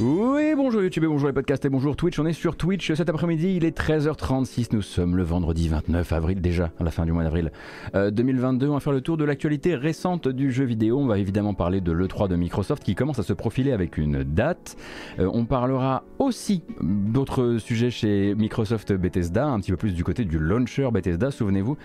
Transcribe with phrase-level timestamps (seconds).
[0.00, 2.18] Oui, bonjour YouTube et bonjour les podcasts et bonjour Twitch.
[2.18, 4.70] On est sur Twitch cet après-midi, il est 13h36.
[4.72, 7.52] Nous sommes le vendredi 29 avril, déjà à la fin du mois d'avril
[7.94, 8.66] 2022.
[8.66, 10.98] Euh, on va faire le tour de l'actualité récente du jeu vidéo.
[10.98, 14.24] On va évidemment parler de l'E3 de Microsoft qui commence à se profiler avec une
[14.24, 14.76] date.
[15.20, 20.24] Euh, on parlera aussi d'autres sujets chez Microsoft Bethesda, un petit peu plus du côté
[20.24, 21.76] du launcher Bethesda, souvenez-vous.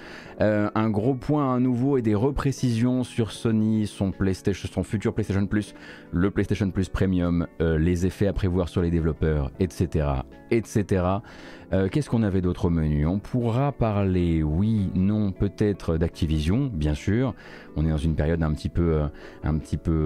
[0.41, 5.13] Euh, un gros point à nouveau et des reprécisions sur Sony, son, PlayStation, son futur
[5.13, 5.75] PlayStation Plus,
[6.11, 10.07] le PlayStation Plus Premium, les effets à prévoir sur les développeurs, etc.
[10.51, 11.03] etc.
[11.71, 13.05] Euh, qu'est-ce qu'on avait d'autre au menu?
[13.05, 17.35] On pourra parler, oui, non, peut-être d'Activision, bien sûr.
[17.75, 19.07] On est dans une période un petit peu, euh,
[19.43, 19.59] un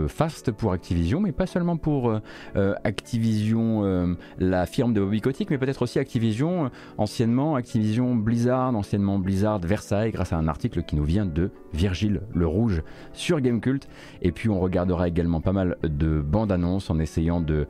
[0.10, 2.20] faste pour Activision, mais pas seulement pour
[2.56, 9.60] euh, Activision, la firme de Bobby mais peut-être aussi Activision, anciennement Activision Blizzard, anciennement Blizzard
[9.60, 12.84] Versailles, grâce à un article qui nous vient de Virgile le Rouge
[13.14, 13.88] sur Gamecult.
[14.22, 17.68] Et puis on regardera également pas mal de bandes annonces en essayant de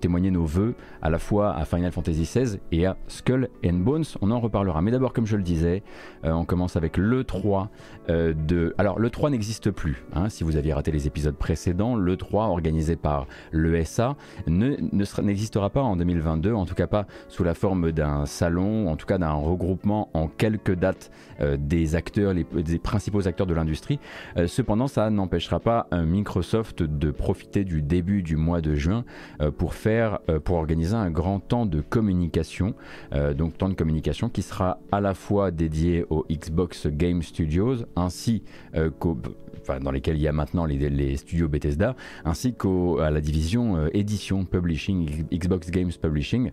[0.00, 4.04] témoigner nos voeux à la fois à Final Fantasy XVI et à Skull and Bones.
[4.20, 4.82] On en reparlera.
[4.82, 5.82] Mais d'abord, comme je le disais,
[6.24, 7.70] euh, on commence avec le 3
[8.10, 8.74] euh, de.
[8.78, 10.04] Alors, le 3 n'existe plus.
[10.14, 15.68] Hein, si vous aviez raté les épisodes précédents, le 3 organisé par l'ESA n'existera ne,
[15.68, 19.18] pas en 2022, en tout cas pas sous la forme d'un salon, en tout cas
[19.18, 23.98] d'un regroupement en quelques dates euh, des acteurs, les, des principaux acteurs de l'industrie.
[24.46, 29.04] cependant, ça n'empêchera pas Microsoft de profiter du début du mois de juin
[29.56, 32.57] pour faire, pour organiser un grand temps de communication
[33.12, 37.84] euh, donc temps de communication qui sera à la fois dédié au Xbox Game Studios
[37.96, 38.42] ainsi
[38.74, 38.90] euh,
[39.82, 44.44] dans lesquels il y a maintenant les, studios Bethesda, ainsi qu'à la division euh, édition
[44.44, 46.52] publishing, Xbox Games Publishing,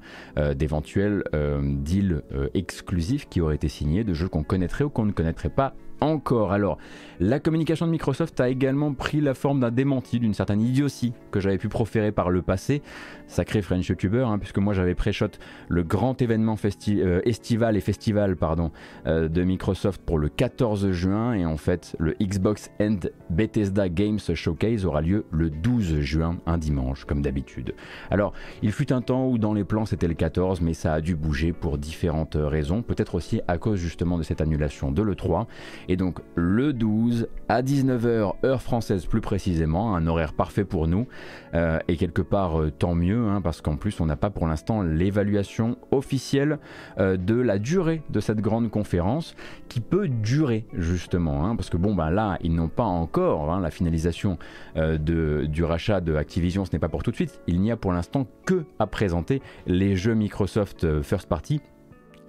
[0.56, 1.24] d'éventuels
[1.64, 2.22] deals
[2.54, 6.52] exclusifs qui auraient été signés de jeux qu'on connaîtrait ou qu'on ne connaîtrait pas encore.
[6.52, 6.78] Alors,
[7.20, 11.40] la communication de Microsoft a également pris la forme d'un démenti, d'une certaine idiotie que
[11.40, 12.82] j'avais pu proférer par le passé.
[13.28, 15.30] Sacré French YouTuber, hein, puisque moi j'avais pré-shot
[15.68, 16.56] le grand événement
[16.90, 18.72] euh, estival et festival pardon,
[19.08, 21.34] euh, de Microsoft pour le 14 juin.
[21.34, 23.00] Et en fait, le Xbox and
[23.30, 27.74] Bethesda Games Showcase aura lieu le 12 juin, un dimanche, comme d'habitude.
[28.12, 31.02] Alors, il fut un temps où dans les plans c'était le 14, mais ça a
[31.02, 32.82] dû bouger pour différentes raisons.
[32.82, 35.46] Peut-être aussi à cause justement de cette annulation de l'E3.
[35.88, 37.05] Et donc, le 12,
[37.48, 41.08] à 19h heure française plus précisément, un horaire parfait pour nous.
[41.56, 44.46] Euh, et quelque part euh, tant mieux hein, parce qu'en plus on n'a pas pour
[44.46, 46.60] l'instant l'évaluation officielle
[46.98, 49.36] euh, de la durée de cette grande conférence
[49.70, 53.62] qui peut durer justement hein, parce que bon ben là ils n'ont pas encore hein,
[53.62, 54.38] la finalisation
[54.76, 57.40] du rachat de Activision ce n'est pas pour tout de suite.
[57.48, 61.62] Il n'y a pour l'instant que à présenter les jeux Microsoft First Party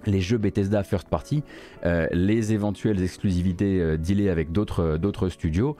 [0.07, 1.43] les jeux Bethesda First Party,
[1.85, 5.75] euh, les éventuelles exclusivités euh, dealées avec euh, d'autres studios.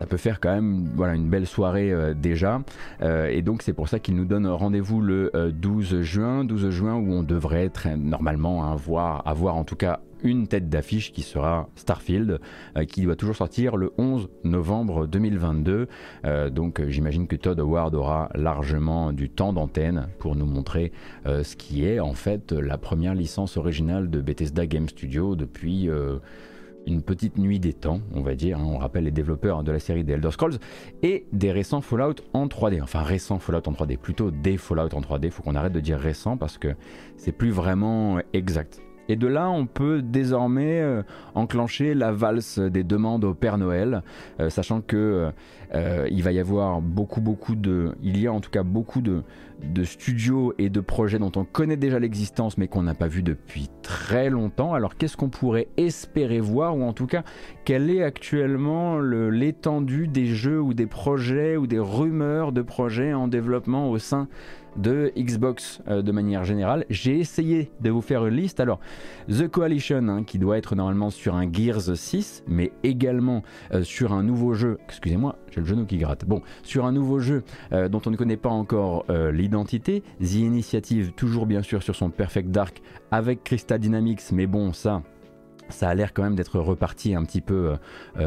[0.00, 2.60] Ça peut faire quand même voilà, une belle soirée déjà.
[3.00, 6.44] et donc c'est pour ça qu'il nous donne rendez-vous le 12 juin.
[6.44, 11.12] 12 juin où on devrait être normalement avoir, avoir en tout cas une tête d'affiche
[11.12, 12.40] qui sera Starfield,
[12.76, 15.86] euh, qui doit toujours sortir le 11 novembre 2022.
[16.24, 20.92] Euh, donc euh, j'imagine que Todd Howard aura largement du temps d'antenne pour nous montrer
[21.26, 25.90] ce qui est en fait la première licence originale de Bethesda Game Studio depuis
[26.86, 28.58] une petite nuit des temps, on va dire.
[28.58, 28.66] Hein.
[28.66, 30.58] On rappelle les développeurs de la série des Elder Scrolls
[31.02, 32.82] et des récents Fallout en 3D.
[32.82, 35.30] Enfin, récents Fallout en 3D, plutôt des Fallout en 3D.
[35.30, 36.74] Faut qu'on arrête de dire récent parce que
[37.16, 38.83] c'est plus vraiment exact.
[39.08, 41.02] Et de là, on peut désormais euh,
[41.34, 44.02] enclencher la valse des demandes au Père Noël,
[44.40, 45.30] euh, sachant que
[45.74, 49.00] euh, il va y avoir beaucoup, beaucoup de, il y a en tout cas beaucoup
[49.00, 49.22] de,
[49.62, 53.22] de studios et de projets dont on connaît déjà l'existence, mais qu'on n'a pas vu
[53.22, 54.74] depuis très longtemps.
[54.74, 57.24] Alors, qu'est-ce qu'on pourrait espérer voir, ou en tout cas,
[57.64, 63.28] quelle est actuellement l'étendue des jeux ou des projets ou des rumeurs de projets en
[63.28, 64.28] développement au sein
[64.76, 66.84] de Xbox euh, de manière générale.
[66.90, 68.60] J'ai essayé de vous faire une liste.
[68.60, 68.80] Alors,
[69.28, 73.42] The Coalition, hein, qui doit être normalement sur un Gears 6, mais également
[73.72, 74.78] euh, sur un nouveau jeu.
[74.88, 76.24] Excusez-moi, j'ai le genou qui gratte.
[76.24, 77.42] Bon, sur un nouveau jeu
[77.72, 80.02] euh, dont on ne connaît pas encore l'identité.
[80.20, 85.02] The Initiative, toujours bien sûr sur son Perfect Dark avec Crystal Dynamics, mais bon, ça.
[85.70, 87.74] Ça a l'air quand même d'être reparti un petit peu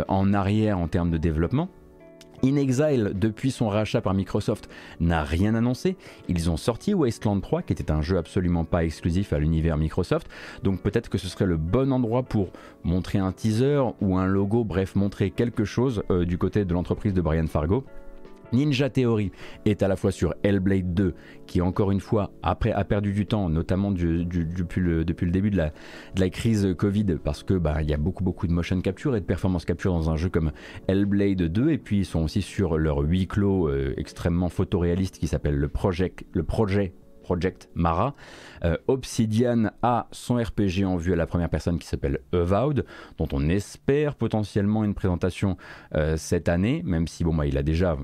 [0.08, 1.70] en arrière en termes de développement.
[2.44, 4.70] In Exile, depuis son rachat par Microsoft,
[5.00, 5.96] n'a rien annoncé.
[6.28, 10.28] Ils ont sorti Wasteland 3, qui était un jeu absolument pas exclusif à l'univers Microsoft.
[10.64, 12.50] Donc peut-être que ce serait le bon endroit pour
[12.84, 17.14] montrer un teaser ou un logo, bref, montrer quelque chose euh, du côté de l'entreprise
[17.14, 17.84] de Brian Fargo.
[18.54, 19.32] Ninja Theory
[19.66, 21.14] est à la fois sur Hellblade 2,
[21.46, 26.30] qui encore une fois après a perdu du temps, notamment depuis, le, début de la,
[26.30, 29.26] crise Covid, parce que bah, il y a beaucoup beaucoup de motion capture et de
[29.26, 30.52] performance capture dans un jeu comme
[30.88, 35.28] Hellblade 2, et puis ils sont aussi sur leur huis clos euh, extrêmement photoréaliste qui
[35.28, 36.94] s'appelle le, Project, projet
[37.28, 38.16] Project Mara.
[38.64, 42.86] Euh, Obsidian a son RPG en vue à la première personne qui s'appelle Avowed,
[43.18, 45.58] dont on espère potentiellement une présentation
[45.94, 47.98] euh, cette année, même si bon, bah, il a déjà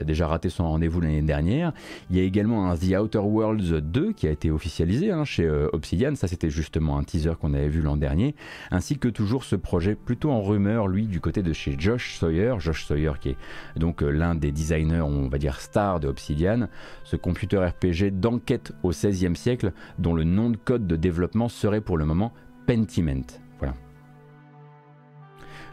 [0.00, 1.72] a déjà raté son rendez-vous l'année dernière.
[2.10, 5.44] Il y a également un The Outer Worlds 2 qui a été officialisé hein, chez
[5.44, 8.34] euh, Obsidian, ça c'était justement un teaser qu'on avait vu l'an dernier,
[8.70, 12.54] ainsi que toujours ce projet plutôt en rumeur, lui, du côté de chez Josh Sawyer,
[12.58, 13.36] Josh Sawyer qui est
[13.76, 16.68] donc euh, l'un des designers, on va dire, stars de Obsidian,
[17.04, 21.80] ce computer RPG d'enquête au XVIe siècle, dont le nom de code de développement serait
[21.80, 22.32] pour le moment
[22.66, 23.39] Pentiment.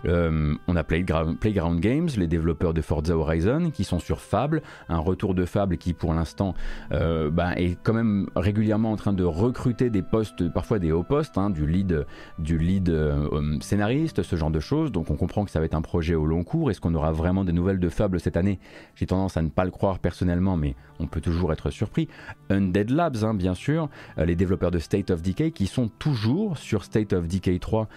[0.06, 5.00] Euh, on a Playground, Games, les développeurs de Forza Horizon, qui sont sur Fable, un
[5.00, 6.54] retour de Fable qui pour l'instant
[6.92, 11.04] euh, bah, est quand même régulièrement en train de recruter des postes, parfois des hauts
[11.04, 12.06] postes, hein, du lead,
[12.40, 14.92] du lead euh, scénariste, ce genre de choses.
[14.92, 16.72] Donc on comprend que ça va être un projet au long cours.
[16.72, 18.60] Est-ce qu'on aura vraiment des nouvelles de Fable cette année?
[18.96, 22.08] J'ai tendance à ne pas le croire personnellement, mais on peut toujours être surpris.
[22.50, 26.84] Undead Labs, hein, bien sûr, les développeurs de State of Decay qui sont toujours sur
[26.84, 27.88] State of Decay 3,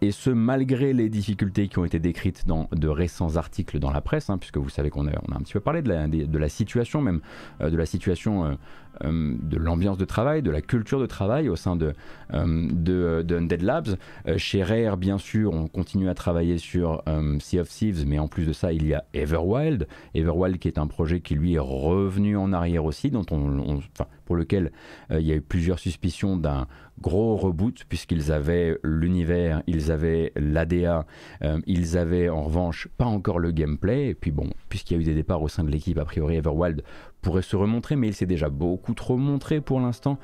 [0.00, 4.00] et ce malgré les difficultés qui ont été décrites dans de récents articles dans la
[4.00, 6.06] presse, hein, puisque vous savez qu'on a, on a un petit peu parlé de la,
[6.06, 7.20] de, la situation même,
[7.60, 8.58] euh, de la situation
[9.04, 11.94] euh, euh, de l'ambiance de travail, de la culture de travail au sein de,
[12.32, 13.96] de, de, Undead Labs.
[14.36, 17.02] chez Rare, bien sûr, on continue à travailler sur
[17.40, 19.86] Sea of Thieves, mais en plus de ça, il y a Everwild.
[20.14, 23.80] Everwild qui est un projet qui lui est revenu en arrière aussi, dont on,
[24.24, 24.70] pour lequel
[25.10, 26.66] il y a eu plusieurs suspicions d'un
[27.00, 31.06] gros reboot puisqu'ils avaient l'univers, ils avaient l'ADA,
[31.42, 34.08] euh, ils avaient en revanche pas encore le gameplay.
[34.08, 36.36] Et puis bon, puisqu'il y a eu des départs au sein de l'équipe, a priori
[36.36, 36.82] Everwild
[37.20, 40.18] pourrait se remontrer, mais il s'est déjà beaucoup trop montré pour l'instant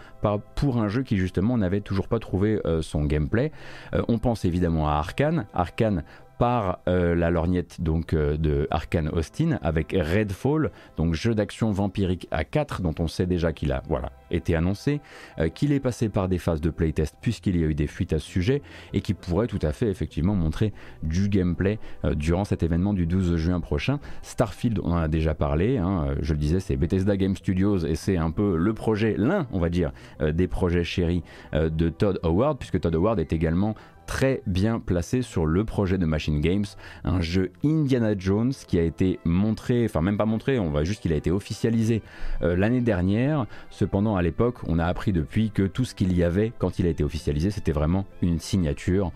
[0.54, 3.52] pour un jeu qui justement n'avait toujours pas trouvé euh, son gameplay.
[3.94, 5.46] Euh, on pense évidemment à Arkane.
[5.54, 6.04] Arkane
[6.38, 12.28] par euh, la lorgnette donc euh, de Arkane Austin avec Redfall, donc jeu d'action vampirique
[12.30, 15.00] à 4 dont on sait déjà qu'il a voilà, été annoncé,
[15.38, 18.12] euh, qu'il est passé par des phases de playtest puisqu'il y a eu des fuites
[18.12, 18.62] à ce sujet
[18.92, 20.72] et qui pourrait tout à fait effectivement montrer
[21.02, 21.78] du gameplay
[22.14, 23.98] durant cet événement du 12 juin prochain.
[24.22, 27.94] Starfield, on en a déjà parlé, hein, je le disais, c'est Bethesda Game Studios et
[27.94, 31.22] c'est un peu le projet, l'un on va dire, des projets chéris
[31.52, 33.74] de Todd Howard puisque Todd Howard est également
[34.06, 36.64] très bien placé sur le projet de Machine Games,
[37.04, 41.02] un jeu Indiana Jones qui a été montré, enfin même pas montré, on voit juste
[41.02, 42.02] qu'il a été officialisé
[42.42, 43.46] euh, l'année dernière.
[43.70, 46.86] Cependant, à l'époque, on a appris depuis que tout ce qu'il y avait quand il
[46.86, 49.12] a été officialisé, c'était vraiment une signature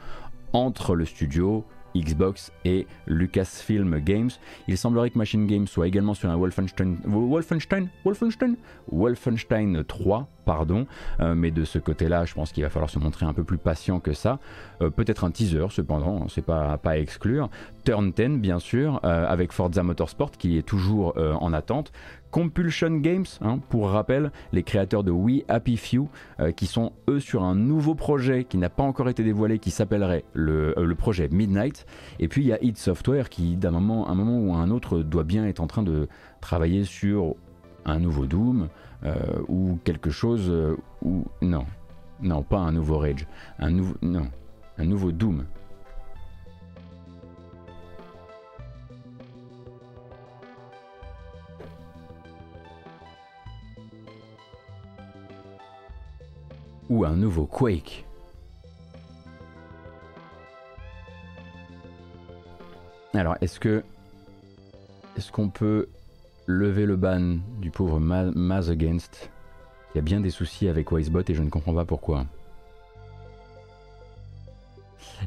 [0.53, 1.65] entre le studio,
[1.97, 4.31] Xbox et Lucasfilm Games.
[4.69, 8.57] Il semblerait que Machine Games soit également sur un Wolfenstein, Wolfenstein, Wolfenstein,
[8.91, 10.87] Wolfenstein 3 pardon.
[11.21, 13.57] Euh, mais de ce côté-là, je pense qu'il va falloir se montrer un peu plus
[13.57, 14.41] patient que ça.
[14.83, 17.51] Euh, peut-être un teaser, cependant, c'est pas, pas à exclure.
[17.85, 21.93] Turn 10, bien sûr, euh, avec Forza Motorsport qui est toujours en attente.
[22.31, 26.09] Compulsion Games, hein, pour rappel, les créateurs de We Happy Few,
[26.57, 30.25] qui sont eux sur un nouveau projet qui n'a pas encore été dévoilé, qui s'appellerait
[30.33, 31.87] le, le, projet Midnight.
[32.19, 35.45] Et puis il y a id Software qui, d'un moment, ou un autre, doit bien
[35.47, 36.09] être en train de
[36.41, 37.35] travailler sur
[37.85, 38.69] un nouveau Doom,
[39.05, 39.15] euh,
[39.49, 41.65] ou quelque chose euh, ou non,
[42.21, 43.27] non, pas un nouveau Rage,
[43.59, 44.29] un nouveau non,
[44.77, 45.47] un nouveau Doom.
[56.91, 58.05] Ou un nouveau Quake.
[63.15, 63.83] Alors, est-ce que
[65.17, 65.89] est-ce qu'on peut
[66.47, 69.31] lever le ban du pauvre Maz Against?
[69.95, 72.27] Il y a bien des soucis avec Wisebot et je ne comprends pas pourquoi.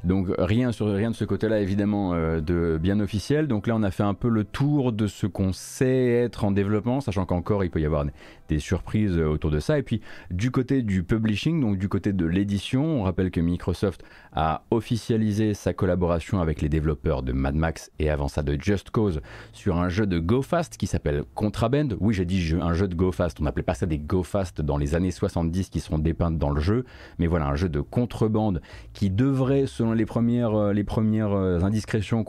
[0.04, 3.48] Donc rien, sur, rien de ce côté-là évidemment euh, de bien officiel.
[3.48, 6.52] Donc là on a fait un peu le tour de ce qu'on sait être en
[6.52, 8.06] développement, sachant qu'encore il peut y avoir
[8.50, 9.78] des surprises euh, autour de ça.
[9.78, 14.04] Et puis du côté du publishing, donc du côté de l'édition, on rappelle que Microsoft
[14.34, 18.90] a officialisé sa collaboration avec les développeurs de Mad Max et avant ça de Just
[18.90, 19.22] Cause
[19.52, 21.90] sur un jeu de Go Fast qui s'appelle Contraband.
[22.00, 24.62] Oui j'ai dit un jeu de Go Fast, on n'appelait pas ça des Go Fast
[24.62, 26.86] dans les années 70 qui seront dépeintes dans le jeu,
[27.20, 28.62] mais voilà un jeu de contrebande
[28.94, 32.24] qui devrait selon les premières, euh, euh, indiscrétions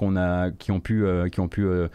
[0.58, 1.88] qui ont pu, euh,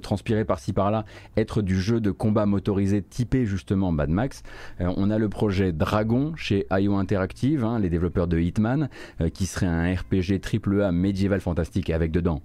[0.00, 1.04] transpirer par-ci par-là,
[1.36, 4.42] être du jeu de combat motorisé typé justement Mad Max.
[4.78, 8.88] on a le projet Dragon chez IO Interactive, hein, les développeurs de Hitman,
[9.34, 12.40] qui serait un RPG AAA médiéval fantastique avec dedans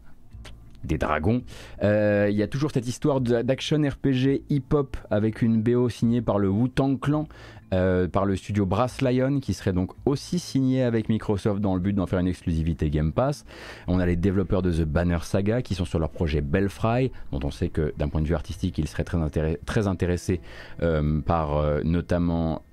[0.83, 1.43] des dragons.
[1.81, 6.49] Il y a toujours cette histoire d'action RPG hip-hop avec une BO signée par le
[6.49, 7.27] Wu-Tang Clan,
[7.73, 11.79] euh, par le studio Brass Lion, qui serait donc aussi signé avec Microsoft dans le
[11.79, 13.45] but d'en faire une exclusivité Game Pass.
[13.87, 17.39] On a les développeurs de The Banner Saga qui sont sur leur projet Belfry, dont
[17.43, 20.41] on sait que d'un point de vue artistique, ils seraient très, très intéressés
[20.81, 22.63] euh, par euh, notamment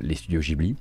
[0.00, 0.76] les studios Ghibli.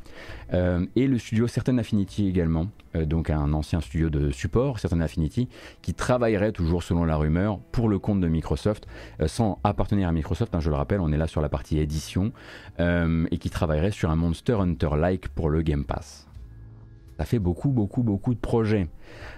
[0.51, 5.47] et le studio Certain Affinity également, donc un ancien studio de support, Certain Affinity,
[5.81, 8.87] qui travaillerait toujours selon la rumeur pour le compte de Microsoft,
[9.25, 12.31] sans appartenir à Microsoft, hein, je le rappelle, on est là sur la partie édition,
[12.79, 16.27] et qui travaille travaillerait sur un Monster Hunter-like pour le Game Pass.
[17.17, 18.89] Ça fait beaucoup, beaucoup, beaucoup de projets.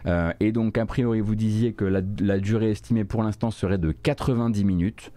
[0.08, 3.92] Euh, et donc, a priori, vous disiez que la, durée estimée pour l'instant serait de
[3.92, 5.12] 90 minutes.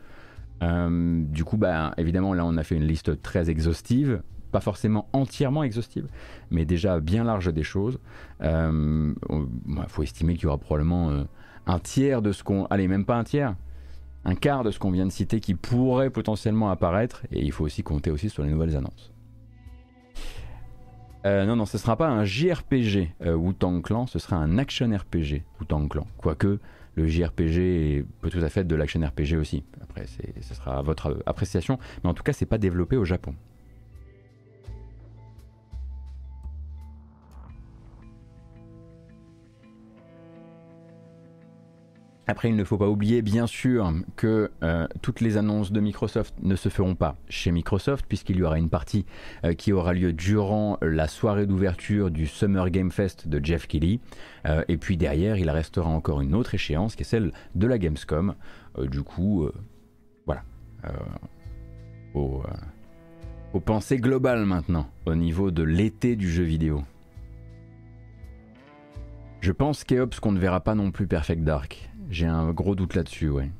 [0.62, 4.20] Euh, du coup, bah, évidemment, là, on a fait une liste très exhaustive.
[4.52, 6.06] Pas forcément entièrement exhaustive,
[6.50, 7.98] mais déjà bien large des choses.
[8.40, 9.14] Il euh,
[9.86, 11.24] faut estimer qu'il y aura probablement
[11.66, 12.66] un tiers de ce qu'on.
[12.66, 13.54] Allez, même pas un tiers
[14.28, 17.64] un quart de ce qu'on vient de citer qui pourrait potentiellement apparaître, et il faut
[17.64, 19.11] aussi compter aussi sur les nouvelles annonces.
[21.26, 24.58] Euh, non, non, ce ne sera pas un JRPG euh, Wu-Tang Clan, ce sera un
[24.58, 26.06] action RPG Wu-Tang Clan.
[26.18, 26.61] Quoique
[26.94, 29.64] le JRPG peut tout à fait être de l'action RPG aussi.
[29.82, 33.35] Après, ce sera à votre appréciation, mais en tout cas, c'est pas développé au Japon.
[42.30, 46.35] Après, il ne faut pas oublier, bien sûr, que euh, toutes les annonces de Microsoft
[46.42, 49.06] ne se feront pas chez Microsoft, puisqu'il y aura une partie
[49.44, 54.00] euh, qui aura lieu durant la soirée d'ouverture du Summer Game Fest de Jeff Kelly.
[54.44, 57.78] Euh, et puis derrière, il restera encore une autre échéance, qui est celle de la
[57.78, 58.35] Gamescom.
[58.78, 59.49] du coup,
[60.26, 60.42] voilà.
[62.14, 62.42] Au,
[63.54, 66.85] aux pensées globales maintenant, au niveau de l'été du jeu vidéo.
[69.40, 71.88] Je pense, Keops, qu'on ne verra pas non plus Perfect Dark.
[72.10, 73.50] J'ai un gros doute là-dessus, ouais.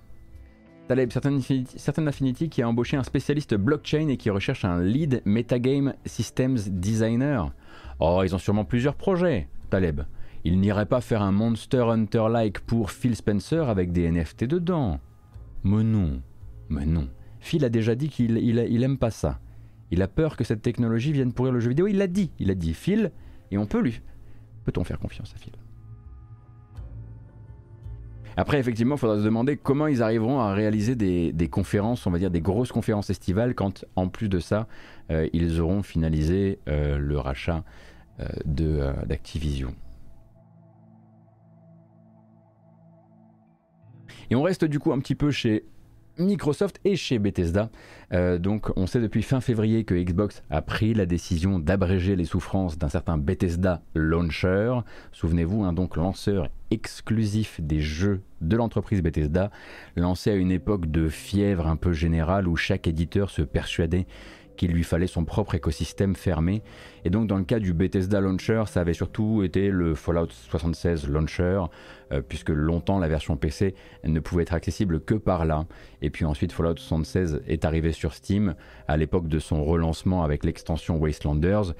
[0.89, 5.93] Taleb, certaines Affinity, qui a embauché un spécialiste blockchain et qui recherche un lead metagame
[6.07, 7.53] systems designer.
[8.01, 10.01] Oh, ils ont sûrement plusieurs projets, Taleb.
[10.45, 14.99] Ils n'iraient pas faire un Monster Hunter-like pour Phil Spencer avec des NFT dedans.
[15.63, 16.23] Mais non,
[16.71, 17.09] mais non.
[17.41, 19.41] Phil a déjà dit qu'il il, aime pas ça.
[19.91, 21.87] Il a peur que cette technologie vienne pourrir le jeu vidéo.
[21.87, 23.13] Il l'a dit, il a dit Phil,
[23.51, 24.01] et on peut lui.
[24.65, 25.53] Peut-on faire confiance à Phil?
[28.39, 32.21] Après, effectivement, il faudra se demander comment ils arriveront à réaliser des, conférences, on va
[32.21, 34.69] dire des grosses conférences estivales, quand en plus de ça,
[35.11, 37.65] euh, ils auront finalisé euh, le rachat
[38.21, 39.75] euh, d'Activision.
[44.31, 45.65] Et on reste du coup un petit peu chez
[46.19, 47.71] Microsoft et chez Bethesda.
[48.13, 52.25] Euh, donc on sait depuis fin février que Xbox a pris la décision d'abréger les
[52.25, 54.81] souffrances d'un certain Bethesda Launcher.
[55.13, 59.51] Souvenez-vous, hein, donc lanceur exclusif des jeux de l'entreprise Bethesda,
[59.97, 64.07] lancé à une époque de fièvre un peu générale où chaque éditeur se persuadait
[64.59, 66.63] qu'il lui fallait son propre écosystème fermé.
[67.07, 71.09] Et donc dans le cas du Bethesda Launcher, ça avait surtout été le Fallout 76
[71.09, 71.63] Launcher,
[72.13, 73.75] euh, puisque longtemps la version PC
[74.05, 75.65] ne pouvait être accessible que par là.
[76.03, 78.55] Et puis ensuite Fallout 76 est arrivé sur Steam
[78.87, 81.73] à l'époque de son relancement avec l'extension Wastelanders.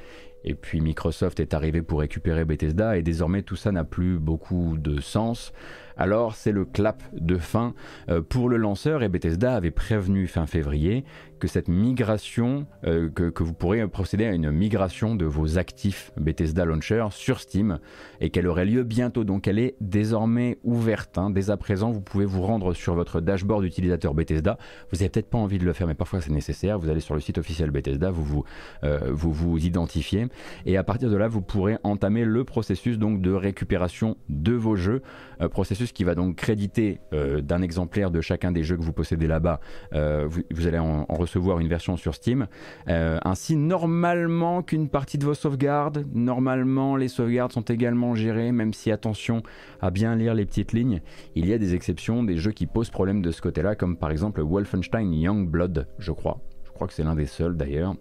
[0.45, 4.77] Et puis Microsoft est arrivé pour récupérer Bethesda et désormais tout ça n'a plus beaucoup
[4.79, 5.53] de sens
[5.99, 7.75] alors c'est le clap de fin
[8.09, 11.05] euh, pour le lanceur et Bethesda avait prévenu fin février
[11.39, 16.65] que cette migration, euh, que, vous pourrez procéder à une migration de vos actifs Bethesda
[16.65, 17.79] Launcher sur Steam
[18.21, 19.25] et qu'elle aurait lieu bientôt.
[19.25, 21.17] Donc elle est désormais ouverte.
[21.17, 21.31] Hein.
[21.31, 24.59] Dès à présent, vous pouvez vous rendre sur votre dashboard utilisateur Bethesda.
[24.91, 26.79] Vous n'avez peut-être pas envie de le faire, mais parfois c'est nécessaire.
[26.79, 28.45] Vous allez sur le site officiel Bethesda, vous vous,
[28.85, 30.27] euh, identifiez
[30.67, 34.77] et à partir de là, vous pourrez entamer le processus donc de récupération de vos
[34.77, 35.03] jeux,
[35.51, 39.27] processus qui va donc créditer euh, d'un exemplaire de chacun des jeux que vous possédez
[39.27, 39.61] là-bas.
[39.93, 42.47] Euh, vous, allez en, recevoir une version sur Steam.
[42.89, 48.73] Euh, ainsi, normalement qu'une partie de vos sauvegardes, normalement les sauvegardes sont également gérées, même
[48.73, 49.43] si attention
[49.81, 51.01] à bien lire les petites lignes.
[51.35, 54.11] Il y a des exceptions, des jeux qui posent problème de ce côté-là, comme par
[54.11, 56.41] exemple Wolfenstein Youngblood, je crois.
[56.65, 57.95] Je crois que c'est l'un des seuls d'ailleurs.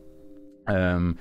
[0.69, 1.13] Euh,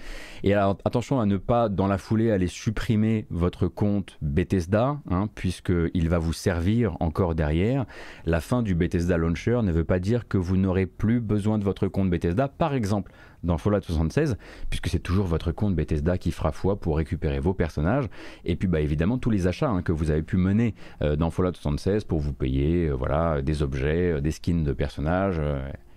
[0.43, 5.29] et alors attention à ne pas dans la foulée aller supprimer votre compte Bethesda, hein,
[5.35, 7.87] puisqu'il va vous servir encore derrière.
[8.25, 11.65] La fin du Bethesda Launcher ne veut pas dire que vous n'aurez plus besoin de
[11.65, 13.13] votre compte Bethesda, par exemple
[13.43, 14.37] dans Fallout 76,
[14.71, 18.07] puisque c'est toujours votre compte Bethesda qui fera foi pour récupérer vos personnages.
[18.45, 21.31] Et puis bah, évidemment tous les achats hein, que vous avez pu mener euh, dans
[21.31, 25.41] Fallout 76 pour vous payer euh, voilà, des objets, des skins de personnages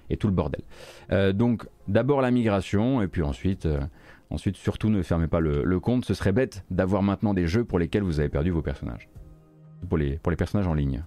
[0.10, 0.62] et tout le bordel.
[1.12, 3.80] Euh, donc d'abord la migration et puis ensuite, euh,
[4.30, 7.80] ensuite surtout ne fermez pas le, compte, ce serait bête d'avoir maintenant des jeux pour
[7.80, 9.10] lesquels vous avez perdu vos personnages.
[9.88, 11.04] Pour les, pour les personnages en ligne.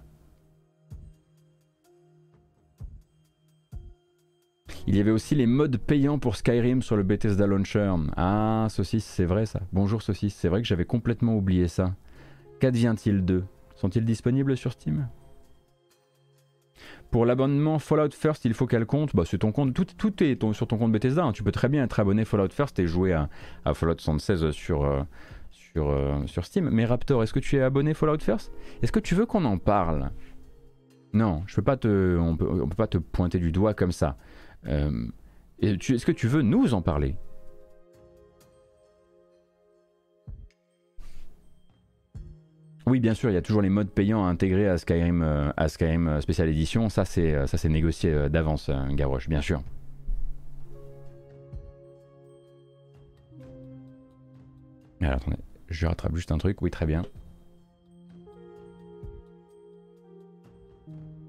[4.87, 7.93] Il y avait aussi les modes payants pour Skyrim sur le Bethesda Launcher.
[8.17, 9.61] Ah, Saucisse, c'est vrai ça.
[9.71, 11.95] Bonjour Saucisse, c'est vrai que j'avais complètement oublié ça.
[12.59, 13.45] Qu'advient-il d'eux?
[13.75, 15.07] Sont-ils disponibles sur Steam?
[17.13, 19.15] Pour l'abonnement Fallout First, il faut qu'elle compte.
[19.15, 19.71] Bah, c'est ton compte.
[19.75, 21.23] Tout, tout est sur ton compte Bethesda.
[21.23, 21.31] Hein.
[21.31, 23.29] Tu peux très bien être abonné Fallout First et jouer à,
[23.75, 25.03] Fallout 76 sur, euh,
[25.77, 26.71] euh, sur Steam.
[26.71, 28.51] Mais Raptor, est-ce que tu es abonné Fallout First?
[28.81, 30.09] Est-ce que tu veux qu'on en parle?
[31.13, 34.17] Non, je peux pas te, on peut, peut pas te pointer du doigt comme ça.
[34.65, 35.05] Euh,
[35.61, 37.15] est-ce que tu veux nous en parler?
[42.85, 45.51] Oui, bien sûr, il y a toujours les modes payants à intégrer à Skyrim, euh,
[45.55, 46.89] à Skyrim euh, Special Edition.
[46.89, 49.61] Ça, c'est euh, négocié d'avance, Garrosh, bien sûr.
[54.99, 55.37] Alors, attendez,
[55.69, 56.61] je rattrape juste un truc.
[56.61, 57.03] Oui, très bien.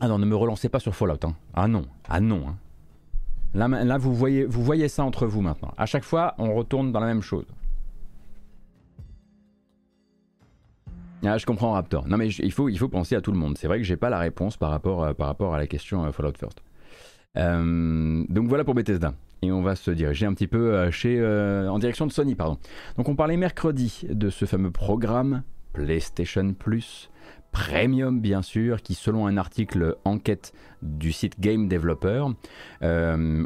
[0.00, 1.24] Ah non, ne me relancez pas sur Fallout.
[1.24, 1.34] Hein.
[1.54, 2.48] Ah non, ah non.
[2.48, 2.56] Hein.
[3.54, 5.72] Là, là vous, voyez, vous voyez ça entre vous maintenant.
[5.78, 7.46] À chaque fois, on retourne dans la même chose.
[11.24, 12.06] Ah, je comprends Raptor.
[12.06, 13.56] Non mais il faut, il faut penser à tout le monde.
[13.58, 16.04] C'est vrai que j'ai pas la réponse par rapport, à, par rapport à la question
[16.04, 16.62] euh, Fallout First.
[17.36, 19.14] Euh, donc voilà pour Bethesda.
[19.42, 21.20] Et on va se diriger un petit peu euh, chez,
[21.68, 22.34] en direction de Sony.
[22.34, 22.58] Pardon.
[22.96, 27.10] Donc on parlait mercredi de ce fameux programme PlayStation Plus
[27.54, 32.26] Premium bien sûr, qui selon un article enquête du site Game Developer,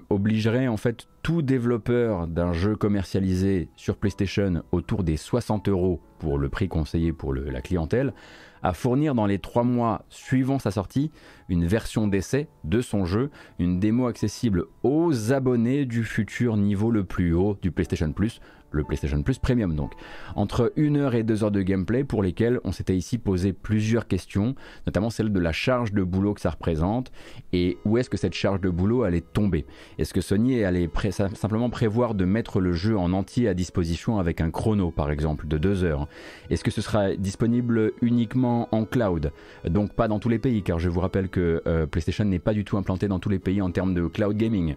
[0.09, 6.38] obligerait en fait tout développeur d'un jeu commercialisé sur PlayStation autour des 60 euros pour
[6.38, 8.15] le prix conseillé pour la clientèle,
[8.62, 11.11] à fournir dans les trois mois suivant sa sortie
[11.50, 17.05] une version d'essai de son jeu, une démo accessible aux abonnés du futur niveau le
[17.05, 19.92] plus haut du PlayStation Plus, le PlayStation Plus Premium donc.
[20.37, 24.06] Entre 1 heure et 2 heures de gameplay pour lesquelles on s'était ici posé plusieurs
[24.06, 24.54] questions,
[24.87, 27.10] notamment celle de la charge de boulot que ça représente
[27.52, 29.66] et où est-ce que cette charge de boulot allait tomber.
[29.98, 30.90] Est-ce que Sony allait
[31.34, 35.46] simplement prévoir de mettre le jeu en entier à disposition avec un chrono par exemple
[35.46, 36.08] de 2 heures?
[36.50, 39.32] Est-ce que ce sera disponible uniquement en cloud?
[39.64, 42.54] Donc pas dans tous les pays car je vous rappelle que euh, PlayStation n'est pas
[42.54, 44.76] du tout implanté dans tous les pays en termes de cloud gaming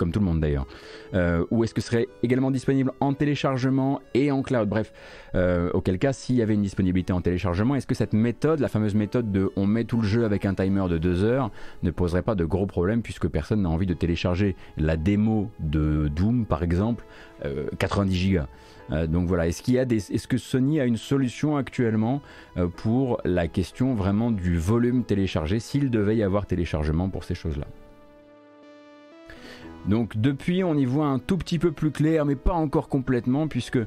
[0.00, 0.66] comme tout le monde d'ailleurs.
[1.12, 4.66] Euh, ou est-ce que ce serait également disponible en téléchargement et en cloud?
[4.66, 4.94] Bref,
[5.34, 8.68] euh, auquel cas, s'il y avait une disponibilité en téléchargement, est-ce que cette méthode, la
[8.68, 11.50] fameuse méthode de on met tout le jeu avec un timer de 2 heures,
[11.82, 16.08] ne poserait pas de gros problèmes puisque personne n'a envie de télécharger la démo de
[16.08, 17.04] Doom par exemple,
[17.78, 18.46] 90 euh, gigas?
[19.06, 22.22] Donc voilà, est-ce qu'il y a des, est-ce que Sony a une solution actuellement
[22.78, 27.68] pour la question vraiment du volume téléchargé, s'il devait y avoir téléchargement pour ces choses-là?
[29.86, 33.48] Donc depuis, on y voit un tout petit peu plus clair, mais pas encore complètement,
[33.48, 33.78] puisque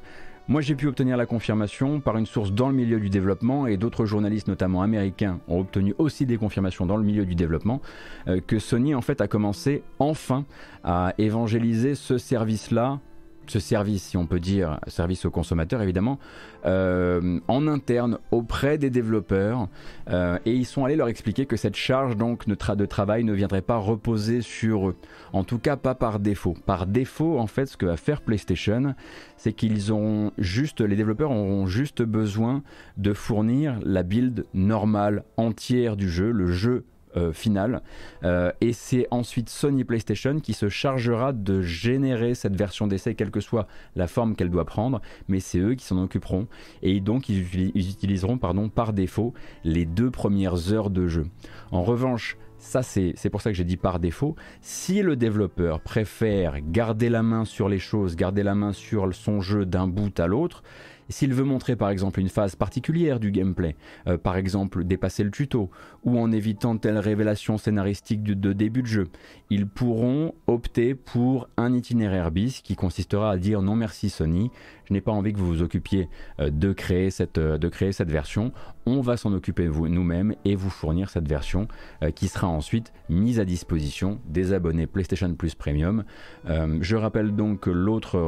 [0.48, 3.78] moi j'ai pu obtenir la confirmation par une source dans le milieu du développement, et
[3.78, 7.82] d'autres journalistes, notamment américains, ont obtenu aussi des confirmations dans le milieu du développement,
[8.28, 10.46] euh, que Sony en fait a commencé enfin
[10.84, 13.00] à évangéliser ce service-là
[13.48, 16.20] ce service, si on peut dire, service aux consommateurs évidemment,
[16.66, 19.68] euh, en interne auprès des développeurs,
[20.10, 23.34] euh, et ils sont allés leur expliquer que cette charge donc de, de, travail ne
[23.34, 24.96] viendrait pas reposer sur eux,
[25.34, 26.56] en tout cas pas par défaut.
[26.66, 28.96] Par défaut, en fait, ce que va faire PlayStation,
[29.38, 32.64] c'est qu'ils ont juste, les développeurs auront juste besoin
[32.98, 36.86] de fournir la build normale entière du jeu, le jeu
[37.18, 37.82] euh, final.
[38.24, 43.32] Euh, et c'est ensuite Sony PlayStation qui se chargera de générer cette version d'essai, quelle
[43.32, 46.48] que soit la forme qu'elle doit prendre, mais c'est eux qui s'en occuperont.
[46.82, 47.44] Et donc ils,
[47.76, 51.28] utiliseront pardon, par défaut les deux premières heures de jeu.
[51.72, 56.62] En revanche, ça c'est pour ça que j'ai dit par défaut, si le développeur préfère
[56.62, 60.28] garder la main sur les choses, garder la main sur son jeu d'un bout à
[60.28, 60.64] l'autre,
[61.10, 63.76] s'il veut montrer par exemple une phase particulière du gameplay,
[64.08, 65.70] euh, par exemple dépasser le tuto,
[66.06, 69.08] ou en évitant telle révélation scénaristique de, début de jeu,
[69.50, 74.52] ils pourront opter pour un itinéraire bis qui consistera à dire non merci Sony,
[74.86, 77.92] je n'ai pas envie que vous vous occupiez euh, de, créer cette, euh, de créer
[77.92, 78.52] cette version,
[78.86, 81.70] on va s'en occuper nous-mêmes et vous fournir cette version
[82.16, 86.04] qui sera ensuite mise à disposition des abonnés PlayStation Plus Premium.
[86.46, 88.20] je rappelle donc l'autre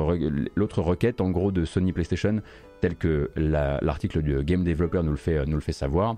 [0.82, 2.42] requête en gros de Sony PlayStation
[2.80, 6.16] tel que l'article du Game Developer nous le fait, nous le fait savoir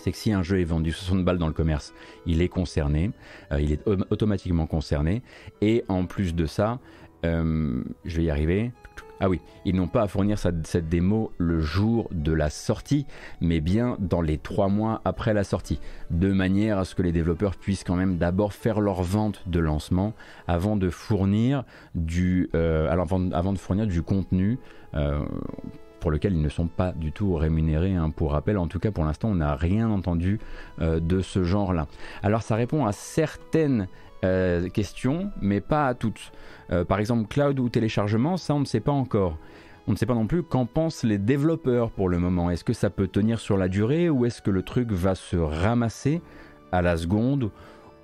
[0.00, 1.94] c'est que si un jeu est vendu 60 balles dans le commerce,
[2.26, 3.10] il est concerné,
[3.52, 5.22] euh, il est automatiquement concerné,
[5.60, 6.78] et en plus de ça,
[7.24, 8.72] euh, je vais y arriver.
[9.20, 13.06] Ah oui, ils n'ont pas à fournir cette, démo le jour de la sortie,
[13.40, 15.80] mais bien dans les trois mois après la sortie,
[16.10, 19.60] de manière à ce que les développeurs puissent quand même d'abord faire leur vente de
[19.60, 20.14] lancement
[20.48, 24.58] avant de fournir du, euh, alors avant, de fournir du contenu
[26.04, 27.94] pour lequel ils ne sont pas du tout rémunérés.
[27.94, 30.38] Hein, pour rappel, en tout cas pour l'instant, on n'a rien entendu
[30.78, 31.86] de ce genre-là.
[32.22, 33.88] Alors ça répond à certaines
[34.74, 36.32] questions, mais pas à toutes.
[36.88, 39.38] par exemple, cloud ou téléchargement, ça on ne sait pas encore.
[39.86, 42.50] On ne sait pas non plus qu'en pensent les développeurs pour le moment.
[42.50, 45.36] Est-ce que ça peut tenir sur la durée ou est-ce que le truc va se
[45.36, 46.20] ramasser
[46.70, 47.50] à la seconde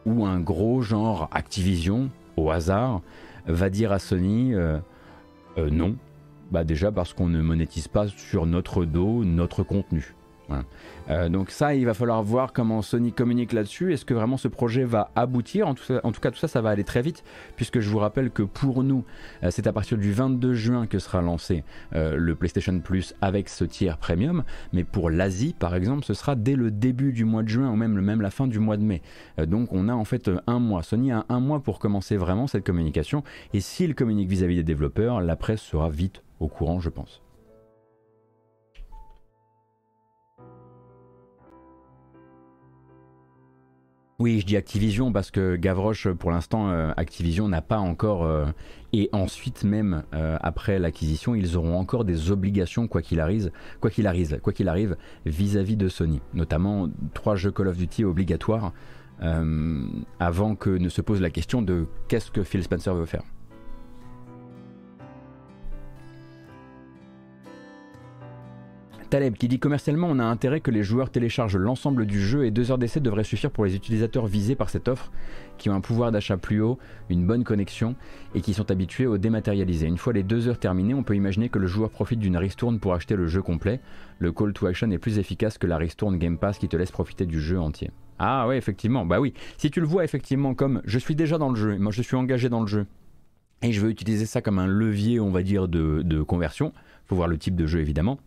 [0.07, 2.09] ou un gros genre Activision,
[2.39, 3.03] au hasard,
[3.47, 4.79] va dire à Sony euh,
[5.59, 5.97] euh, non
[6.51, 10.15] Bah déjà parce qu'on ne monétise pas sur notre dos notre contenu.
[11.11, 13.93] Euh, donc ça, il va falloir voir comment Sony communique là-dessus.
[13.93, 15.67] Est-ce que vraiment ce projet va aboutir?
[15.67, 17.25] En tout, cas, tout ça, ça va aller très vite,
[17.57, 19.05] puisque je vous rappelle que pour nous,
[19.43, 23.49] euh, c'est à partir du 22 juin que sera lancé euh, le PlayStation Plus avec
[23.49, 24.45] ce tiers premium.
[24.73, 27.77] Mais pour l'Asie, par exemple, ce sera dès le début du mois de juin ou
[27.77, 29.03] même, la fin du mois de mai.
[29.47, 30.83] donc on a en fait un mois.
[30.83, 33.23] Sony a un mois pour commencer vraiment cette communication.
[33.55, 36.91] Et s'il communique vis à -vis des développeurs, la presse sera vite au courant, je
[36.91, 37.23] pense.
[44.21, 48.45] Oui, je dis Activision parce que Gavroche, pour l'instant, euh, Activision n'a pas encore, euh,
[48.93, 53.89] et ensuite même euh, après l'acquisition, ils auront encore des obligations quoi qu'il arrive, quoi
[53.89, 58.75] qu'il arrive, quoi qu'il arrive, vis-à-vis de Sony, notamment trois jeux Call of Duty obligatoires,
[60.19, 63.23] avant que ne se pose la question de qu'est-ce que Phil Spencer veut faire.
[69.11, 72.53] Taleb qui dit commercialement on a intérêt que les joueurs téléchargent l'ensemble du jeu et
[72.53, 75.11] deux heures d'essai devraient suffire pour les utilisateurs visés par cette offre
[75.59, 77.97] qui ont un pouvoir d'achat plus haut, une bonne connexion
[78.37, 79.89] et qui sont habitués au dématérialisé.
[79.89, 82.79] Une fois les deux heures terminées, on peut imaginer que le joueur profite d'une ristourne
[82.79, 83.81] pour acheter le jeu complet.
[84.21, 86.93] Le call to action est plus efficace que la ristourne Game Pass qui te laisse
[86.93, 87.91] profiter du jeu entier.
[88.21, 89.35] Ah ouais effectivement, bah oui.
[89.59, 92.15] Si tu le vois effectivement comme je suis déjà dans le jeu, moi je suis
[92.15, 92.87] engagé dans le jeu
[93.63, 96.73] et je veux utiliser ça comme un levier on va dire de, de conversion,
[97.07, 98.21] faut voir le type de jeu évidemment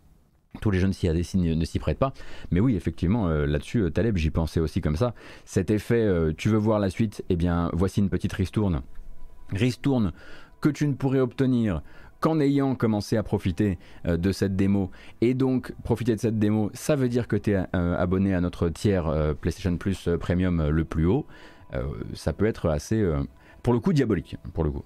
[0.60, 2.12] tous les jeunes s'y ne s'y prêtent pas.
[2.50, 5.14] Mais oui, effectivement, euh, là-dessus, euh, Taleb, j'y pensais aussi comme ça.
[5.44, 8.82] Cet effet, euh, tu veux voir la suite, eh bien, voici une petite ristourne.
[9.50, 10.12] Ristourne
[10.60, 11.82] que tu ne pourrais obtenir
[12.20, 14.90] qu'en ayant commencé à profiter de cette démo.
[15.20, 18.70] Et donc, profiter de cette démo, ça veut dire que tu es abonné à notre
[18.70, 21.26] tiers PlayStation Plus Premium le plus haut.
[22.14, 23.06] ça peut être assez,
[23.62, 24.84] pour le coup, diabolique, pour le coup.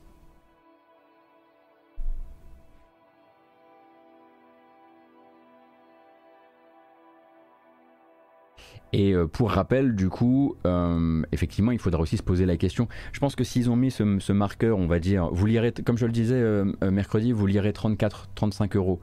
[8.93, 12.89] Et euh, pour rappel, du coup, euh, effectivement, il faudra aussi se poser la question.
[13.13, 16.07] Je pense que s'ils ont mis ce, marqueur, on va dire, vous lirez, comme je
[16.07, 19.01] le disais euh, mercredi, vous lirez 34, 35 euros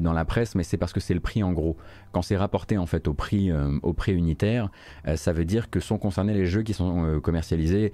[0.00, 1.76] dans la presse, mais c'est parce que c'est le prix en gros.
[2.12, 3.50] Quand c'est rapporté en fait au prix,
[3.82, 4.70] au prix unitaire,
[5.16, 7.92] ça veut dire que sont concernés les jeux qui sont commercialisés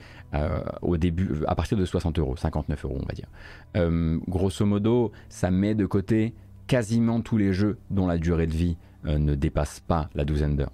[0.83, 4.20] au début, à partir de 60 euros, 59 euros, on va dire.
[4.28, 6.35] grosso modo, ça met de côté
[6.66, 10.72] quasiment tous les jeux dont la durée de vie ne dépasse pas la douzaine d'heures.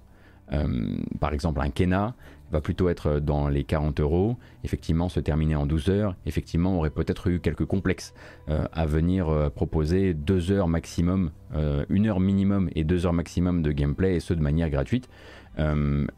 [0.53, 2.15] Euh, par exemple, un Kena
[2.51, 6.89] va plutôt être dans les 40 euros, effectivement se terminer en 12 heures, effectivement aurait
[6.89, 8.13] peut-être eu quelques complexes
[8.49, 13.61] euh, à venir euh, proposer 2 heures maximum, 1 heure minimum et 2 heures maximum
[13.61, 15.07] de gameplay et ce de manière gratuite.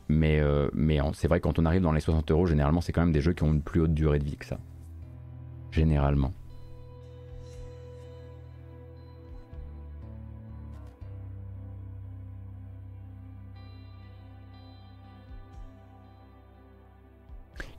[0.10, 0.42] mais
[0.74, 3.22] mais c'est vrai quand on arrive dans les 60 euros, généralement c'est quand même des
[3.22, 4.58] jeux qui ont une plus haute durée de vie que ça.
[5.72, 6.34] Généralement.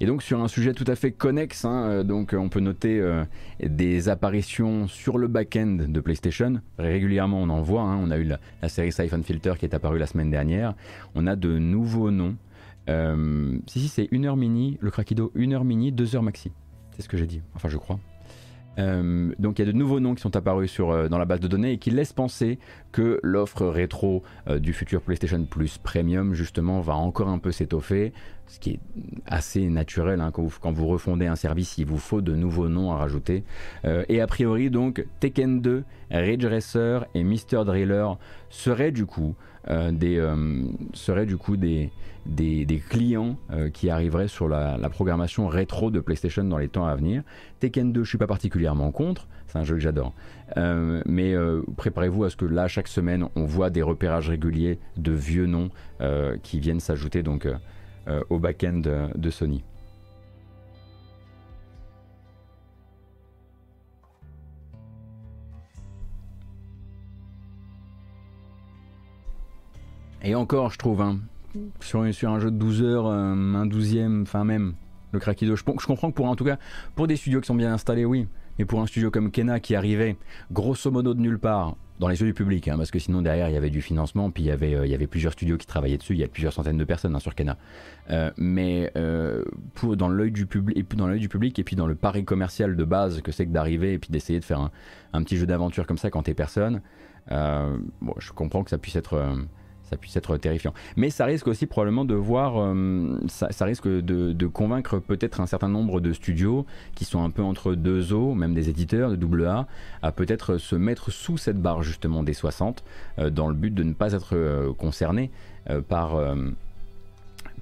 [0.01, 3.01] Et donc sur un sujet tout à fait connexe, hein, euh, donc on peut noter
[3.01, 3.25] euh,
[3.63, 6.61] des apparitions sur le back-end de PlayStation.
[6.79, 8.01] Régulièrement on en voit, hein.
[8.03, 10.75] on a eu la, série Siphon Filter qui est apparue la semaine dernière.
[11.15, 12.37] On a de nouveaux noms.
[12.91, 16.51] Euh, si si c'est 1 heure mini, le Craquido 1 heure mini, 2 heures maxi.
[16.93, 17.99] C'est ce que j'ai dit, enfin je crois.
[18.79, 21.25] Euh, donc il y a de nouveaux noms qui sont apparus sur, euh, dans la
[21.25, 22.59] base de données et qui laissent penser
[22.93, 28.13] que l'offre rétro euh, du futur PlayStation Plus Premium justement va encore un peu s'étoffer,
[28.47, 28.81] ce qui est
[29.27, 32.97] assez naturel hein, quand, vous, refondez un service, il vous faut de nouveaux noms à
[32.97, 33.45] rajouter.
[33.85, 38.09] et a priori donc Tekken 2, Ridge Racer et Mr Driller
[38.51, 39.35] seraient du coup
[41.27, 46.69] du coup des clients euh, qui arriveraient sur la, programmation rétro de PlayStation dans les
[46.69, 47.23] temps à venir.
[47.61, 50.13] Tekken 2, je suis pas particulièrement contre, c'est un jeu que j'adore.
[50.57, 54.79] Euh, mais euh, préparez-vous à ce que là, chaque semaine, on voit des repérages réguliers
[54.97, 55.71] de vieux noms
[56.43, 57.49] qui viennent s'ajouter donc
[58.31, 58.83] au back-end
[59.15, 59.65] de Sony.
[70.25, 71.19] Et encore, je trouve, hein,
[71.81, 74.73] sur, un jeu de 12 heures, euh, un 12e, enfin même
[75.13, 75.55] le Craquido.
[75.55, 76.59] Je, je comprends que pour en tout cas
[76.95, 78.27] pour des studios qui sont bien installés, oui.
[78.59, 80.17] Mais pour un studio comme Kena qui arrivait
[80.51, 83.49] grosso modo de nulle part, dans les yeux du public, hein, parce que sinon derrière
[83.49, 85.57] il y avait du financement, puis il y avait, euh, il y avait plusieurs studios
[85.57, 87.57] qui travaillaient dessus, il y a plusieurs centaines de personnes hein, sur Cana.
[88.11, 92.25] Euh, mais euh, pour, dans l'œil du, public, du public et puis dans le pari
[92.25, 94.71] commercial de base que c'est que d'arriver et puis d'essayer de faire un,
[95.13, 96.83] un petit jeu d'aventure comme ça quand t'es personne,
[97.31, 99.47] bon, je comprends que ça puisse être
[99.97, 100.73] puisse être terrifiant.
[100.97, 105.69] Mais ça risque aussi probablement de voir, euh, ça, risque de, convaincre peut-être un certain
[105.69, 109.67] nombre de studios qui sont un peu entre deux eaux, même des éditeurs de AA,
[110.03, 112.85] à peut-être se mettre sous cette barre justement des 60,
[113.19, 115.31] euh, dans le but de ne pas être euh, concernés
[115.89, 116.19] par,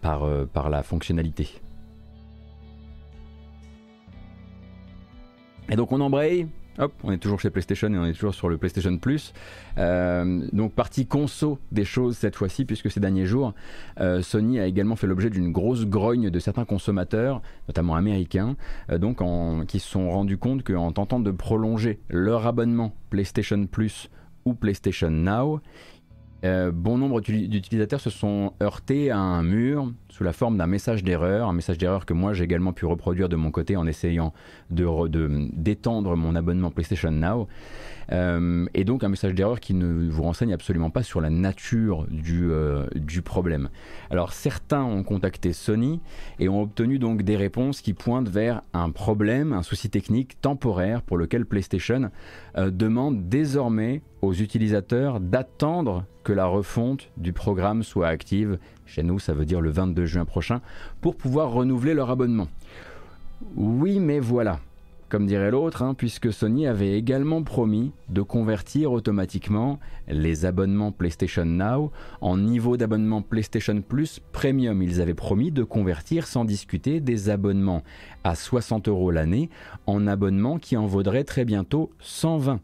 [0.00, 1.60] par, par la fonctionnalité.
[5.70, 8.48] Et donc on embraye, Hop, on est toujours chez PlayStation et on est toujours sur
[8.48, 9.34] le PlayStation Plus.
[9.76, 13.52] Euh, donc partie conso des choses cette fois-ci, puisque ces derniers jours,
[14.00, 18.56] euh, Sony a également fait l'objet d'une grosse grogne de certains consommateurs, notamment américains,
[18.90, 24.08] euh, qui se sont rendus compte qu'en tentant de prolonger leur abonnement PlayStation Plus
[24.44, 25.60] ou PlayStation Now,
[26.44, 31.04] euh, bon nombre d'utilisateurs se sont heurtés à un mur sous la forme d'un message
[31.04, 34.32] d'erreur, un message d'erreur que moi j'ai également pu reproduire de mon côté en essayant
[34.70, 34.88] de
[35.54, 37.48] d'étendre mon abonnement PlayStation Now.
[38.12, 42.06] Euh, et donc un message d'erreur qui ne vous renseigne absolument pas sur la nature
[42.10, 43.70] du, euh, du problème.
[44.10, 46.00] Alors certains ont contacté Sony
[46.38, 51.02] et ont obtenu donc des réponses qui pointent vers un problème, un souci technique temporaire
[51.02, 52.10] pour lequel PlayStation
[52.58, 58.58] euh, demande désormais aux utilisateurs d'attendre que la refonte du programme soit active.
[58.86, 60.60] Chez nous, ça veut dire le 22 juin prochain,
[61.00, 62.48] pour pouvoir renouveler leur abonnement.
[63.56, 64.60] Oui, mais voilà
[65.12, 71.44] comme dirait l'autre, hein, puisque Sony avait également promis de convertir automatiquement les abonnements PlayStation
[71.44, 74.82] Now en niveau d'abonnement PlayStation Plus Premium.
[74.82, 77.82] Ils avaient promis de convertir sans discuter des abonnements
[78.24, 79.50] à 60 euros l'année
[79.84, 82.60] en abonnements qui en vaudraient très bientôt 120.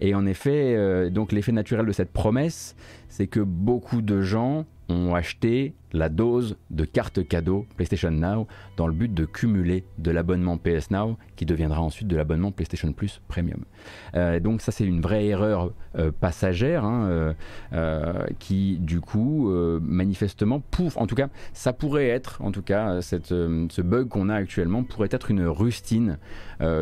[0.00, 2.76] Et en effet, euh, donc l'effet naturel de cette promesse,
[3.10, 8.86] c'est que beaucoup de gens ont acheté la dose de carte cadeau PlayStation Now dans
[8.86, 13.20] le but de cumuler de l'abonnement PS Now qui deviendra ensuite de l'abonnement PlayStation Plus
[13.28, 13.64] Premium.
[14.14, 17.34] Euh, donc ça c'est une vraie erreur euh, passagère hein,
[17.72, 19.50] euh, qui du coup
[19.82, 24.34] manifestement pouf, en tout cas ça pourrait être en tout cas ce bug qu'on a
[24.34, 26.18] actuellement pourrait être une rustine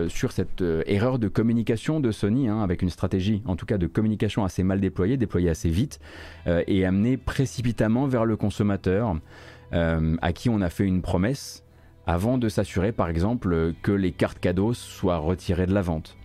[0.08, 3.86] sur cette erreur de communication de Sony hein, avec une stratégie en tout cas de
[3.86, 6.00] communication assez mal déployée, déployée assez vite
[6.46, 8.97] et amenée précipitamment vers le consommateur
[9.72, 11.64] euh, à qui on a fait une promesse
[12.06, 16.16] avant de s'assurer par exemple que les cartes cadeaux soient retirées de la vente.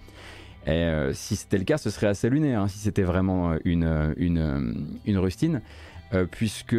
[0.65, 4.13] Et euh, si c'était le cas, ce serait assez lunaire, hein, si c'était vraiment une,
[4.17, 5.61] une, rustine,
[6.13, 6.77] euh, puisque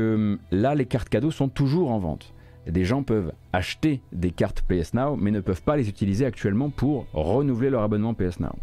[0.50, 2.32] là, les cartes cadeaux sont toujours en vente.
[2.66, 6.70] Des gens peuvent acheter des cartes PS Now, mais ne peuvent pas les utiliser actuellement
[6.70, 8.56] pour renouveler leur abonnement PS Now.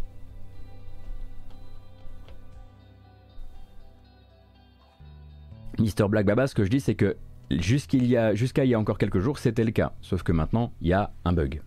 [5.78, 7.16] Mister Black Baba, ce que je dis, c'est que
[7.50, 9.92] jusqu'à il, y a, encore quelques jours, c'était le cas.
[10.00, 11.62] Sauf que maintenant, il y a un bug.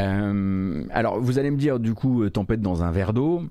[0.00, 3.42] Euh, alors, vous allez me dire, du coup, euh, tempête dans un verre d'eau.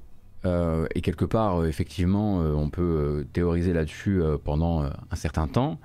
[0.45, 5.79] Euh, et quelque part, effectivement, on peut théoriser là-dessus pendant un certain temps.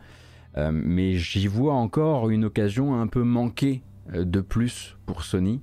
[0.57, 5.63] mais j'y vois encore une occasion un peu manquée de plus pour Sony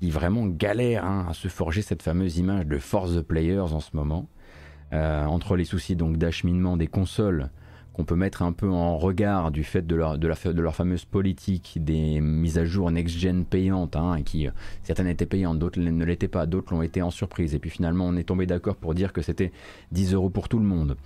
[0.00, 3.80] qui vraiment galère hein, à se forger cette fameuse image de force the players en
[3.80, 4.28] ce moment.
[4.92, 7.50] Euh, entre les soucis donc d'acheminement des consoles
[7.92, 11.06] qu'on peut mettre un peu en regard du fait de leur, de, de leur fameuse
[11.06, 14.50] politique des mises à jour next-gen payantes, hein, qui euh,
[14.82, 17.54] certaines étaient payantes, d'autres ne l'étaient pas, d'autres l'ont été en surprise.
[17.54, 19.50] Et puis finalement, on est tombé d'accord pour dire que c'était
[19.92, 20.96] 10 euros pour tout le monde.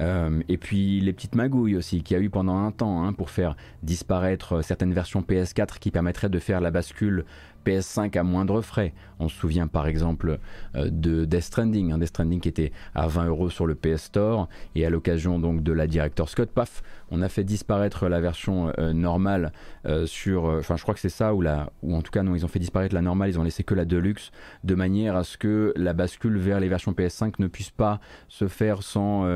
[0.00, 3.12] Euh, et puis les petites magouilles aussi, qu'il y a eu pendant un temps hein,
[3.12, 7.24] pour faire disparaître certaines versions PS4 qui permettraient de faire la bascule
[7.66, 8.94] PS5 à moindre frais.
[9.18, 10.38] On se souvient par exemple
[10.76, 14.04] euh, de Death Stranding, un Death Stranding qui était à 20 euros sur le PS
[14.04, 18.20] Store et à l'occasion donc de la Director's Cut, paf, on a fait disparaître la
[18.20, 19.52] version euh, normale
[19.86, 21.42] euh, sur, enfin je crois que c'est ça ou
[21.82, 23.74] ou en tout cas non, ils ont fait disparaître la normale, ils ont laissé que
[23.74, 24.30] la Deluxe
[24.64, 28.48] de manière à ce que la bascule vers les versions PS5 ne puisse pas se
[28.48, 29.26] faire sans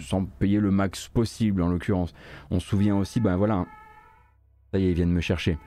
[0.00, 2.14] sans payer le max possible en l'occurrence.
[2.50, 3.66] On se souvient aussi, ben voilà,
[4.72, 5.58] ça y est, ils viennent me chercher.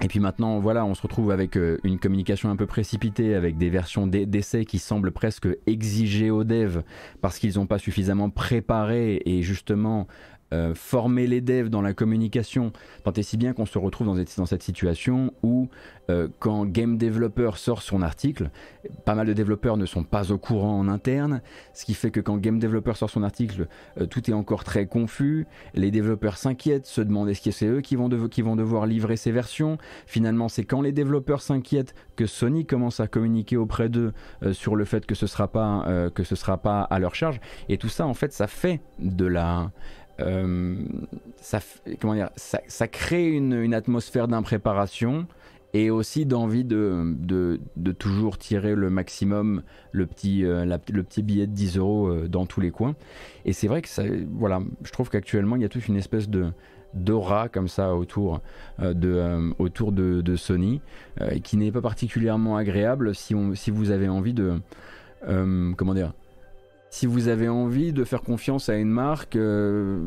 [0.00, 3.56] Et puis maintenant, voilà, on se retrouve avec euh, une communication un peu précipitée, avec
[3.56, 6.82] des versions d'essais qui semblent presque exiger aux devs
[7.20, 10.08] parce qu'ils n'ont pas suffisamment préparé et justement
[10.54, 14.46] euh, former les devs dans la communication, tant et si bien qu'on se retrouve dans,
[14.46, 15.68] cette situation où
[16.10, 18.50] euh, quand Game Developer sort son article,
[19.04, 22.20] pas mal de développeurs ne sont pas au courant en interne, ce qui fait que
[22.20, 23.66] quand Game Developer sort son article,
[24.00, 27.80] euh, tout est encore très confus, les développeurs s'inquiètent, se demandent est-ce que c'est eux
[27.80, 32.26] qui vont, qui vont devoir livrer ces versions, finalement c'est quand les développeurs s'inquiètent que
[32.26, 34.12] Sony commence à communiquer auprès d'eux
[34.52, 35.50] sur le fait que ce sera
[36.44, 39.70] sera pas à leur charge, et tout ça en fait ça fait de la
[40.20, 40.76] euh,
[41.36, 41.60] ça,
[42.00, 45.26] comment dire, ça, crée une, atmosphère d'impréparation
[45.72, 51.46] et aussi d'envie de, de, toujours tirer le maximum, le petit, euh, le petit billet
[51.46, 52.94] de 10 euros euh, dans tous les coins.
[53.44, 56.28] Et c'est vrai que ça, voilà, je trouve qu'actuellement il y a toute une espèce
[56.28, 56.46] de
[56.94, 58.40] d'aura comme ça autour
[58.78, 60.80] de, autour de, Sony
[61.42, 64.60] qui n'est pas particulièrement agréable si, on, si vous avez envie de
[65.26, 66.12] comment dire
[66.94, 70.06] si vous avez envie de faire confiance à une marque, euh,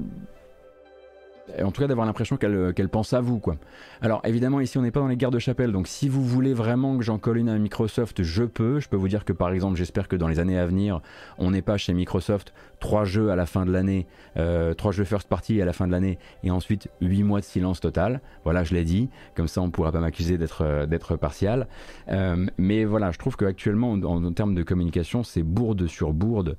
[1.62, 3.40] en tout cas d'avoir l'impression qu'elle pense à vous.
[3.40, 3.56] Quoi.
[4.02, 6.54] Alors évidemment ici on n'est pas dans les guerres de chapelle, donc si vous voulez
[6.54, 8.80] vraiment que j'en colle une à Microsoft, je peux.
[8.80, 11.02] Je peux vous dire que par exemple j'espère que dans les années à venir,
[11.38, 14.08] on n'est pas chez Microsoft trois jeux à la fin de l'année,
[14.38, 17.46] euh, trois jeux first party à la fin de l'année, et ensuite huit mois de
[17.46, 18.22] silence total.
[18.44, 21.68] Voilà, je l'ai dit, comme ça on ne pourra pas m'accuser d'être euh, partial.
[22.10, 26.58] Euh, mais voilà, je trouve qu'actuellement en, en, termes de communication, c'est bourde sur bourde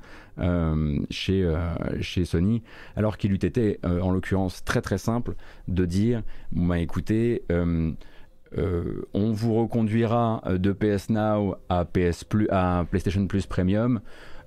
[1.10, 1.52] chez,
[2.00, 2.62] chez Sony,
[2.96, 5.34] alors qu'il eût été en l'occurrence très très simple
[5.68, 6.22] de dire,
[6.52, 14.00] bah écoutez, on vous reconduira de PS Now à PS Plus, à PlayStation Plus Premium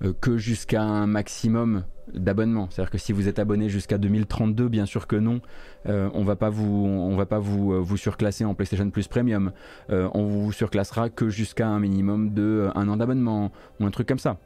[0.03, 2.67] euh, que jusqu'à un maximum d'abonnements.
[2.69, 5.41] C'est-à-dire que si vous êtes abonné jusqu'à 2032, bien sûr que non,
[5.87, 9.07] euh, on va pas vous, on va pas vous, euh, vous surclasser en PlayStation Plus
[9.07, 9.51] Premium.
[9.89, 14.19] on vous surclassera que jusqu'à un minimum de un an d'abonnement ou un truc comme
[14.19, 14.39] ça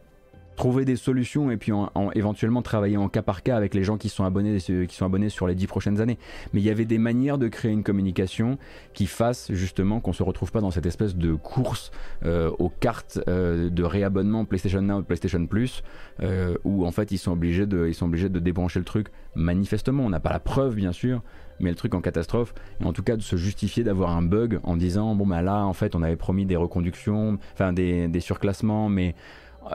[0.56, 3.98] trouver des solutions et puis en, éventuellement travailler en cas par cas avec les gens
[3.98, 6.18] qui sont abonnés qui sont abonnés sur les dix prochaines années.
[6.54, 8.58] Mais il y avait des manières de créer une communication
[8.94, 11.92] qui fasse justement qu'on se retrouve pas dans cette espèce de course
[12.26, 15.84] euh, aux cartes euh, de réabonnement PlayStation Now, PlayStation Plus,
[16.22, 19.08] euh, où en fait ils sont obligés de ils sont obligés de débrancher le truc.
[19.36, 21.22] Manifestement, on n'a pas la preuve bien sûr,
[21.60, 24.60] mais le truc en catastrophe, et en tout cas de se justifier d'avoir un bug
[24.64, 28.20] en disant bon bah là en fait on avait promis des reconductions, enfin des, des
[28.20, 29.16] surclassements, mais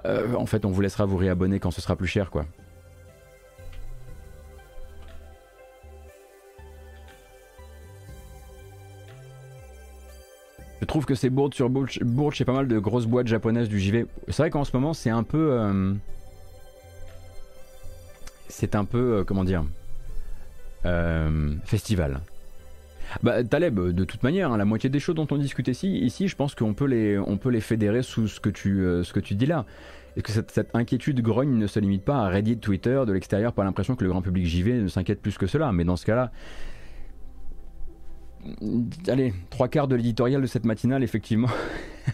[0.05, 2.47] euh, en fait, on vous laissera vous réabonner quand ce sera plus cher, quoi.
[10.81, 13.79] Je trouve que c'est bourde sur bourde, chez pas mal de grosses boîtes japonaises du
[13.79, 14.07] JV.
[14.29, 15.53] C'est vrai qu'en ce moment, c'est un peu.
[15.53, 15.93] Euh,
[18.49, 19.19] c'est un peu.
[19.19, 19.65] Euh, comment dire
[21.65, 22.21] Festival.
[23.23, 26.29] Bah, Taleb, de toute manière, hein, la moitié des choses dont on discute ici, ici
[26.29, 29.21] je pense qu'on peut les, peut les fédérer sous ce que tu, euh, ce que
[29.21, 29.67] tu dis là.
[30.17, 33.63] Et que cette, inquiétude grogne ne se limite pas à Reddit, Twitter, de l'extérieur, pas
[33.63, 35.71] l'impression que le grand public JV ne s'inquiète plus que cela.
[35.71, 36.33] Mais dans ce cas-là,
[39.07, 41.51] allez, trois quarts de l'éditorial de cette matinale, effectivement,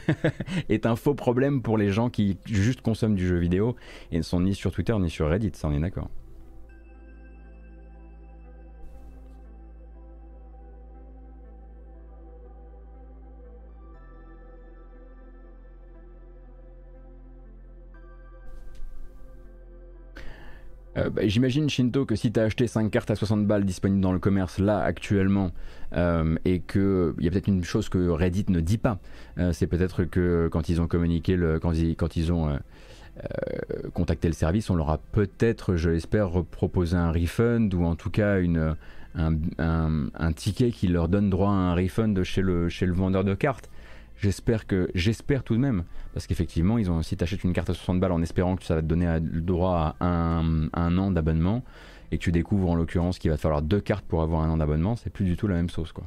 [0.68, 3.76] est un faux problème pour les gens qui juste consomment du jeu vidéo
[4.12, 6.10] et ne sont ni sur Twitter ni sur Reddit, ça on est d'accord.
[20.96, 24.00] Euh, bah, j'imagine, Shinto, que si tu as acheté 5 cartes à 60 balles disponibles
[24.00, 25.50] dans le commerce là actuellement,
[25.94, 28.98] euh, et qu'il y a peut-être une chose que Reddit ne dit pas,
[29.38, 32.58] euh, c'est peut-être que quand ils ont communiqué, le, quand, ils, quand ils ont
[33.94, 38.10] contacté le service, on leur a peut-être, je l'espère, proposé un refund ou en tout
[38.10, 38.76] cas une,
[39.14, 43.24] un, un, ticket qui leur donne droit à un refund chez le, chez le vendeur
[43.24, 43.70] de cartes.
[44.18, 47.74] J'espère que j'espère tout de même parce qu'effectivement ils ont si t'achètes une carte à
[47.74, 51.10] 60 balles en espérant que ça va te donner le droit à un, un an
[51.10, 51.62] d'abonnement
[52.10, 54.50] et que tu découvres en l'occurrence qu'il va te falloir deux cartes pour avoir un
[54.50, 56.06] an d'abonnement, c'est plus du tout la même sauce quoi.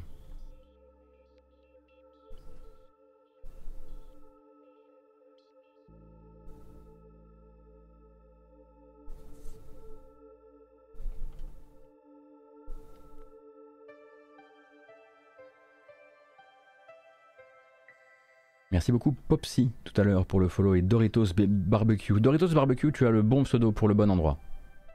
[18.72, 22.20] Merci beaucoup Popsy tout à l'heure pour le follow et Doritos Barbecue.
[22.20, 24.38] Doritos Barbecue, tu as le bon pseudo pour le bon endroit.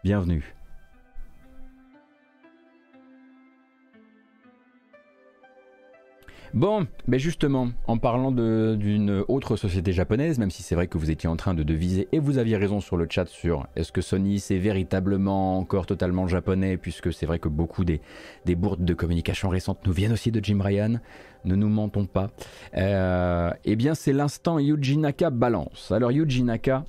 [0.01, 0.55] Bienvenue.
[6.53, 11.11] Bon, mais justement, en parlant d'une autre société japonaise, même si c'est vrai que vous
[11.11, 14.01] étiez en train de deviser, et vous aviez raison sur le chat sur est-ce que
[14.01, 18.01] Sony c'est véritablement encore totalement japonais, puisque c'est vrai que beaucoup des,
[18.45, 20.99] des bourdes de communication récentes nous viennent aussi de Jim Ryan,
[21.45, 22.31] ne nous mentons pas.
[22.75, 25.91] Euh, eh bien, c'est l'instant Yuji Naka balance.
[25.91, 26.85] Alors, Yuji Naka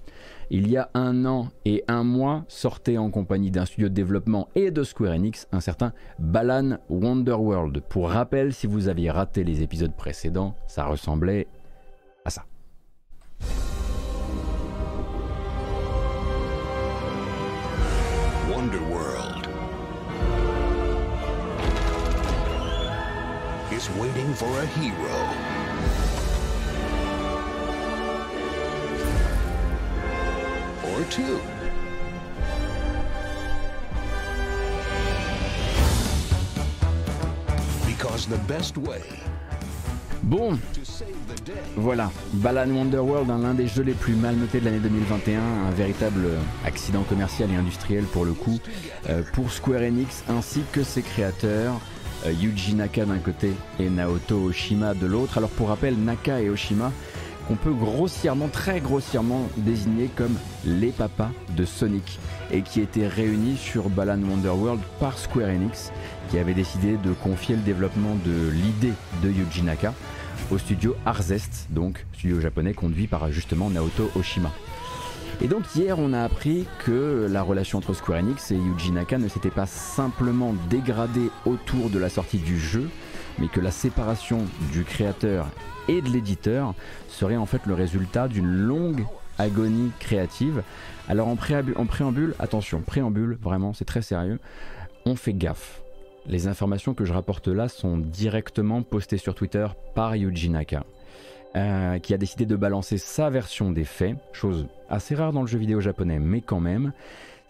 [0.51, 4.49] il y a un an et un mois, sortait en compagnie d'un studio de développement
[4.55, 7.80] et de Square Enix un certain Balan Wonderworld.
[7.80, 11.47] Pour rappel, si vous aviez raté les épisodes précédents, ça ressemblait
[12.24, 12.44] à ça.
[40.22, 40.59] Bon,
[41.76, 46.26] voilà, Balan Wonderworld, l'un des jeux les plus mal notés de l'année 2021, un véritable
[46.64, 48.59] accident commercial et industriel pour le coup,
[49.09, 51.74] euh, pour Square Enix ainsi que ses créateurs.
[52.24, 55.36] Euh, Yuji Naka d'un côté et Naoto Oshima de l'autre.
[55.38, 56.90] Alors pour rappel, Naka et Oshima
[57.47, 62.18] qu'on peut grossièrement, très grossièrement désigner comme les papas de Sonic
[62.53, 65.92] et qui étaient réunis sur Balan Wonderworld par Square Enix
[66.30, 68.92] qui avait décidé de confier le développement de l'idée
[69.22, 69.94] de Yuji Naka
[70.51, 74.51] au studio Arzest, donc studio japonais conduit par justement Naoto Oshima.
[75.42, 79.18] Et donc hier on a appris que la relation entre Square Enix et Yuji Naka
[79.18, 82.88] ne s'était pas simplement dégradée autour de la sortie du jeu,
[83.39, 85.49] mais que la séparation du créateur
[85.89, 86.74] et de l'éditeur
[87.09, 89.05] serait en fait le résultat d'une longue
[89.39, 90.62] agonie créative.
[91.09, 94.39] Alors en préambule, en préambule, attention, préambule, vraiment, c'est très sérieux,
[95.05, 95.82] on fait gaffe.
[96.26, 100.84] Les informations que je rapporte là sont directement postées sur Twitter par Yuji Naka,
[101.55, 105.47] euh, qui a décidé de balancer sa version des faits, chose assez rare dans le
[105.47, 106.93] jeu vidéo japonais, mais quand même.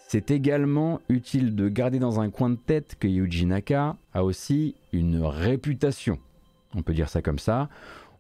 [0.09, 4.77] C'est également utile de garder dans un coin de tête que Yuji Naka a aussi
[4.93, 6.21] une réputation,
[6.77, 7.69] on peut dire ça comme ça,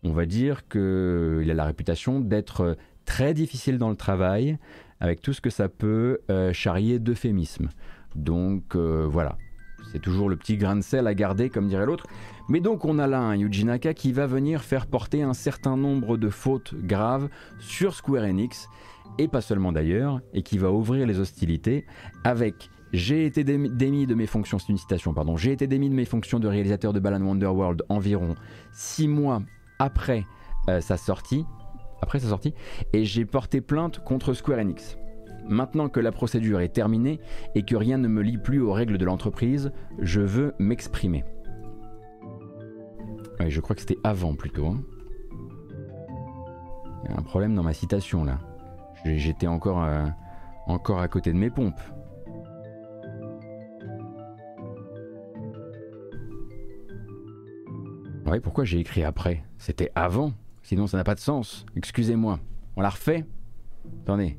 [0.03, 4.59] on va dire qu'il a la réputation d'être très difficile dans le travail,
[4.99, 7.69] avec tout ce que ça peut euh, charrier d'euphémisme.
[8.17, 9.39] Donc euh, voilà,
[9.93, 12.07] c'est toujours le petit grain de sel à garder, comme dirait l'autre.
[12.49, 15.77] Mais donc on a là un Yuji Naka qui va venir faire porter un certain
[15.77, 17.29] nombre de fautes graves
[17.59, 18.69] sur Square Enix,
[19.19, 21.87] et pas seulement d'ailleurs, et qui va ouvrir les hostilités
[22.25, 25.95] avec j'ai été démis de mes fonctions, c'est une citation, pardon, j'ai été démis de
[25.95, 28.37] mes fonctions de réalisateur de Balan Wonderworld environ
[28.73, 29.41] 6 mois euh,
[29.81, 30.25] après
[30.81, 31.45] sa sortie,
[32.93, 34.97] et j'ai porté plainte contre Square Enix.
[35.49, 37.21] Maintenant que la procédure est terminée
[37.55, 41.25] et que rien ne me lie plus aux règles de l'entreprise, je veux m'exprimer.
[43.49, 44.67] je crois que c'était avant plutôt.
[44.67, 44.83] Hein.
[47.05, 48.41] Il y a un problème dans ma citation là.
[49.05, 50.07] J'étais encore, euh,
[50.67, 51.81] encore à côté de mes pompes.
[58.27, 59.45] Ouais, pourquoi j'ai écrit après?
[59.59, 60.33] C'était avant,
[60.65, 61.65] sinon ça n'a pas de sens.
[61.77, 62.41] Excusez-moi.
[62.75, 63.25] On la refait?
[64.03, 64.37] Attendez.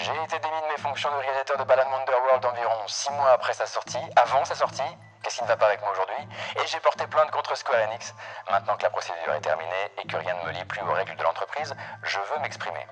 [0.00, 3.52] J'ai été démis de mes fonctions de réalisateur de Balan Wonderworld environ 6 mois après
[3.52, 4.88] sa sortie, avant sa sortie,
[5.22, 6.24] qu'est-ce qui ne va pas avec moi aujourd'hui,
[6.56, 8.14] et j'ai porté plainte contre Square Enix.
[8.50, 11.16] Maintenant que la procédure est terminée et que rien ne me lie plus aux règles
[11.16, 12.86] de l'entreprise, je veux m'exprimer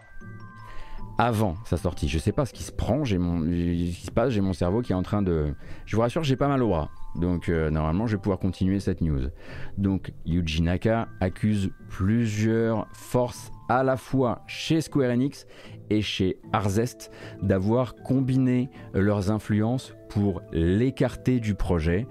[1.20, 2.08] avant sa sortie.
[2.08, 4.52] Je sais pas ce qui se prend, j'ai mon, ce qui se passe, j'ai mon
[4.52, 5.52] cerveau qui est en train de.
[5.84, 6.90] Je vous rassure, j'ai pas mal au bras.
[7.16, 9.28] Donc euh, normalement, je vais pouvoir continuer cette news.
[9.78, 15.46] Donc Yuji Naka accuse plusieurs forces à la fois chez Square Enix
[15.90, 17.10] et chez Arzest
[17.42, 22.06] d'avoir combiné leurs influences pour l'écarter du projet.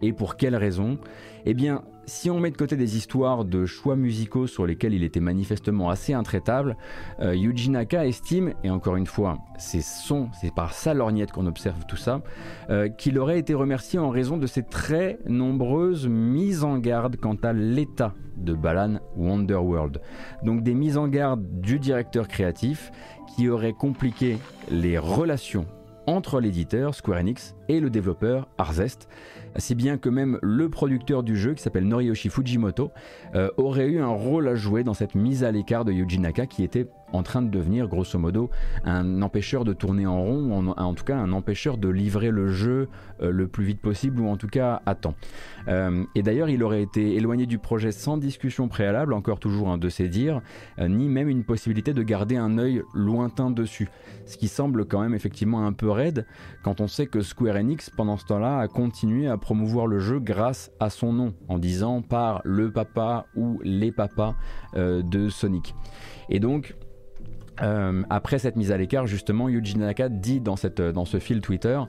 [0.00, 0.98] Et pour quelles raisons
[1.44, 5.04] Eh bien, si on met de côté des histoires de choix musicaux sur lesquels il
[5.04, 6.76] était manifestement assez intraitable,
[7.20, 11.46] euh, Yuji Naka estime, et encore une fois, c'est son, c'est par sa lorgnette qu'on
[11.46, 12.22] observe tout ça,
[12.70, 17.36] euh, qu'il aurait été remercié en raison de ses très nombreuses mises en garde quant
[17.42, 20.00] à l'état de Balan Wonderworld.
[20.42, 22.90] Donc des mises en garde du directeur créatif
[23.36, 24.38] qui auraient compliqué
[24.70, 25.66] les relations
[26.08, 29.08] entre l'éditeur Square Enix et le développeur Arzest
[29.56, 32.90] si bien que même le producteur du jeu, qui s'appelle Noriyoshi Fujimoto,
[33.34, 36.46] euh, aurait eu un rôle à jouer dans cette mise à l'écart de Yuji Naka
[36.46, 38.50] qui était en train de devenir grosso modo
[38.84, 42.88] un empêcheur de tourner en rond, en, tout cas un empêcheur de livrer le jeu
[43.20, 45.14] le plus vite possible, ou en tout cas à temps.
[45.68, 49.78] Euh, et d'ailleurs, il aurait été éloigné du projet sans discussion préalable, encore toujours un
[49.78, 50.40] de ses dires,
[50.78, 53.88] ni même une possibilité de garder un œil lointain dessus.
[54.26, 56.26] Ce qui semble quand même effectivement un peu raide
[56.62, 60.18] quand on sait que Square Enix, pendant ce temps-là, a continué à promouvoir le jeu
[60.20, 64.34] grâce à son nom, en disant par le papa ou les papas
[64.76, 65.74] euh, de Sonic.
[66.28, 66.74] Et donc,
[67.60, 71.80] Euh, après cette mise à l'écart, justement, Yuji Naka dit dans ce fil Twitter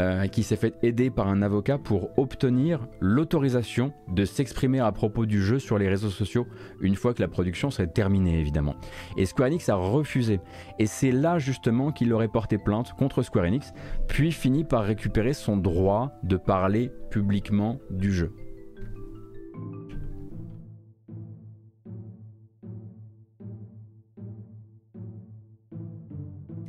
[0.00, 5.26] euh, qu'il s'est fait aider par un avocat pour obtenir l'autorisation de s'exprimer à propos
[5.26, 6.46] du jeu sur les réseaux sociaux
[6.80, 8.76] une fois que la production serait terminée, évidemment.
[9.18, 10.40] Et Square Enix a refusé.
[10.78, 13.74] Et c'est là, justement, qu'il aurait porté plainte contre Square Enix,
[14.08, 18.32] puis fini par récupérer son droit de parler publiquement du jeu.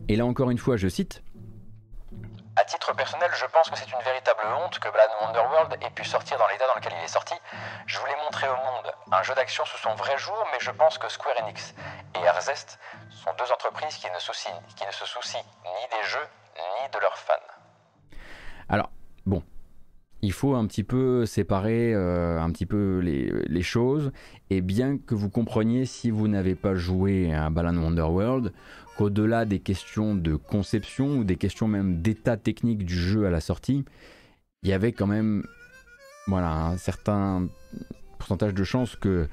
[0.09, 1.23] Et là encore une fois, je cite.
[2.61, 6.05] À titre personnel, je pense que c'est une véritable honte que Balan Wonderworld ait pu
[6.05, 7.33] sortir dans l'état dans lequel il est sorti.
[7.87, 10.99] Je voulais montrer au monde un jeu d'action sous son vrai jour, mais je pense
[10.99, 11.73] que Square Enix
[12.13, 12.77] et Arzest
[13.09, 16.27] sont deux entreprises qui ne, qui ne se soucient ni des jeux
[16.83, 17.33] ni de leurs fans.
[18.69, 18.91] Alors,
[20.21, 24.11] il faut un petit peu séparer euh, un petit peu les, choses.
[24.49, 28.51] Et bien que vous compreniez si vous n'avez pas joué à Balan Wonderworld
[28.97, 33.39] qu'au-delà des questions de conception ou des questions même d'état technique du jeu à la
[33.39, 33.85] sortie,
[34.63, 35.43] il y avait quand même
[36.27, 37.47] voilà, un certain
[38.17, 39.27] pourcentage de chances que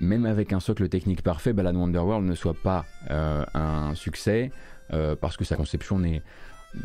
[0.00, 4.50] même avec un socle technique parfait, Balan Wonderworld ne soit pas euh, un succès
[4.92, 6.22] euh, parce que sa conception n'est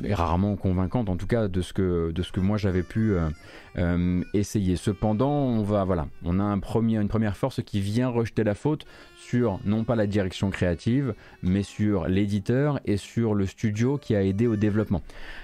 [0.10, 3.30] rarement convaincante, en tout cas de ce que, moi j'avais pu euh,
[3.78, 4.76] euh, essayer.
[4.76, 8.86] Cependant, on va voilà, on a une première force qui vient rejeter la faute
[9.18, 14.24] sur non pas la direction créative, mais sur l'éditeur et sur le studio qui a
[14.24, 15.02] aidé au développement.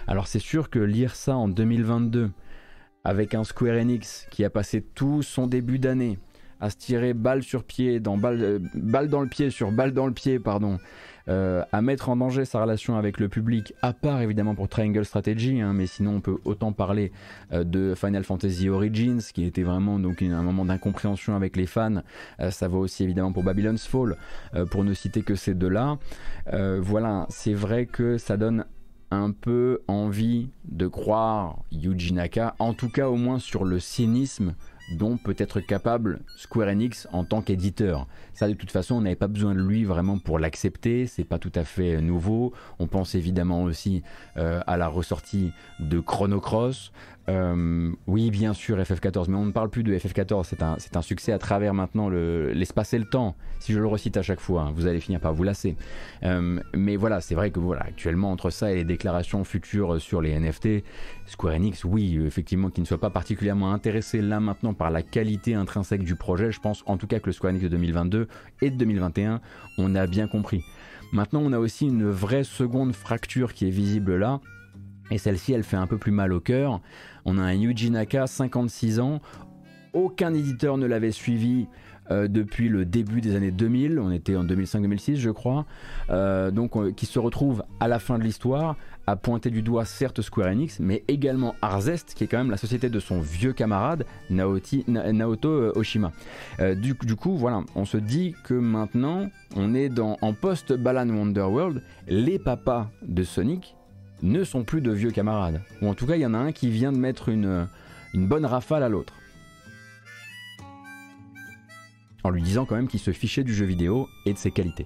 [0.07, 2.31] Alors c'est sûr que lire ça en 2022
[3.03, 6.19] avec un Square Enix qui a passé tout son début d'année
[6.61, 9.93] à se tirer balle sur pied, dans balle, euh, balle dans le pied sur balle
[9.93, 10.77] dans le pied, pardon,
[11.27, 15.03] euh, à mettre en danger sa relation avec le public, à part évidemment pour Triangle
[15.03, 17.11] Strategy, hein, mais sinon on peut autant parler
[17.51, 22.03] euh, de Final Fantasy Origins, qui était vraiment donc un moment d'incompréhension avec les fans.
[22.51, 24.15] Ça vaut aussi évidemment pour Babylon's Fall,
[24.69, 25.97] pour ne citer que ces deux-là.
[26.79, 28.65] voilà, c'est vrai que ça donne
[29.11, 34.55] un peu envie de croire Yuji Naka, en tout cas au moins sur le cynisme
[34.97, 38.07] dont peut être capable Square Enix en tant qu'éditeur.
[38.33, 41.07] Ça, de toute façon, on n'avait pas besoin de lui vraiment pour l'accepter.
[41.07, 42.53] C'est pas tout à fait nouveau.
[42.79, 44.03] On pense évidemment aussi
[44.37, 46.91] euh, à la ressortie de Chrono Cross,
[47.31, 51.01] euh, oui, bien sûr, FF14, mais on ne parle plus de FF14, c'est un, un,
[51.01, 53.35] succès à travers maintenant l'espace et le temps.
[53.59, 55.77] Si je le recite à chaque fois, hein, vous allez finir par vous lasser.
[56.23, 60.21] Euh, mais voilà, c'est vrai que voilà, actuellement, entre ça et les déclarations futures sur
[60.21, 60.83] les NFT,
[61.25, 65.53] Square Enix, oui, effectivement, qui ne soit pas particulièrement intéressé là maintenant par la qualité
[65.53, 68.27] intrinsèque du projet, je pense en tout cas que le Square Enix de 2022
[68.61, 69.39] et de 2021,
[69.77, 70.63] on a bien compris.
[71.13, 74.41] Maintenant, on a aussi une vraie seconde fracture qui est visible là,
[75.11, 76.79] et celle-ci, elle fait un peu plus mal au cœur.
[77.25, 79.21] On a un Yuji Naka, 56 ans.
[79.93, 81.67] Aucun éditeur ne l'avait suivi
[82.09, 83.99] euh, depuis le début des années 2000.
[83.99, 85.65] On était en 2005-2006, je crois.
[86.09, 88.75] Euh, donc, euh, qui se retrouve à la fin de l'histoire
[89.07, 92.57] à pointer du doigt certes Square Enix, mais également Arzest, qui est quand même la
[92.57, 96.11] société de son vieux camarade Naoto Oshima.
[96.77, 102.91] Du, coup, voilà, on se dit que maintenant, on est en post-Balan Wonderworld, les papas
[103.01, 103.75] de Sonic
[104.21, 105.61] ne sont plus de vieux camarades.
[105.81, 107.67] Ou en tout cas, il y en a un qui vient de mettre une,
[108.13, 109.13] une bonne rafale à l'autre.
[112.23, 114.85] En lui disant quand même qu'il se fichait du jeu vidéo et de ses qualités.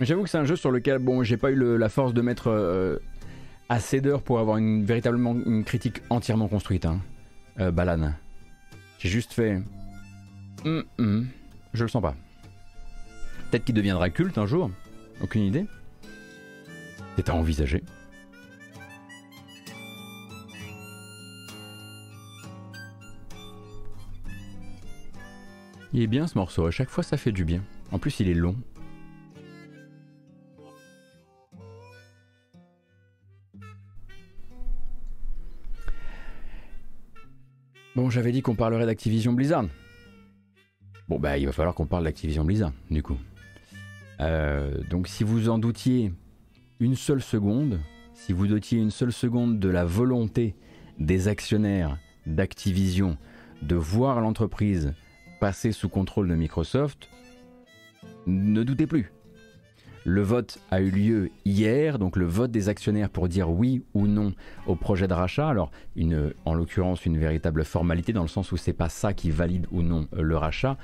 [0.00, 2.48] J'avoue que c'est un jeu sur lequel bon, j'ai pas eu la force de mettre
[2.48, 2.98] euh,
[3.68, 6.84] assez d'heures pour avoir une, véritablement une critique entièrement construite.
[6.84, 7.00] Hein.
[7.60, 8.12] Euh, Balan.
[8.98, 9.62] J'ai juste fait.
[10.64, 11.28] Hum, hum,
[11.72, 12.16] je le sens pas.
[13.50, 14.70] Peut-être qu'il deviendra culte un jour.
[15.22, 15.66] Aucune idée.
[17.16, 17.84] C'est à envisager.
[25.92, 27.62] Il est bien ce morceau, à chaque fois ça fait du bien.
[27.92, 28.56] En plus il est long.
[37.96, 39.66] Bon, j'avais dit qu'on parlerait d'Activision Blizzard.
[41.08, 43.16] Bon, bah, il va falloir qu'on parle d'Activision Blizzard, du coup.
[44.20, 46.12] Euh, donc, si vous en doutiez
[46.80, 47.78] une seule seconde,
[48.12, 50.56] si vous doutiez une seule seconde de la volonté
[50.98, 53.16] des actionnaires d'Activision
[53.62, 54.92] de voir l'entreprise
[55.40, 57.08] passer sous contrôle de Microsoft,
[58.26, 59.13] ne doutez plus.
[60.06, 64.06] Le vote a eu lieu hier, donc le vote des actionnaires pour dire oui ou
[64.06, 64.34] non
[64.66, 65.48] au projet de rachat.
[65.48, 65.70] Alors,
[66.44, 69.80] en l'occurrence, une véritable formalité dans le sens où c'est pas ça qui valide ou
[69.80, 70.76] non le rachat.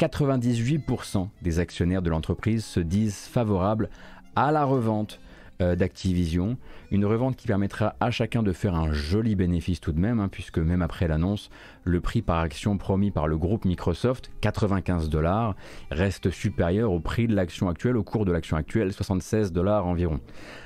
[0.00, 3.90] 98% des actionnaires de l'entreprise se disent favorables
[4.34, 5.20] à la revente
[5.60, 6.56] euh, d'Activision.
[6.90, 10.28] Une revente qui permettra à chacun de faire un joli bénéfice tout de même, hein,
[10.28, 11.50] puisque même après l'annonce,
[11.84, 15.54] le prix par action promis par le groupe Microsoft, 95 dollars,
[15.90, 20.20] reste supérieur au prix de l'action actuelle, au cours de l'action actuelle, 76 dollars environ.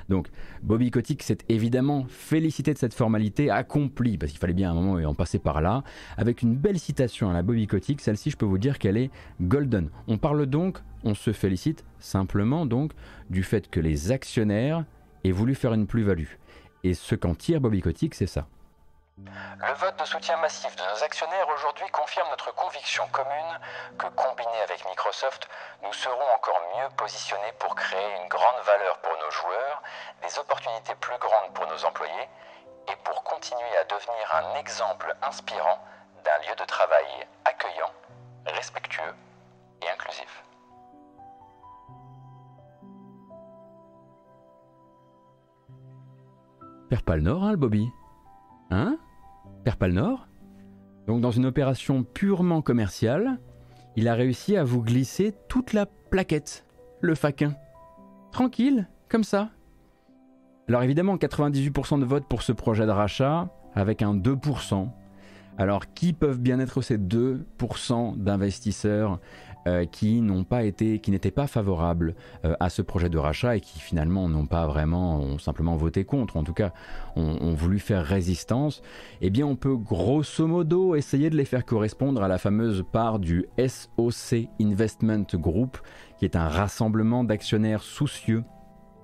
[0.09, 0.28] Donc
[0.62, 4.95] Bobby Kotick s'est évidemment félicité de cette formalité accomplie, parce qu'il fallait bien un moment
[5.09, 5.82] en passer par là,
[6.16, 9.11] avec une belle citation à la Bobby Kotick, celle-ci je peux vous dire qu'elle est
[9.41, 9.91] golden.
[10.07, 12.92] On parle donc, on se félicite simplement donc
[13.30, 14.84] du fait que les actionnaires
[15.24, 16.28] aient voulu faire une plus-value.
[16.84, 18.46] Et ce qu'en tire Bobby Kotick, c'est ça.
[19.18, 23.59] Le vote de soutien massif de nos actionnaires aujourd'hui confirme notre conviction commune
[23.99, 25.49] que combiné avec Microsoft,
[25.82, 29.82] nous serons encore mieux positionnés pour créer une grande valeur pour nos joueurs,
[30.22, 32.28] des opportunités plus grandes pour nos employés
[32.92, 35.84] et pour continuer à devenir un exemple inspirant
[36.24, 37.92] d'un lieu de travail accueillant,
[38.46, 39.14] respectueux
[39.82, 40.44] et inclusif.
[46.89, 47.86] Perd pas le nord, hein, le Bobby
[48.70, 48.99] Hein
[49.64, 50.26] Perd pas le nord
[51.07, 53.39] Donc, dans une opération purement commerciale,
[53.97, 56.64] il a réussi à vous glisser toute la plaquette,
[57.01, 57.55] le faquin.
[58.32, 59.51] Tranquille, comme ça.
[60.68, 64.89] Alors, évidemment, 98% de votes pour ce projet de rachat, avec un 2%.
[65.59, 69.18] Alors, qui peuvent bien être ces 2% d'investisseurs
[69.66, 73.56] euh, qui n'ont pas été, qui n'étaient pas favorables euh, à ce projet de rachat
[73.56, 76.72] et qui finalement n'ont pas vraiment, ont simplement voté contre, en tout cas
[77.16, 78.82] ont, voulu faire résistance,
[79.20, 83.18] eh bien on peut grosso modo essayer de les faire correspondre à la fameuse part
[83.18, 85.78] du SOC Investment Group,
[86.18, 88.44] qui est un rassemblement d'actionnaires soucieux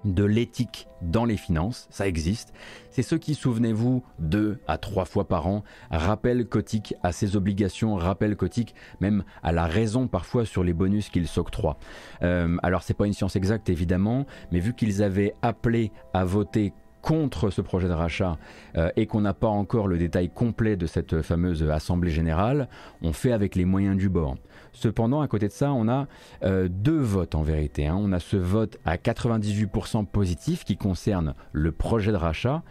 [0.04, 2.52] de l'éthique dans les finances, ça existe.
[2.90, 7.94] C'est ceux qui, souvenez-vous, deux à trois fois par an, rappellent Cotique à ses obligations,
[7.96, 11.78] rappellent Cotique même à la raison parfois sur les bonus qu'il s'octroie.
[12.22, 16.72] Euh, alors c'est pas une science exacte évidemment, mais vu qu'ils avaient appelé à voter
[17.04, 18.38] contre ce projet de rachat
[18.76, 22.68] euh, et qu'on n'a pas encore le détail complet de cette fameuse assemblée générale,
[23.02, 24.36] on fait avec les moyens du bord.
[24.74, 26.06] Cependant, à côté de ça, on a
[26.42, 27.86] euh, deux votes en vérité.
[27.86, 27.96] Hein.
[27.98, 32.62] On a ce vote à 98% positif qui concerne le projet de rachat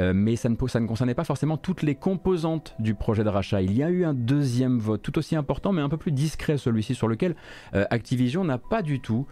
[0.00, 3.60] euh, mais ça ne, concernait pas forcément toutes les composantes du projet de rachat.
[3.60, 6.56] Il y a eu un deuxième vote, tout aussi important, mais un peu plus discret
[6.56, 7.36] celui-ci, sur lequel
[7.74, 9.26] euh, Activision n'a pas du tout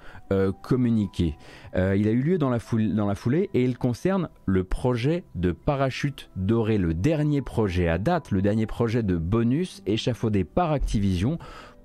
[0.63, 1.37] communiqué.
[1.75, 6.79] il a eu lieu dans la, foulée et il concerne le projet de parachute doré,
[6.79, 11.39] le dernier projet à date, le dernier projet de bonus échafaudé par Activision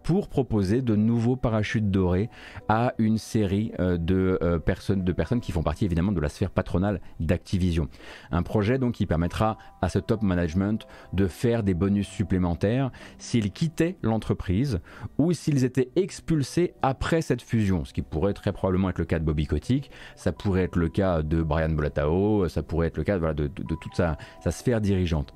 [0.05, 2.29] pour proposer de nouveaux parachutes dorés
[2.69, 6.29] à une série euh, de, euh, personnes, de personnes qui font partie évidemment de la
[6.29, 7.89] sphère patronale d'Activision.
[8.29, 13.51] Un projet donc qui permettra à ce top management de faire des bonus supplémentaires s'ils
[13.51, 14.79] quittaient l'entreprise
[15.17, 19.17] ou s'ils étaient expulsés après cette fusion, ce qui pourrait très probablement être le cas
[19.17, 23.03] de Bobby Kotick, ça pourrait être le cas de Brian Bolatao, ça pourrait être le
[23.03, 24.17] cas de, toute sa
[24.51, 25.33] sphère dirigeante.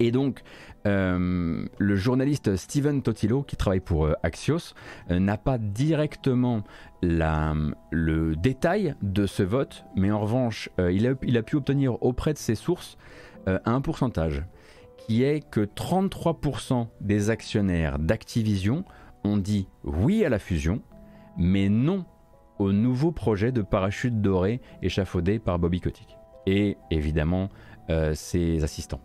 [0.00, 0.42] Et donc,
[0.86, 4.74] euh, le journaliste Steven Totilo, qui travaille pour euh, Axios,
[5.10, 6.62] euh, n'a pas directement
[7.00, 12.56] le détail de ce vote, mais en revanche, il a, pu obtenir auprès de ses
[12.56, 12.98] sources
[13.46, 14.42] un pourcentage
[14.96, 18.84] qui est que 33% des actionnaires d'Activision
[19.22, 20.82] ont dit oui à la fusion,
[21.36, 22.04] mais non
[22.58, 26.16] au nouveau projet de parachute doré échafaudé par Bobby Kotick.
[26.46, 27.48] Et évidemment,
[28.14, 29.00] ses assistants.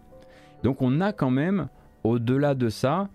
[0.64, 1.68] Donc on a quand même,
[2.03, 3.09] au-delà de ça,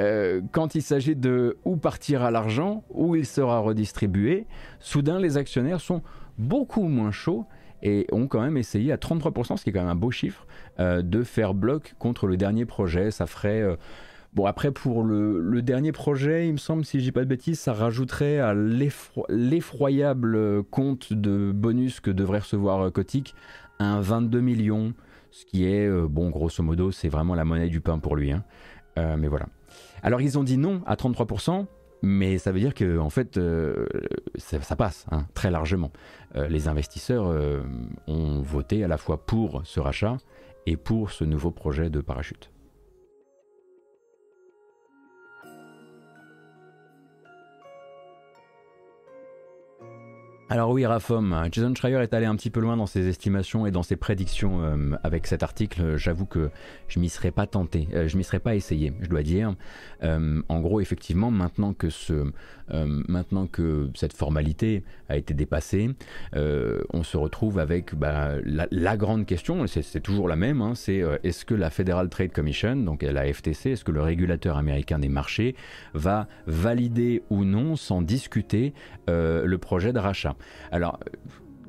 [0.00, 4.46] euh, quand il s'agit de où partira l'argent, où il sera redistribué,
[4.80, 6.02] soudain les actionnaires sont
[6.38, 7.46] beaucoup moins chauds
[7.82, 10.46] et ont quand même essayé à 33%, ce qui est quand même un beau chiffre,
[10.80, 13.10] euh, de faire bloc contre le dernier projet.
[13.10, 13.60] Ça ferait...
[13.60, 13.76] Euh,
[14.32, 17.60] bon, après, pour le, dernier projet, il me semble, si je dis pas de bêtises,
[17.60, 18.54] ça rajouterait à
[19.28, 23.34] l'effroyable compte de bonus que devrait recevoir Kotick
[23.78, 24.94] un 22 millions
[25.34, 28.30] ce qui est, euh, bon, grosso modo, c'est vraiment la monnaie du pain pour lui.
[28.30, 28.44] Hein.
[28.98, 29.46] Euh, mais voilà.
[30.04, 31.66] Alors ils ont dit non à 33%,
[32.02, 33.86] mais ça veut dire que en fait, euh,
[34.36, 35.90] ça, passe hein, très largement.
[36.36, 37.34] les investisseurs
[38.06, 40.18] ont voté à la fois pour ce rachat
[40.66, 42.53] et pour ce nouveau projet de parachute.
[50.50, 53.70] Alors oui, Rafom, Jason Schreier est allé un petit peu loin dans ses estimations et
[53.70, 55.96] dans ses prédictions euh, avec cet article.
[55.96, 56.50] J'avoue que
[56.86, 59.54] je m'y serais pas tenté, euh, je m'y serais pas essayé, je dois dire.
[60.02, 62.30] Euh, en gros, effectivement, maintenant que ce
[62.68, 65.90] maintenant que cette formalité a été dépassée,
[66.34, 71.44] on se retrouve avec bah, la, grande question, c'est toujours la même, hein, c'est est-ce
[71.44, 75.54] que la Federal Trade Commission, donc la FTC, est-ce que le régulateur américain des marchés
[75.94, 78.72] va valider ou non, sans discuter,
[79.08, 80.36] le projet de rachat?
[80.72, 80.98] Alors,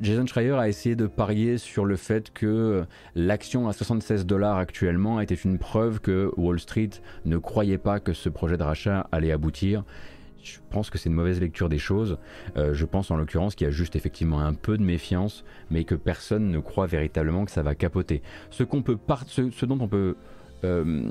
[0.01, 2.85] Jason Schreier a essayé de parier sur le fait que
[3.15, 6.89] l'action à 76 dollars actuellement était une preuve que Wall Street
[7.23, 9.83] ne croyait pas que ce projet de rachat allait aboutir.
[10.45, 12.19] Je pense que c'est une mauvaise lecture des choses.
[12.55, 15.83] Euh, je pense en l'occurrence qu'il y a juste effectivement un peu de méfiance, mais
[15.85, 18.21] que personne ne croit véritablement que ça va capoter.
[18.51, 18.97] Ce, qu'on peut
[19.63, 20.15] dont on peut,
[20.63, 21.09] euh,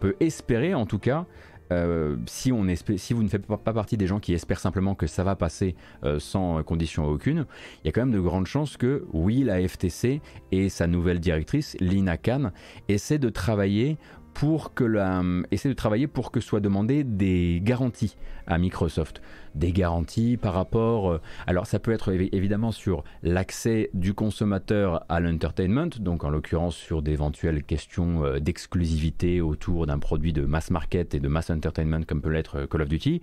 [0.00, 1.26] peut espérer en tout cas,
[1.72, 5.36] euh, si, vous ne faites pas, partie des gens qui espèrent simplement que ça va
[5.36, 5.76] passer
[6.18, 7.44] sans condition aucune,
[7.84, 10.20] il y a quand même de grandes chances que, oui, la FTC
[10.52, 12.50] et sa nouvelle directrice, Lina Khan,
[12.88, 13.98] essaient de travailler
[14.34, 18.16] pour que la, essaie de travailler pour que soient demandées des garanties
[18.46, 19.22] à Microsoft.
[19.54, 21.10] Des garanties par rapport.
[21.10, 26.76] Euh, alors, ça peut être évidemment sur l'accès du consommateur à l'entertainment, donc en l'occurrence
[26.76, 32.02] sur d'éventuelles questions euh, d'exclusivité autour d'un produit de mass market et de mass entertainment
[32.06, 33.22] comme peut l'être euh, Call of Duty.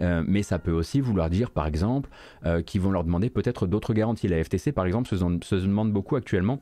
[0.00, 2.08] mais ça peut aussi vouloir dire, par exemple,
[2.66, 4.28] qu'ils vont leur demander peut-être d'autres garanties.
[4.28, 6.60] La FTC, par exemple, se demande beaucoup actuellement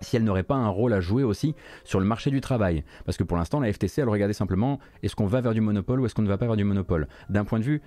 [0.00, 2.84] si elle n'aurait pas un rôle à jouer aussi sur le marché du travail.
[3.04, 6.00] Parce que pour l'instant, la FTC, elle regardait simplement est-ce qu'on va vers du monopole
[6.00, 7.08] ou est-ce qu'on ne va pas vers du monopole?
[7.28, 7.82] D'un point de vue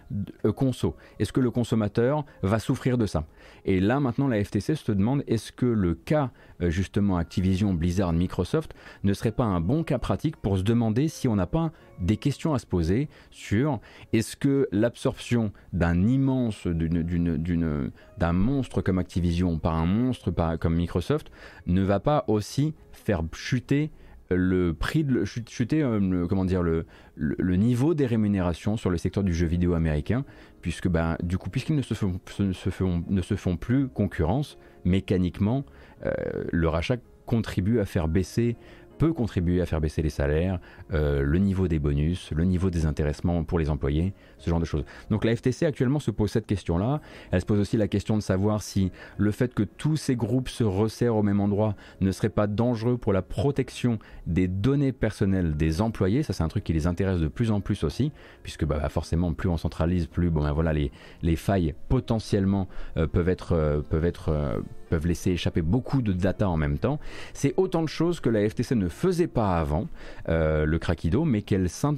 [0.46, 3.26] euh, conso, est-ce que le consommateur va souffrir de ça?
[3.66, 6.32] Et là, maintenant, la FTC se demande est-ce que le cas,
[6.62, 11.08] euh, justement, Activision, Blizzard, Microsoft, ne serait pas un bon cas pratique pour se demander
[11.08, 13.80] si on n'a pas des questions à se poser sur
[14.14, 21.32] est-ce que l'absorption d'un immense, d'un monstre comme Activision par un monstre comme Microsoft
[21.68, 23.92] ne va pas aussi faire chuter
[24.32, 26.86] le prix de chuter euh, comment dire le,
[27.16, 30.24] le, niveau des rémunérations sur le secteur du jeu vidéo américain
[30.62, 34.58] puisque ben, du coup puisqu'ils ne se font, se font, ne se font plus concurrence
[34.86, 35.66] mécaniquement
[36.06, 36.12] euh,
[36.52, 38.56] le rachat contribue à faire baisser
[39.00, 40.60] peut contribuer à faire baisser les salaires,
[40.94, 44.66] euh, le niveau des bonus, le niveau des intéressements pour les employés, ce genre de
[44.66, 44.84] choses.
[45.10, 47.02] Donc la FTC actuellement se pose cette question-là.
[47.32, 50.50] Elle se pose aussi la question de savoir si le fait que tous ces groupes
[50.50, 55.56] se resserrent au même endroit ne serait pas dangereux pour la protection des données personnelles
[55.56, 56.22] des employés.
[56.22, 58.12] Ça c'est un truc qui les intéresse de plus en plus aussi,
[58.44, 60.92] puisque bah, forcément plus on centralise, plus bon, ben, voilà, les,
[61.22, 66.50] les failles potentiellement euh, peuvent être, euh, peuvent être peuvent laisser échapper beaucoup de data
[66.50, 67.00] en même temps.
[67.34, 69.88] C'est autant de choses que la FTC ne faisait pas avant,
[70.28, 71.44] euh, le craquido, mais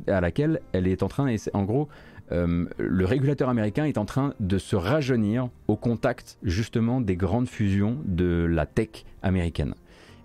[0.07, 1.87] à laquelle elle est en train, en gros,
[2.31, 7.47] euh, le régulateur américain est en train de se rajeunir au contact justement des grandes
[7.47, 9.75] fusions de la tech américaine.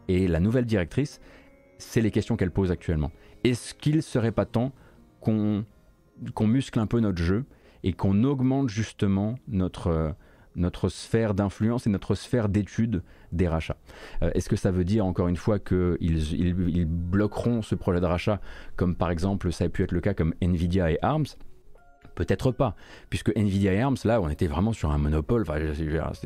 [0.09, 1.21] Et la nouvelle directrice,
[1.79, 3.11] c'est les questions qu'elle pose actuellement.
[3.45, 4.73] Est-ce qu'il serait pas temps
[5.21, 5.65] qu'on
[6.41, 7.45] muscle un peu notre jeu
[7.83, 10.15] et qu'on augmente justement notre,
[10.57, 13.03] notre sphère d'influence et notre sphère d'étude
[13.33, 13.77] des rachats.
[14.23, 18.07] Euh, est-ce que ça veut dire encore une fois qu'ils ils, bloqueront ce projet de
[18.07, 18.41] rachat
[18.77, 21.27] comme par exemple ça a pu être le cas comme Nvidia et ARMS?
[22.17, 22.75] Peut-être pas,
[23.11, 25.61] puisque Nvidia et ARMS, là, on était vraiment sur un monopole, enfin,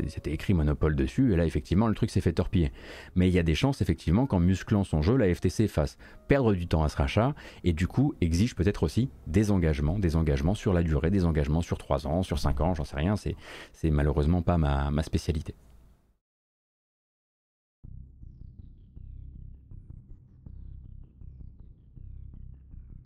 [0.08, 2.72] c'était écrit monopole dessus, et là, effectivement, le truc s'est fait torpiller.
[3.16, 6.54] Mais il y a des chances, effectivement, qu'en musclant son jeu, la FTC fasse perdre
[6.54, 7.34] du temps à ce rachat,
[7.64, 11.60] et du coup, exige peut-être aussi des engagements, des engagements sur la durée, des engagements
[11.60, 15.54] sur 3 ans, sur 5 ans, j'en sais rien, c'est malheureusement pas ma spécialité.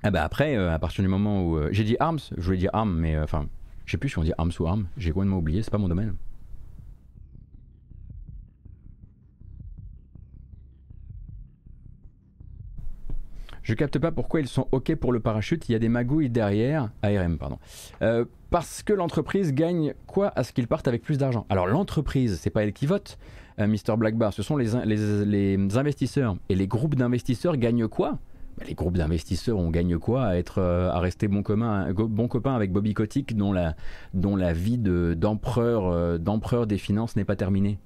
[0.06, 2.58] Ah bah après, euh, à partir du moment où euh, j'ai dit arms, je voulais
[2.58, 3.46] dire arms, mais euh, enfin,
[3.86, 5.88] je sais plus si on dit arms ou arms, j'ai complètement oublié, c'est pas mon
[5.88, 6.14] domaine.
[13.62, 16.28] Je capte pas pourquoi ils sont OK pour le parachute, il y a des magouilles
[16.28, 17.58] derrière, ARM, pardon.
[18.50, 21.46] parce que l'entreprise gagne quoi à ce qu'ils partent avec plus d'argent?
[21.48, 23.16] Alors l'entreprise, c'est pas elle qui vote,
[23.56, 23.96] Mr.
[23.96, 24.76] Blackbar, ce sont les
[25.78, 26.36] investisseurs.
[26.50, 28.18] Et les groupes d'investisseurs gagnent quoi
[28.56, 31.92] bah, les groupes d'investisseurs, on gagne quoi à, être, euh, à rester bon, commun,
[32.28, 37.78] copain avec Bobby Kotick dont la, vie d'empereur euh, d'empereur des finances n'est pas terminée?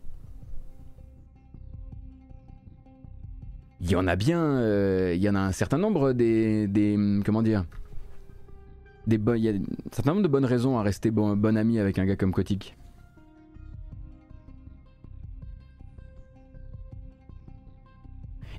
[3.81, 7.43] Il y en a bien, euh, il y en a un certain nombre des, comment
[7.43, 7.64] dire,
[9.07, 12.16] il un certain nombre de bonnes raisons à rester bon, bon ami avec un gars
[12.16, 12.77] comme Kotick.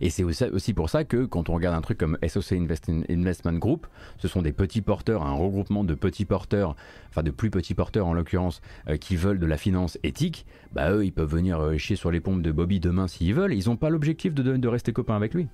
[0.02, 3.88] Et c'est aussi pour ça que quand on regarde un truc comme SOC Investment Group,
[4.18, 6.76] ce sont des petits porteurs, un regroupement de petits porteurs,
[7.10, 10.46] enfin de plus petits porteurs en l'occurrence, euh, qui veulent de la finance éthique.
[10.74, 13.54] Bah eux, ils peuvent venir euh, chier sur les pompes de Bobby demain s'ils veulent.
[13.54, 15.48] Ils n'ont pas l'objectif de, de rester copains avec lui.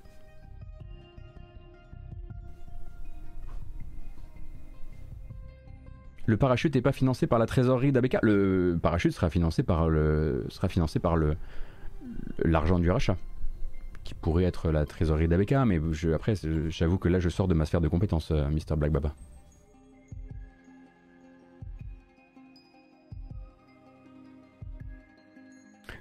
[6.28, 8.18] Le parachute n'est pas financé par la trésorerie d'ABK.
[8.24, 11.36] Le parachute sera financé par le sera financé par le
[12.44, 13.18] l'argent du rachat,
[14.06, 15.54] qui pourrait être la trésorerie d'ABK.
[15.66, 15.82] Mais
[16.14, 16.36] après,
[16.70, 19.14] j'avoue que là, je sors de ma sphère de compétences, euh, Mr Black Baba.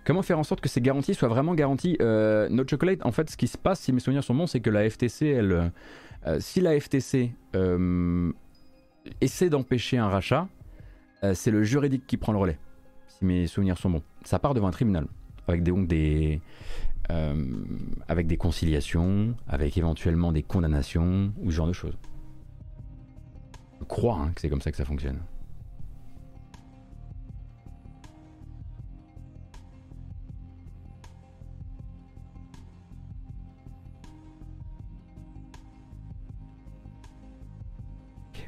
[0.05, 3.30] Comment faire en sorte que ces garanties soient vraiment garanties euh, Notre Chocolate, en fait,
[3.30, 5.72] ce qui se passe, si mes souvenirs sont bons, c'est que la FTC, elle,
[6.26, 7.32] euh, si la FTC
[9.22, 10.46] essaie d'empêcher un rachat,
[11.32, 12.59] c'est le juridique qui prend le relais,
[13.07, 14.02] si mes souvenirs sont bons.
[14.24, 15.07] Ça part devant un tribunal,
[15.48, 16.42] avec des,
[17.09, 21.96] avec des conciliations, avec éventuellement des condamnations, ou ce genre de choses.
[23.80, 25.20] Je crois hein, que c'est comme ça que ça fonctionne.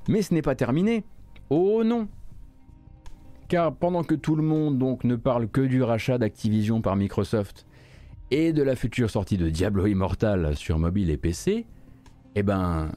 [0.09, 1.05] Mais ce n'est pas terminé.
[1.51, 2.09] Oh non
[3.49, 7.67] Car pendant que tout le monde donc ne parle que du rachat d'Activision par Microsoft
[8.31, 11.67] et de la future sortie de Diablo Immortal sur mobile et PC,
[12.35, 12.91] eh ben...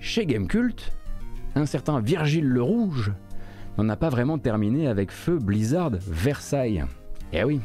[0.00, 0.92] Chez Gamecult,
[1.54, 3.12] un certain Virgile le Rouge
[3.76, 6.84] n'en a pas vraiment terminé avec feu Blizzard Versailles.
[7.32, 7.60] Eh oui,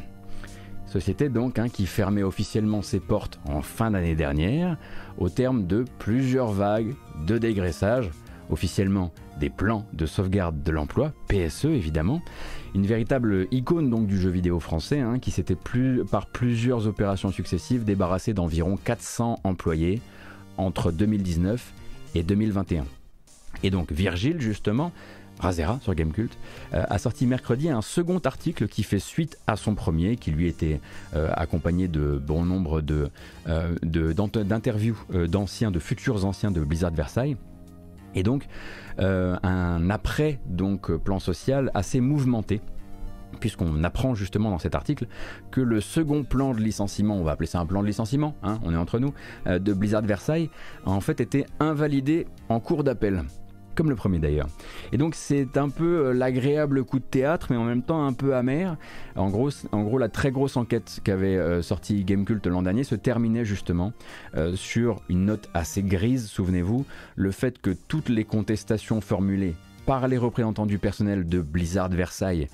[0.86, 4.76] société donc hein, qui fermait officiellement ses portes en fin d'année dernière
[5.18, 6.94] au terme de plusieurs vagues
[7.26, 8.10] de dégraissage,
[8.50, 12.22] officiellement des plans de sauvegarde de l'emploi, PSE évidemment,
[12.74, 17.30] une véritable icône donc du jeu vidéo français hein, qui s'était plus, par plusieurs opérations
[17.30, 20.00] successives débarrassé d'environ 400 employés
[20.56, 21.72] entre 2019
[22.14, 22.84] et 2021.
[23.62, 24.92] Et donc Virgile justement
[25.40, 26.32] Razera sur Gamecult,
[26.72, 30.46] euh, a sorti mercredi un second article qui fait suite à son premier, qui lui
[30.46, 30.80] était
[31.14, 33.10] euh, accompagné de bon nombre de,
[33.48, 37.36] euh, d'interviews d'anciens, de futurs anciens de Blizzard Versailles.
[38.14, 38.46] Et donc
[38.98, 42.60] un après donc plan social assez mouvementé
[43.40, 45.06] puisqu'on apprend justement dans cet article
[45.50, 48.60] que le second plan de licenciement, on va appeler ça un plan de licenciement, hein,
[48.62, 49.12] on est entre nous,
[49.46, 50.50] de Blizzard Versailles,
[50.86, 53.24] a en fait été invalidé en cours d'appel
[53.74, 54.48] comme le premier d'ailleurs.
[54.92, 58.12] Et donc c'est un peu euh, l'agréable coup de théâtre, mais en même temps un
[58.12, 58.76] peu amer.
[59.16, 63.92] En gros, la très grosse enquête qu'avait euh, sorti Gamecult l'an dernier se terminait justement
[64.36, 66.84] euh, sur une note assez grise, souvenez-vous,
[67.16, 69.54] le fait que toutes les contestations formulées
[69.86, 72.48] par les représentants du personnel de Blizzard Versailles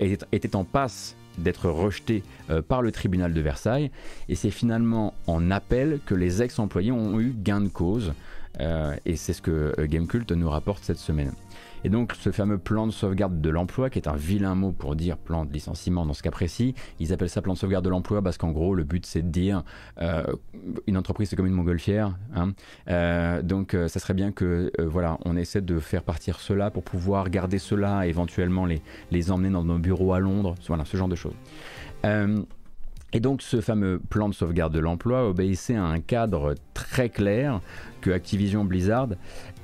[0.00, 2.22] étaient, en passe d'être rejetées
[2.68, 3.90] par le tribunal de Versailles.
[4.28, 8.12] Et c'est finalement en appel que les ex-employés ont eu gain de cause.
[8.58, 11.32] Euh, et c'est ce que euh, Gamecult nous rapporte cette semaine.
[11.82, 14.96] Et donc ce fameux plan de sauvegarde de l'emploi, qui est un vilain mot pour
[14.96, 17.88] dire plan de licenciement dans ce cas précis, ils appellent ça plan de sauvegarde de
[17.88, 19.62] l'emploi parce qu'en gros le but c'est de dire
[20.02, 20.24] euh,
[20.86, 22.18] une entreprise c'est comme une montgolfière.
[22.34, 22.52] Hein.
[23.42, 27.58] donc ça serait bien que voilà on essaie de faire partir cela pour pouvoir garder
[27.58, 31.16] cela et éventuellement les, les emmener dans nos bureaux à Londres, voilà ce genre de
[31.16, 31.34] choses.
[32.04, 37.60] et donc ce fameux plan de sauvegarde de l'emploi obéissait à un cadre très clair
[38.00, 39.16] que Activision Blizzard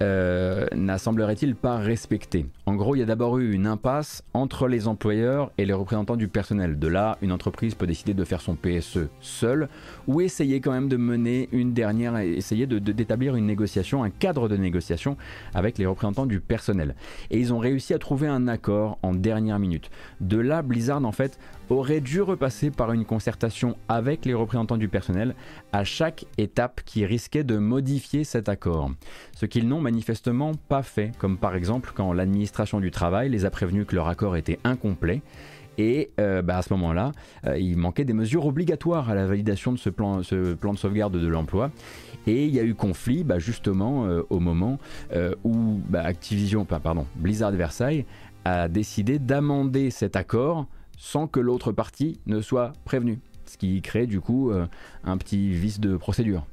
[0.02, 2.46] euh, n'a semblerait-il pas respecté.
[2.66, 6.16] En gros, il y a d'abord eu une impasse entre les employeurs et les représentants
[6.16, 6.78] du personnel.
[6.78, 9.68] De là, une entreprise peut décider de faire son PSE seule
[10.06, 14.48] ou essayer quand même de mener une dernière, essayer d'établir de, une négociation, un cadre
[14.48, 15.16] de négociation
[15.54, 16.94] avec les représentants du personnel.
[17.30, 19.90] Et ils ont réussi à trouver un accord en dernière minute.
[20.20, 21.38] De là, Blizzard en fait
[21.70, 25.34] aurait dû repasser par une concertation avec les représentants du personnel
[25.72, 28.90] à chaque étape qui risquait de modifier cet accord.
[29.32, 33.50] Ce qu'ils n'ont manifestement pas fait, comme par exemple quand l'administration du travail les a
[33.50, 35.22] prévenus que leur accord était incomplet.
[35.78, 37.12] Et euh, bah, à ce moment-là,
[37.46, 41.26] euh, il manquait des mesures obligatoires à la validation de ce plan, de sauvegarde de
[41.28, 41.70] l'emploi.
[42.26, 44.78] Et il y a eu conflit bah, justement euh, au moment
[45.44, 48.06] où bah, Activision, pardon, Blizzard Versailles
[48.44, 50.66] a décidé d'amender cet accord
[50.98, 53.20] sans que l'autre partie ne soit prévenue.
[53.44, 54.50] Ce qui crée du coup
[55.04, 56.44] un petit vice de procédure.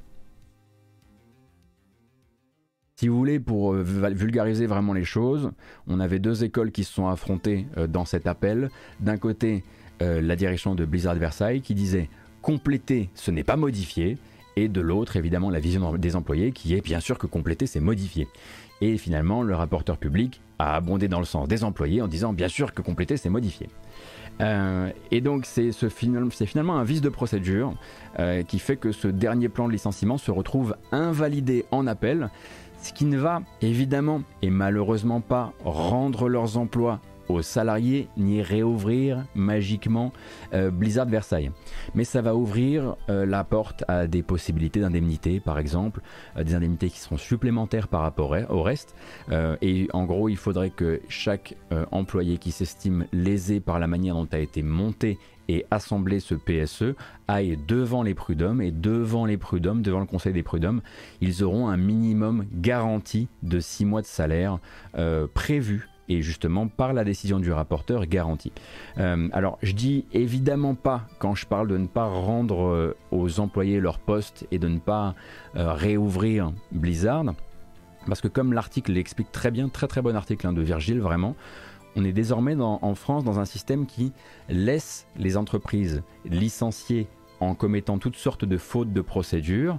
[2.96, 5.50] Si vous voulez, pour euh, vulgariser vraiment les choses,
[5.88, 8.70] on avait deux écoles qui se sont affrontées euh, dans cet appel.
[9.00, 9.64] D'un côté,
[10.00, 12.08] euh, la direction de Blizzard Versailles qui disait
[12.40, 14.16] compléter, ce n'est pas modifier.
[14.54, 17.80] Et de l'autre, évidemment, la vision des employés qui est bien sûr que compléter, c'est
[17.80, 18.28] modifier.
[18.80, 22.46] Et finalement, le rapporteur public a abondé dans le sens des employés en disant bien
[22.46, 23.68] sûr que compléter, c'est modifier.
[24.40, 27.74] et donc c'est finalement un vice de procédure
[28.46, 32.30] qui fait que ce dernier plan de licenciement se retrouve invalidé en appel
[32.84, 39.24] ce qui ne va évidemment et malheureusement pas rendre leurs emplois aux salariés ni réouvrir
[39.34, 40.12] magiquement
[40.52, 41.50] euh, Blizzard Versailles.
[41.94, 46.02] Mais ça va ouvrir euh, la porte à des possibilités d'indemnité, par exemple,
[46.36, 48.94] euh, des indemnités qui seront supplémentaires par rapport au reste.
[49.62, 51.56] et en gros, il faudrait que chaque
[51.90, 55.18] employé qui s'estime lésé par la manière dont a été monté
[55.48, 56.94] et assemblé ce PSE
[57.28, 60.80] aille devant les prud'hommes et devant les prud'hommes, devant le conseil des prud'hommes,
[61.20, 64.58] ils auront un minimum garanti de 6 mois de salaire
[65.34, 68.52] prévu et justement par la décision du rapporteur garantie.
[68.98, 73.40] Euh, alors je dis évidemment pas quand je parle de ne pas rendre euh, aux
[73.40, 75.14] employés leur poste et de ne pas
[75.56, 77.24] euh, réouvrir Blizzard,
[78.06, 81.36] parce que comme l'article l'explique très bien, très très bon article hein, de Virgile vraiment,
[81.96, 84.12] on est désormais en France dans un système qui
[84.48, 87.06] laisse les entreprises licencier
[87.40, 89.78] en commettant toutes sortes de fautes de procédure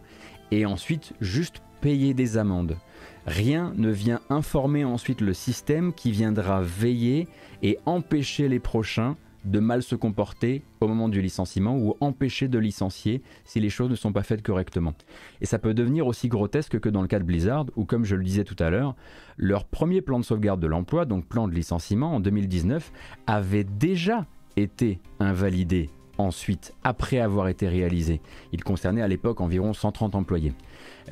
[0.51, 2.78] et ensuite juste payer des amendes.
[3.26, 7.28] Rien ne vient informer ensuite le système qui viendra veiller
[7.63, 12.59] et empêcher les prochains de mal se comporter au moment du licenciement ou empêcher de
[12.59, 14.93] licencier si les choses ne sont pas faites correctement.
[15.41, 18.15] Et ça peut devenir aussi grotesque que dans le cas de Blizzard où, comme je
[18.15, 18.95] le disais tout à l'heure,
[19.37, 22.91] leur premier plan de sauvegarde de l'emploi, donc plan de licenciement en 2019,
[23.27, 24.25] avait déjà
[24.57, 28.21] été invalidé ensuite, après avoir été réalisé.
[28.53, 30.53] Il concernait à l'époque environ 130 employés.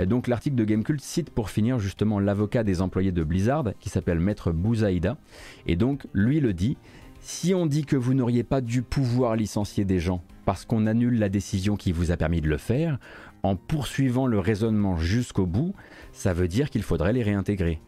[0.05, 4.19] donc l'article de Gamecult cite pour finir justement l'avocat des employés de Blizzard, qui s'appelle
[4.19, 5.17] Maître Bouzaïda,
[5.67, 6.77] et donc lui le dit,
[7.23, 11.19] si on dit que vous n'auriez pas dû pouvoir licencier des gens parce qu'on annule
[11.19, 12.99] la décision qui vous a permis de le faire,
[13.43, 15.73] en poursuivant le raisonnement jusqu'au bout,
[16.11, 17.79] ça veut dire qu'il faudrait les réintégrer.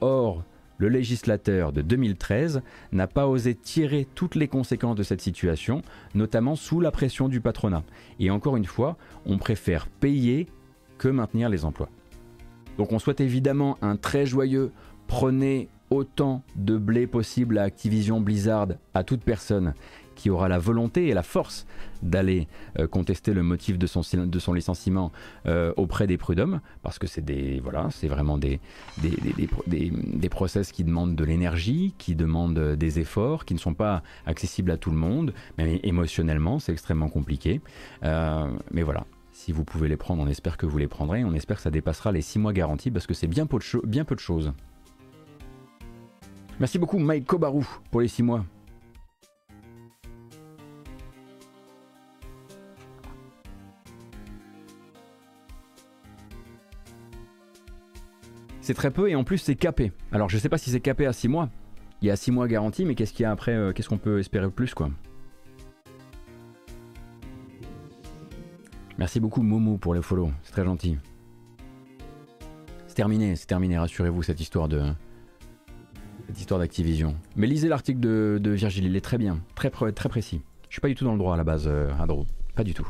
[0.00, 0.44] Or,
[0.78, 2.62] le législateur de 2013
[2.92, 5.82] n'a pas osé tirer toutes les conséquences de cette situation,
[6.14, 7.82] notamment sous la pression du patronat.
[8.20, 10.46] Et encore une fois, on préfère payer
[10.96, 11.88] que maintenir les emplois.
[12.78, 14.70] Donc on souhaite évidemment un très joyeux
[15.08, 19.74] prenez autant de blé possible à Activision Blizzard à toute personne
[20.16, 21.66] qui aura la volonté et la force
[22.02, 25.12] d'aller euh, contester le motif de son, licenciement
[25.46, 28.60] euh, auprès des prud'hommes, parce que c'est des voilà, c'est vraiment des
[29.02, 29.10] des,
[29.66, 34.02] des, des, process qui demandent de l'énergie, qui demandent des efforts, qui ne sont pas
[34.26, 37.60] accessibles à tout le monde, mais émotionnellement c'est extrêmement compliqué.
[38.02, 41.24] Euh, mais voilà, si vous pouvez les prendre, on espère que vous les prendrez.
[41.24, 43.86] On espère que ça dépassera les 6 mois garantis parce que c'est bien, peu de
[43.86, 44.52] bien peu de choses.
[46.58, 48.44] Merci beaucoup Mike Kobarou pour les 6 mois.
[58.62, 59.92] C'est très peu et en plus c'est capé.
[60.10, 61.50] Alors je sais pas si c'est capé à 6 mois.
[62.02, 63.98] Il y a 6 mois garantis, mais qu'est-ce qu'il y a après euh, Qu'est-ce qu'on
[63.98, 64.90] peut espérer plus quoi?
[68.98, 70.96] Merci beaucoup Momo pour les follow, c'est très gentil.
[72.86, 74.82] C'est terminé, c'est terminé, rassurez-vous cette histoire de
[76.26, 77.14] cette histoire d'Activision.
[77.36, 80.40] Mais lisez l'article de, Virgile, il est très bien, très, très précis.
[80.68, 82.74] Je suis pas du tout dans le droit à la base, euh, Adro, pas du
[82.74, 82.86] tout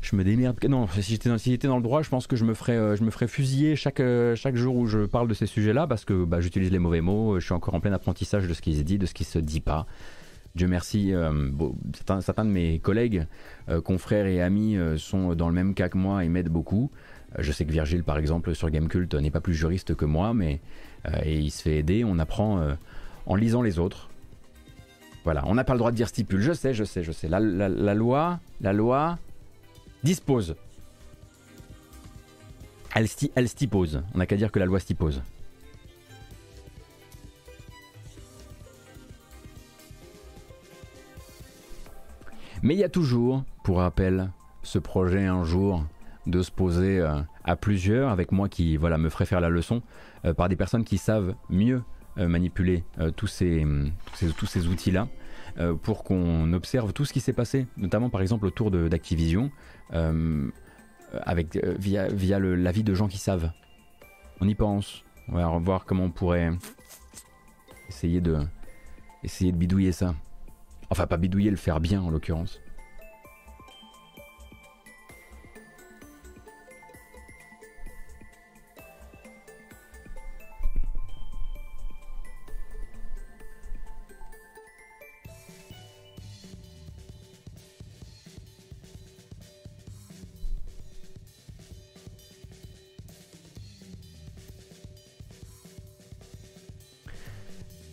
[0.00, 0.58] je me démerde.
[0.68, 3.12] Non, si j'étais dans, le droit, je pense que je me ferais, euh, je me
[3.12, 6.40] ferais fusiller chaque, euh, chaque jour où je parle de ces sujets-là parce que bah,
[6.40, 7.38] j'utilise les mauvais mots.
[7.38, 9.38] Je suis encore en plein apprentissage de ce qui se dit, de ce qui se
[9.38, 9.86] dit pas.
[10.56, 11.12] Dieu merci,
[11.94, 13.26] certains, de mes collègues,
[13.84, 16.90] confrères et amis sont dans le même cas que moi et m'aident beaucoup.
[17.38, 20.60] je sais que Virgile, par exemple, sur Gamecult, n'est pas plus juriste que moi, mais
[21.22, 22.04] et il se fait aider.
[22.04, 22.76] On apprend
[23.26, 24.08] en lisant les autres.
[25.24, 26.40] Voilà, on n'a pas le droit de dire stipule.
[26.40, 27.28] Je sais, je sais, je sais.
[27.28, 27.38] la
[27.94, 29.18] loi, la loi,
[30.02, 30.56] dispose.
[32.94, 34.02] Elle, stipose.
[34.14, 35.22] On n'a qu'à dire que la loi stipose.
[42.62, 44.30] Mais il y a toujours, pour rappel,
[44.62, 45.84] ce projet un jour
[46.26, 49.76] de se poser euh, à plusieurs, avec moi qui voilà, me ferait faire la leçon,
[49.76, 49.80] euh,
[50.36, 51.82] par des personnes qui savent mieux
[52.18, 52.84] euh, manipuler
[53.16, 53.66] tous ces,
[54.36, 55.08] tous ces outils-là.
[55.58, 59.50] Euh, pour qu'on observe tout ce qui s'est passé, notamment par exemple autour d'Activision,
[59.92, 60.50] euh,
[61.12, 63.50] avec, euh, via, via l'avis de gens qui savent.
[64.40, 65.04] On y pense.
[65.28, 66.52] On va voir comment on pourrait
[67.88, 68.38] essayer de,
[69.22, 70.14] essayer de bidouiller ça.
[70.88, 72.60] Enfin, pas bidouiller, le faire bien en l'occurrence.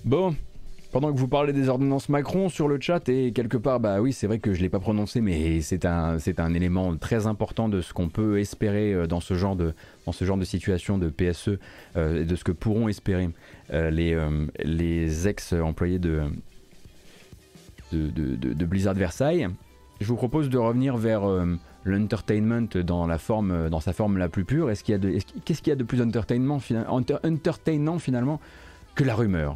[0.09, 0.35] Bon,
[0.91, 4.11] pendant que vous parlez des ordonnances Macron sur le chat, et quelque part, bah oui,
[4.11, 7.69] c'est vrai que je ne l'ai pas prononcé, mais c'est un, un élément très important
[7.69, 9.75] de ce qu'on peut espérer euh, dans ce genre de,
[10.07, 11.59] dans ce genre de situation de PSE,
[11.95, 13.29] euh, de ce que pourront espérer
[13.71, 14.17] euh, les,
[14.63, 16.23] les ex-employés de,
[17.91, 19.47] de, de, Blizzard Versailles.
[20.01, 21.21] Je vous propose de revenir vers
[21.83, 24.71] l'entertainment dans, dans sa forme la plus pure.
[24.71, 26.59] Est-ce qu'il y a de, qu'est-ce qu'il y a de plus entertainment,
[27.23, 28.41] entertainant finalement
[28.95, 29.55] que la rumeur?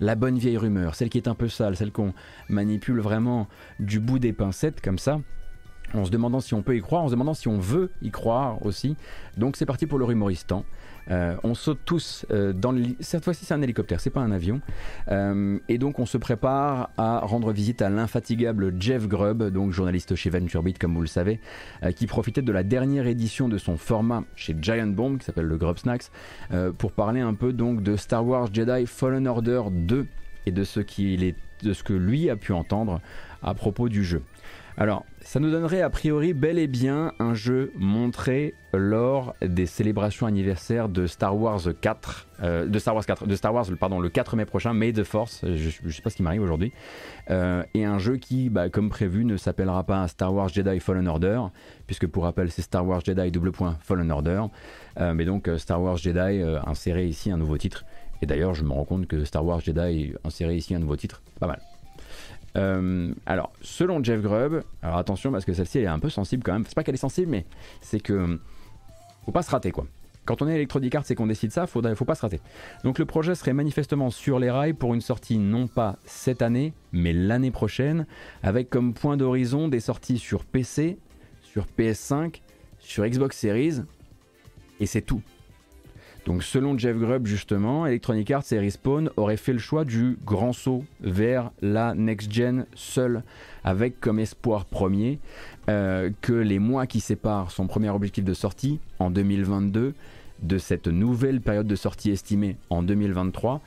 [0.00, 2.12] La bonne vieille rumeur, celle qui est un peu sale, celle qu'on
[2.48, 3.48] manipule vraiment
[3.80, 5.20] du bout des pincettes comme ça,
[5.94, 8.10] en se demandant si on peut y croire, en se demandant si on veut y
[8.10, 8.96] croire aussi.
[9.36, 10.64] Donc c'est parti pour le rumoristan.
[11.10, 12.82] Euh, on saute tous euh, dans le...
[13.00, 14.60] Cette fois-ci, c'est un hélicoptère, c'est pas un avion.
[15.08, 20.14] Euh, et donc, on se prépare à rendre visite à l'infatigable Jeff Grubb, donc journaliste
[20.14, 21.40] chez VentureBeat, comme vous le savez,
[21.94, 25.56] qui profitait de la dernière édition de son format chez Giant Bomb, qui s'appelle le
[25.56, 26.10] Grub Snacks,
[26.78, 30.06] pour parler un peu donc de Star Wars Jedi Fallen Order 2
[30.46, 33.00] et de ce, est, de ce que lui a pu entendre
[33.42, 34.22] à propos du jeu.
[34.76, 40.24] Alors, ça nous donnerait a priori bel et bien un jeu montré lors des célébrations
[40.24, 44.08] anniversaires de Star Wars 4, euh, de Star Wars 4, de Star Wars, pardon, le
[44.08, 46.72] 4 mai prochain, May the Force, je, ne sais pas ce qui m'arrive aujourd'hui,
[47.30, 51.08] euh, et un jeu qui, bah, comme prévu, ne s'appellera pas Star Wars Jedi Fallen
[51.08, 51.40] Order,
[51.88, 54.42] puisque pour rappel, c'est Star Wars Jedi double point Fallen Order,
[55.00, 57.84] euh, mais donc Star Wars Jedi inséré ici un nouveau titre,
[58.22, 61.20] et d'ailleurs, je me rends compte que Star Wars Jedi inséré ici un nouveau titre,
[61.40, 61.58] pas mal.
[62.56, 66.52] Euh, alors, selon Jeff Grubb, alors attention parce que celle-ci est un peu sensible quand
[66.52, 66.64] même.
[66.66, 67.44] C'est pas qu'elle est sensible, mais
[67.80, 68.40] c'est que
[69.24, 69.86] faut pas se rater quoi.
[70.24, 72.40] Quand on est Electronic Arts et qu'on décide ça, faut, faut pas se rater.
[72.82, 76.72] Donc le projet serait manifestement sur les rails pour une sortie non pas cette année,
[76.90, 78.06] mais l'année prochaine,
[78.42, 80.98] avec comme point d'horizon des sorties sur PC,
[81.42, 82.40] sur PS5,
[82.80, 83.82] sur Xbox Series,
[84.80, 85.22] et c'est tout.
[86.26, 90.52] Donc selon Jeff Grubb justement, Electronic Arts et Respawn auraient fait le choix du grand
[90.52, 93.22] saut vers la next-gen seul,
[93.62, 95.20] avec comme espoir premier
[95.68, 99.94] euh, que les mois qui séparent son premier objectif de sortie en 2022
[100.42, 103.60] de cette nouvelle période de sortie estimée en 2023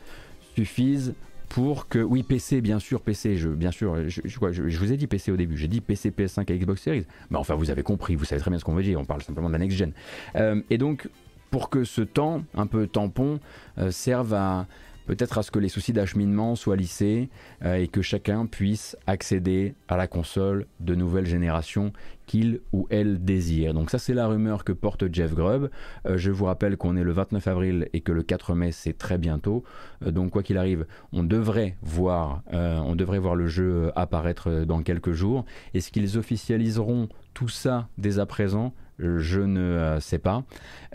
[0.53, 1.15] suffisent
[1.47, 5.07] pour que oui PC bien sûr PC je bien sûr je, je, vous ai dit
[5.07, 8.15] PC au début j'ai dit PC PS5 et Xbox Series mais enfin vous avez compris
[8.15, 9.93] vous savez très bien ce qu'on veut dire on parle simplement de la next gen.
[10.35, 11.09] Euh, et donc
[11.49, 13.39] pour que ce temps, un peu tampon,
[13.77, 14.67] euh, serve à
[15.07, 17.29] peut-être à ce que les soucis d'acheminement soient lissés
[17.65, 21.93] euh, et que chacun puisse accéder à la console de nouvelle génération
[22.27, 23.73] qu'il ou elle désire.
[23.73, 25.71] Donc ça c'est la rumeur que porte Jeff Grubb.
[26.05, 28.95] Euh, je vous rappelle qu'on est le 29 avril et que le 4 mai c'est
[28.95, 29.63] très bientôt.
[30.05, 35.13] donc quoi qu'il arrive, on devrait voir, on devrait voir le jeu apparaître dans quelques
[35.13, 35.43] jours.
[35.73, 38.75] Est-ce qu'ils officialiseront tout ça dès à présent?
[38.99, 40.43] Je ne euh, sais pas.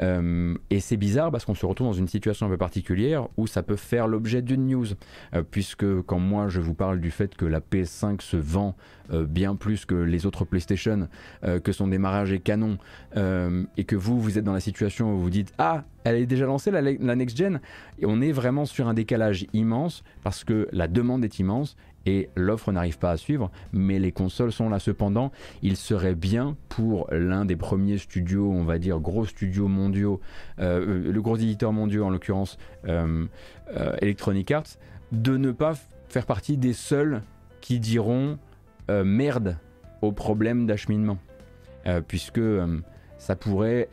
[0.01, 3.47] Euh, et c'est bizarre parce qu'on se retrouve dans une situation un peu particulière où
[3.47, 4.87] ça peut faire l'objet d'une news.
[5.35, 8.77] Euh, puisque quand moi je vous parle du fait que la PS5 se vend
[9.11, 11.09] bien plus que les autres PlayStation,
[11.43, 12.79] que son démarrage est canon,
[13.15, 16.47] et que vous, vous êtes dans la situation où vous dites Ah, elle est déjà
[16.47, 17.61] lancée la, la next gen,
[17.99, 21.77] et on est vraiment sur un décalage immense parce que la demande est immense
[22.07, 25.33] et l'offre n'arrive pas à suivre, mais les consoles sont là cependant.
[25.63, 30.21] Il serait bien pour l'un des premiers studios, on va dire gros studios mondiaux,
[30.59, 33.27] euh, le gros éditeur mondiaux en l'occurrence euh,
[33.77, 34.79] euh, Electronic Arts,
[35.13, 35.75] de ne pas
[36.09, 37.23] faire partie des seuls
[37.61, 38.39] qui diront
[38.89, 39.57] merde
[40.03, 41.17] au problème d'acheminement,
[42.07, 42.41] puisque
[43.17, 43.89] ça pourrait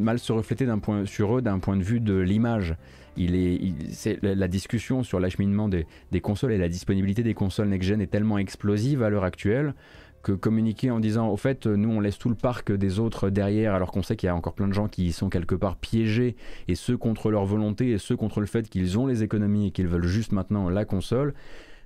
[0.00, 2.74] mal se refléter point, sur eux d'un point de vue de l'image
[3.16, 5.86] la discussion sur l'acheminement des,
[6.20, 9.74] consoles et la disponibilité des consoles next-gen est tellement explosive à l'heure actuelle
[10.22, 13.74] que communiquer en disant au fait nous on laisse tout le parc des autres derrière
[13.74, 16.34] alors qu'on sait qu'il y a encore plein de gens qui sont quelque part piégés
[16.66, 19.70] et ceux contre leur volonté et ceux contre le fait qu'ils ont les économies et
[19.70, 21.34] qu'ils veulent juste maintenant la console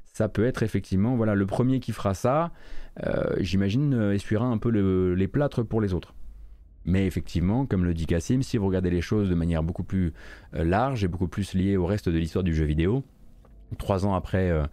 [0.05, 2.53] ça peut être effectivement voilà le premier qui fera ça
[3.05, 6.15] euh, j'imagine euh, essuiera un peu les plâtres pour les autres
[6.89, 10.15] mais effectivement, comme le dit Cassim, si vous regardez les choses de manière beaucoup plus
[10.55, 13.05] euh, large et beaucoup plus liée au reste de l'histoire du jeu vidéo,
[13.77, 14.65] trois ans après, euh,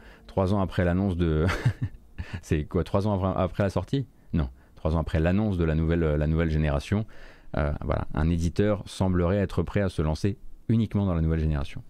[0.62, 1.46] après l'annonce de,
[2.42, 4.08] c'est quoi, trois ans après, la sortie?
[4.32, 7.06] Non, trois ans après l'annonce de la nouvelle, euh, génération,
[7.54, 10.38] voilà, un éditeur semblerait être prêt à se lancer
[10.68, 11.84] uniquement dans la nouvelle génération.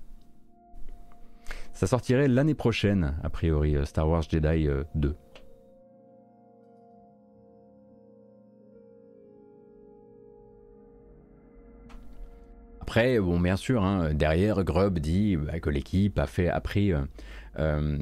[1.73, 5.15] Ça sortirait l'année prochaine, a priori, Star Wars Jedi 2.
[12.95, 17.01] Après, bon, bien sûr, hein, derrière, Grubb dit bah, que l'équipe a, a, pris, euh,
[17.59, 17.97] euh,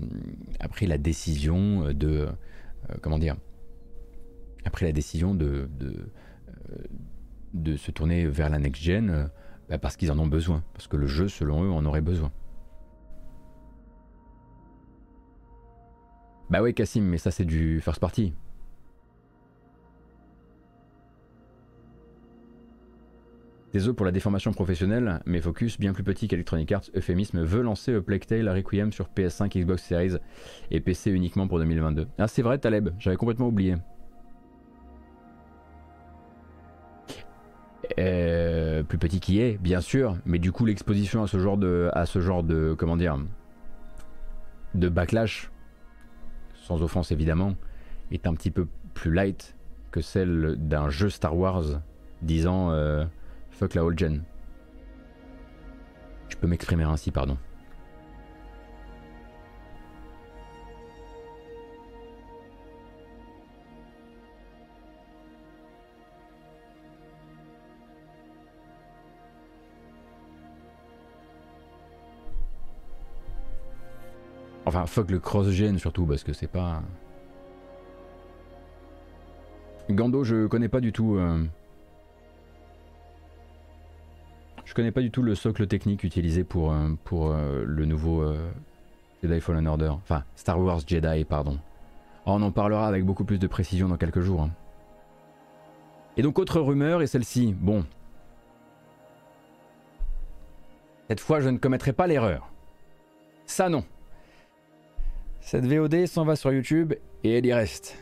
[0.81, 2.27] la décision de.
[2.27, 3.35] Euh, comment dire
[4.65, 5.67] A pris la décision de,
[7.55, 9.31] de, se tourner vers la next-gen
[9.67, 10.63] bah, parce qu'ils en ont besoin.
[10.73, 12.31] Parce que le jeu, selon eux, en aurait besoin.
[16.51, 18.35] Bah ouais, Cassim, mais ça c'est du first party.
[23.73, 27.99] Désolé pour la déformation professionnelle, mais Focus, bien plus petit qu'Electronic Arts, euphémisme, veut lancer
[28.01, 30.17] Plague Tale Requiem sur PS5, Xbox Series
[30.69, 32.07] et PC uniquement pour 2022.
[32.19, 33.77] Ah c'est vrai Taleb, j'avais complètement oublié.
[37.97, 41.89] Euh, plus petit qui est, bien sûr, mais du coup l'exposition à ce genre de,
[41.93, 43.17] à ce genre de, comment dire,
[44.75, 45.51] de backlash,
[46.53, 47.55] sans offense évidemment,
[48.11, 49.55] est un petit peu plus light
[49.89, 51.81] que celle d'un jeu Star Wars
[52.21, 53.03] disant euh,
[53.53, 54.23] fuck la old gen.
[56.29, 57.37] Je peux m'exprimer ainsi, pardon.
[74.65, 76.81] Enfin, fuck le cross-gen surtout, parce que c'est pas.
[79.89, 81.17] Gando, je connais pas du tout.
[81.17, 81.45] Euh,
[84.65, 88.25] je connais pas du tout le socle technique utilisé pour, euh, euh, le nouveau
[89.21, 89.89] Jedi Fallen Order.
[89.89, 91.59] Enfin, Star Wars Jedi, pardon.
[92.25, 94.43] On en parlera avec beaucoup plus de précision dans quelques jours.
[94.43, 94.51] Hein.
[96.15, 97.85] Et donc, autre rumeur, et celle-ci, bon.
[101.09, 102.49] Cette fois, je ne commettrai pas l'erreur.
[103.45, 103.83] Ça, non.
[105.41, 107.97] Cette VOD s'en va sur YouTube et elle y reste.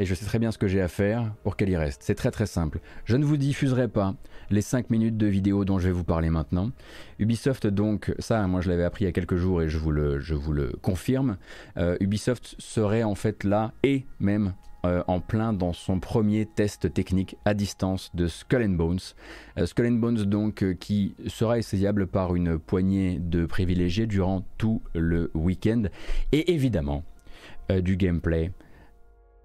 [0.00, 2.02] Et je sais très bien ce que j'ai à faire pour qu'elle y reste.
[2.02, 2.80] C'est très très simple.
[3.04, 4.14] Je ne vous diffuserai pas
[4.48, 6.70] les 5 minutes de vidéo dont je vais vous parler maintenant.
[7.18, 9.90] Ubisoft donc, ça moi je l'avais appris il y a quelques jours et je vous
[9.90, 11.36] le, je vous le confirme,
[11.76, 14.54] euh, Ubisoft serait en fait là et même
[14.86, 19.00] euh, en plein dans son premier test technique à distance de Skull and Bones.
[19.58, 24.80] Euh, Skull and Bones donc qui sera essayable par une poignée de privilégiés durant tout
[24.94, 25.82] le week-end
[26.32, 27.04] et évidemment
[27.82, 28.50] du gameplay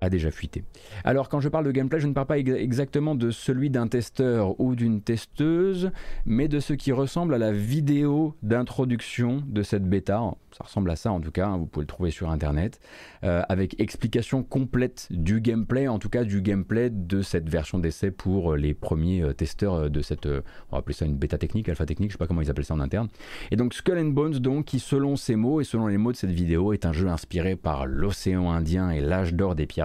[0.02, 0.64] a déjà fuité.
[1.04, 4.60] Alors quand je parle de gameplay, je ne parle pas exactement de celui d'un testeur
[4.60, 5.92] ou d'une testeuse,
[6.26, 10.22] mais de ce qui ressemble à la vidéo d'introduction de cette bêta.
[10.52, 12.80] Ça ressemble à ça en tout cas, hein, vous pouvez le trouver sur internet,
[13.24, 18.12] euh, avec explication complète du gameplay, en tout cas du gameplay de cette version d'essai
[18.12, 20.42] pour les premiers euh, testeurs euh, de cette, on
[20.72, 22.74] va appeler ça une bêta technique, alpha technique, je sais pas comment ils appellent ça
[22.74, 23.10] en interne.
[23.52, 26.18] Et donc Skull and Bones donc, qui selon ces mots et selon les mots de
[26.18, 29.85] cette vidéo est un jeu inspiré par l'océan Indien et l'âge d'or des pirates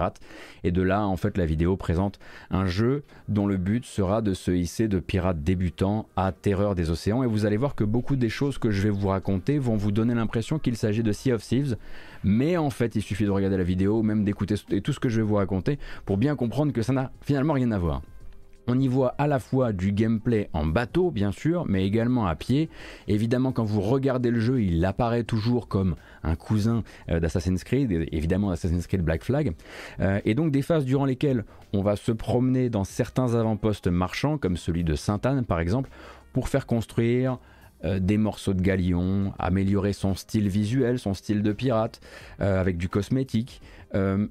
[0.63, 2.19] et de là, en fait, la vidéo présente
[2.49, 6.89] un jeu dont le but sera de se hisser de pirate débutant à terreur des
[6.89, 7.23] océans.
[7.23, 9.91] Et vous allez voir que beaucoup des choses que je vais vous raconter vont vous
[9.91, 11.77] donner l'impression qu'il s'agit de Sea of Thieves.
[12.23, 15.17] Mais en fait, il suffit de regarder la vidéo, même d'écouter tout ce que je
[15.17, 18.01] vais vous raconter pour bien comprendre que ça n'a finalement rien à voir.
[18.73, 22.35] On y voit à la fois du gameplay en bateau, bien sûr, mais également à
[22.35, 22.69] pied.
[23.09, 27.91] Évidemment, quand vous regardez le jeu, il apparaît toujours comme un cousin euh, d'Assassin's Creed,
[28.13, 29.51] évidemment Assassin's Creed Black Flag.
[29.99, 31.43] Euh, et donc des phases durant lesquelles
[31.73, 35.89] on va se promener dans certains avant-postes marchands, comme celui de Sainte-Anne par exemple,
[36.31, 37.39] pour faire construire
[37.83, 41.99] euh, des morceaux de galion, améliorer son style visuel, son style de pirate,
[42.39, 43.61] avec du cosmétique,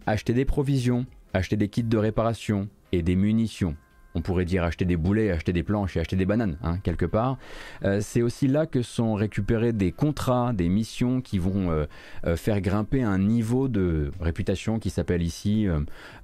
[0.06, 1.04] acheter des provisions,
[1.34, 3.76] acheter des kits de réparation et des munitions
[4.14, 7.06] on pourrait dire acheter des boulets, acheter des planches et acheter des bananes, hein, quelque
[7.06, 7.38] part.
[7.84, 11.86] Euh, c'est aussi là que sont récupérés des contrats, des missions qui vont euh,
[12.26, 15.66] euh, faire grimper un niveau de réputation qui s'appelle ici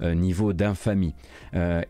[0.00, 1.14] niveau d'infamie.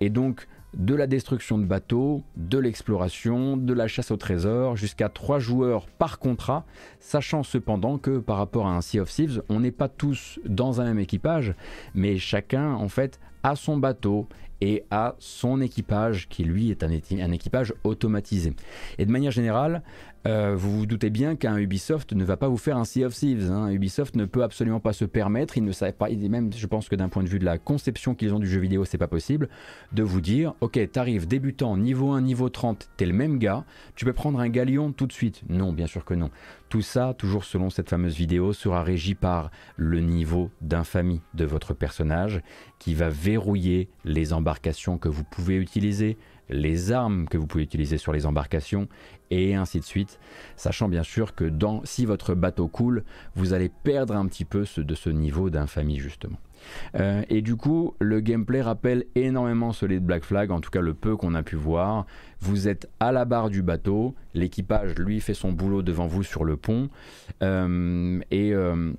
[0.00, 0.46] et donc,
[0.76, 5.86] de la destruction de bateaux, de l'exploration, de la chasse au trésor, jusqu'à trois joueurs
[5.86, 6.64] par contrat,
[7.00, 10.80] sachant cependant que par rapport à un Sea of Thieves, on n'est pas tous dans
[10.80, 11.54] un même équipage,
[11.94, 14.26] mais chacun en fait a son bateau
[14.60, 16.90] et à son équipage, qui lui est un,
[17.32, 18.54] équipage automatisé.
[18.98, 19.82] Et de manière générale,
[20.26, 23.14] euh, vous vous doutez bien qu'un Ubisoft ne va pas vous faire un Sea of
[23.14, 23.52] Thieves.
[23.52, 23.68] Hein.
[23.70, 26.96] Ubisoft ne peut absolument pas se permettre, il ne savent pas, même je pense que
[26.96, 29.48] d'un point de vue de la conception qu'ils ont du jeu vidéo, c'est pas possible,
[29.92, 33.64] de vous dire, ok, t'arrives débutant, niveau 1, niveau 30, t'es le même gars,
[33.94, 35.42] tu peux prendre un galion tout de suite?
[35.48, 36.30] Non, bien sûr que non.
[36.68, 41.74] Tout ça, toujours selon cette fameuse vidéo, sera régi par le niveau d'infamie de votre
[41.74, 42.42] personnage
[42.80, 46.18] qui va verrouiller les embarcations que vous pouvez utiliser,
[46.48, 48.88] les armes que vous pouvez utiliser sur les embarcations
[49.30, 50.18] et ainsi de suite,
[50.56, 53.04] sachant bien sûr que dans, si votre bateau coule,
[53.36, 56.38] vous allez perdre un petit peu de ce niveau d'infamie justement.
[56.94, 60.80] Euh, et du coup, le gameplay rappelle énormément celui de Black Flag, en tout cas
[60.80, 62.06] le peu qu'on a pu voir.
[62.40, 66.44] Vous êtes à la barre du bateau, l'équipage lui fait son boulot devant vous sur
[66.44, 66.88] le pont,
[67.42, 68.92] euh, et, euh,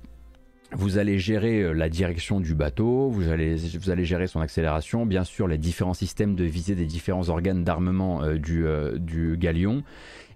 [0.72, 5.24] vous allez gérer la direction du bateau, vous allez, vous allez gérer son accélération, bien
[5.24, 8.66] sûr les différents systèmes de visée des différents organes d'armement du,
[8.98, 9.82] du galion.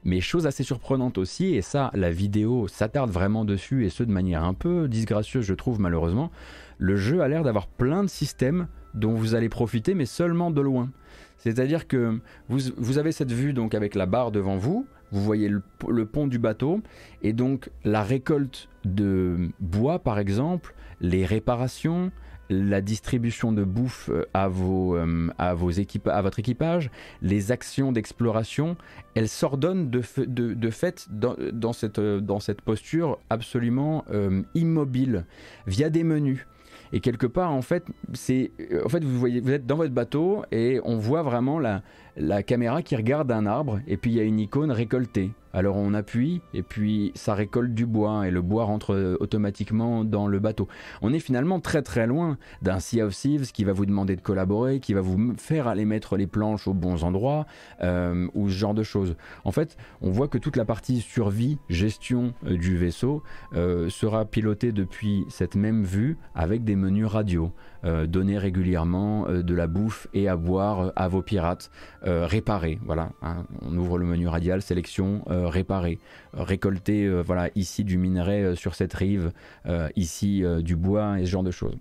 [0.05, 4.11] Mais chose assez surprenante aussi, et ça la vidéo s'attarde vraiment dessus, et ce de
[4.11, 6.31] manière un peu disgracieuse je trouve malheureusement,
[6.78, 10.61] le jeu a l'air d'avoir plein de systèmes dont vous allez profiter mais seulement de
[10.61, 10.90] loin.
[11.39, 15.49] C'est-à-dire que vous, vous, avez cette vue donc avec la barre devant vous, vous voyez
[15.49, 16.81] le, pont du bateau
[17.23, 22.12] et donc la récolte de bois par exemple, les réparations,
[22.49, 25.70] la distribution de bouffe euh, à, vos, euh, à, vos
[26.07, 26.90] à votre équipage,
[27.23, 28.77] les actions d'exploration,
[29.15, 35.24] elles s'ordonnent de, de, fait dans, dans, cette, dans, cette, posture absolument euh, immobile,
[35.66, 36.47] via des menus.
[36.93, 38.52] Et quelque part, en fait, c'est,
[38.85, 41.82] en fait, vous vous êtes dans votre bateau et on voit vraiment la,
[42.16, 45.32] la caméra qui regarde un arbre et puis il y a une icône récoltée.
[45.55, 50.02] Alors on appuie et puis ça récolte du bois et le bois rentre euh, automatiquement
[50.02, 50.66] dans le bateau.
[51.02, 54.22] On est finalement très très loin d'un Sea of Thieves qui va vous demander de
[54.22, 57.47] collaborer, qui va vous faire aller mettre les planches aux bons endroits
[57.82, 59.14] euh, ou ce genre de choses.
[59.44, 63.22] En fait, on voit que toute la partie survie, gestion euh, du vaisseau
[63.89, 67.52] sera pilotée depuis cette même vue avec des menus radio.
[67.85, 71.71] Euh, donner régulièrement euh, de la bouffe et à boire euh, à vos pirates.
[72.05, 73.11] réparer, voilà.
[73.23, 73.45] Hein.
[73.61, 75.99] on ouvre le menu radial, sélection, réparer.
[76.35, 79.31] récolter, voilà, ici du minerai sur cette rive,
[79.95, 81.77] ici du bois et ce genre de choses.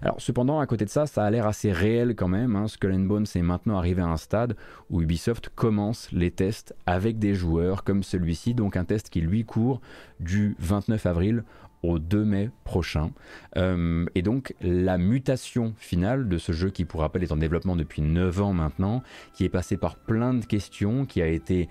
[0.00, 2.56] Alors cependant, à côté de ça, ça a l'air assez réel quand même.
[2.56, 2.68] Hein.
[2.68, 4.56] Skull and Bones est maintenant arrivé à un stade
[4.88, 9.44] où Ubisoft commence les tests avec des joueurs comme celui-ci, donc un test qui lui
[9.44, 9.82] court
[10.20, 11.44] du 29 avril
[11.82, 13.10] au 2 mai prochain.
[13.56, 17.76] Euh, et donc la mutation finale de ce jeu qui pour rappel est en développement
[17.76, 19.02] depuis 9 ans maintenant,
[19.34, 21.68] qui est passé par plein de questions, qui a été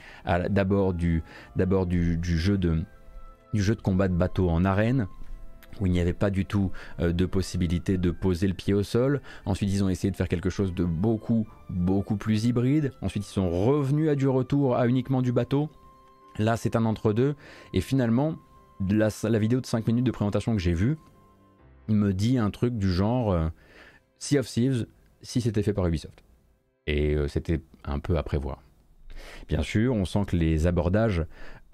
[0.50, 1.24] d'abord du,
[1.56, 2.84] du, du, jeu de,
[3.54, 5.08] du jeu de combat de bateau en arène,
[5.80, 8.84] où il n'y avait pas du tout euh, de possibilité de poser le pied au
[8.84, 9.22] sol.
[9.46, 12.92] Ensuite, ils ont essayé de faire quelque chose de beaucoup, beaucoup plus hybride.
[13.02, 15.70] Ensuite, ils sont revenus à du retour à uniquement du bateau.
[16.38, 17.36] Là, c'est un entre-deux.
[17.74, 18.36] Et finalement,
[18.80, 20.98] la, vidéo de 5 minutes de présentation que j'ai vue
[21.88, 23.48] me dit un truc du genre euh,
[24.20, 24.88] Sea of Thieves
[25.22, 26.24] si c'était fait par Ubisoft.
[26.88, 28.62] Et euh, c'était un peu à prévoir.
[29.48, 31.26] Bien sûr, on sent que les abordages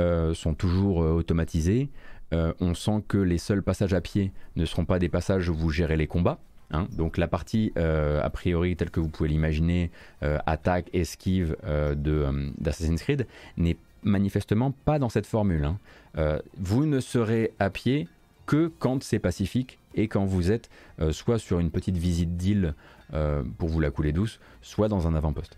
[0.02, 1.90] euh, sont toujours automatisés.
[2.32, 5.70] on sent que les seuls passages à pied ne seront pas des passages où vous
[5.70, 6.40] gérez les combats.
[6.70, 6.88] Hein.
[6.94, 9.92] Donc la partie, a priori, telle que vous pouvez l'imaginer,
[10.22, 11.58] attaque, esquive
[11.98, 15.66] d'Assassin's Creed, n'est manifestement pas dans cette formule.
[15.66, 15.80] Hein.
[16.18, 18.08] Euh, vous ne serez à pied
[18.46, 20.70] que quand c'est pacifique et quand vous êtes
[21.00, 22.74] euh, soit sur une petite visite d'île
[23.14, 25.58] euh, pour vous la couler douce, soit dans un avant-poste.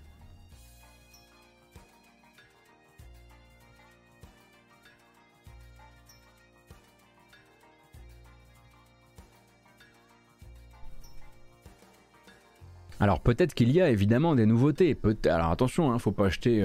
[13.00, 14.98] Alors peut-être qu'il y a évidemment des nouveautés.
[15.26, 16.64] Alors attention, ne hein, faut pas acheter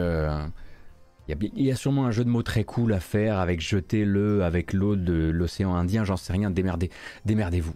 [1.29, 4.73] il y, a sûrement un jeu de mots très cool à faire avec jeter-le avec
[4.73, 6.91] l'eau de l'océan Indien, j'en sais rien, démerdez,
[7.27, 7.75] démerdez-vous.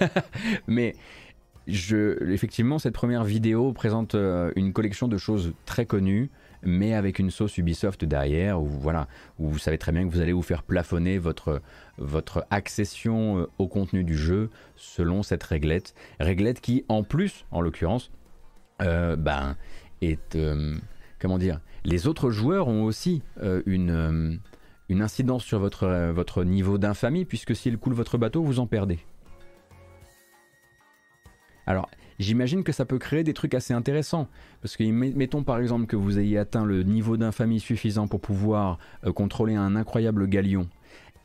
[0.66, 0.96] Mais
[1.68, 6.30] je, effectivement, cette première vidéo présente euh, une collection de choses très connues,
[6.62, 9.06] mais avec une sauce Ubisoft derrière, où, voilà,
[9.38, 11.60] où vous savez très bien que vous allez vous faire plafonner votre,
[11.98, 15.94] votre accession euh, au contenu du jeu selon cette réglette.
[16.18, 18.10] Réglette qui, en plus, en l'occurrence,
[18.82, 19.56] euh, ben,
[20.00, 20.36] est
[21.18, 24.36] comment dire, les autres joueurs ont aussi euh, une, euh,
[24.88, 28.66] une incidence sur votre, euh, votre niveau d'infamie, puisque s'ils coulent votre bateau, vous en
[28.66, 28.98] perdez.
[31.66, 31.88] Alors,
[32.18, 34.28] j'imagine que ça peut créer des trucs assez intéressants.
[34.60, 38.78] Parce que mettons par exemple que vous ayez atteint le niveau d'infamie suffisant pour pouvoir
[39.14, 40.68] contrôler un incroyable galion.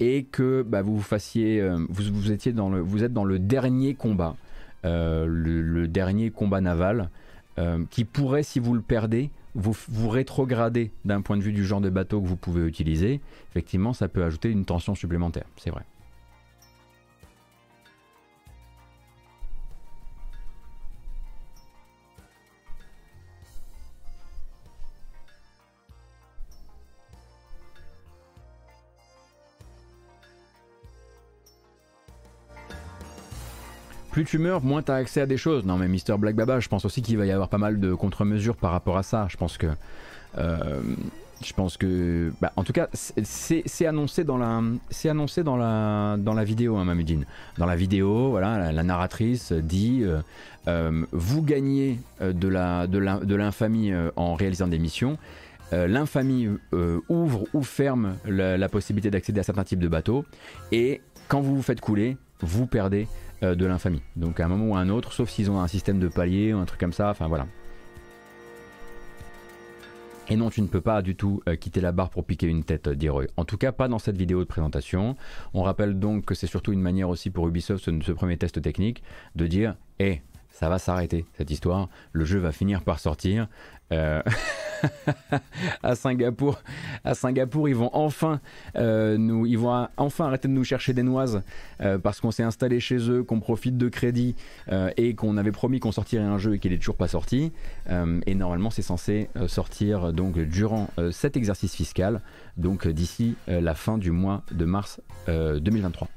[0.01, 1.65] Et que bah, vous fassiez.
[1.87, 4.35] vous, le, vous êtes dans le dernier combat.
[4.83, 7.09] le, dernier combat naval.
[7.89, 11.81] qui pourrait, si vous le perdez, vous, vous rétrogradez d'un point de vue du genre
[11.81, 13.21] de bateau que vous pouvez utiliser,
[13.51, 15.83] effectivement, ça peut ajouter une tension supplémentaire, c'est vrai.
[34.13, 35.65] Plus tu meurs, moins tu as accès à des choses.
[35.65, 37.93] Non mais Mister Black Baba, je pense aussi qu'il va y avoir pas mal de
[37.93, 39.27] contre-mesures par rapport à ça.
[39.29, 39.67] Je pense que...
[40.37, 40.81] Euh,
[41.43, 46.15] je pense que, bah, en tout cas, c'est annoncé dans la, c'est annoncé dans la,
[46.17, 47.25] dans la vidéo, hein, Mamudine.
[47.57, 50.21] Dans la vidéo, voilà, la, narratrice dit, euh,
[50.69, 55.17] euh, vous gagnez de la, de l'infamie en réalisant des missions.
[55.71, 56.47] L'infamie
[57.09, 60.23] ouvre ou ferme la, la possibilité d'accéder à certains types de bateaux
[60.71, 63.07] et quand vous vous faites couler, vous perdez
[63.43, 64.01] de l'infamie.
[64.15, 66.53] Donc à un moment ou à un autre, sauf s'ils ont un système de palier
[66.53, 67.47] ou un truc comme ça, enfin voilà.
[70.29, 72.87] Et non, tu ne peux pas du tout quitter la barre pour piquer une tête
[72.87, 73.25] d'Heroy.
[73.35, 75.17] En tout cas, pas dans cette vidéo de présentation.
[75.53, 78.61] On rappelle donc que c'est surtout une manière aussi pour Ubisoft, ce, ce premier test
[78.61, 79.03] technique,
[79.35, 80.21] de dire Hé,
[80.53, 81.89] ça va s'arrêter cette histoire.
[82.13, 83.47] Le jeu va finir par sortir.
[83.93, 84.21] Euh,
[85.83, 86.61] à Singapour,
[87.05, 88.41] à Singapour, ils vont enfin
[88.75, 91.41] euh, nous, ils vont enfin arrêter de nous chercher des noises
[91.81, 94.35] euh, parce qu'on s'est installé chez eux, qu'on profite de crédit
[94.97, 97.51] et qu'on avait promis qu'on sortirait un jeu et qu'il est toujours pas sorti.
[97.89, 102.21] et normalement, c'est censé sortir donc durant cet exercice fiscal,
[102.57, 106.07] donc d'ici la fin du mois de mars 2023.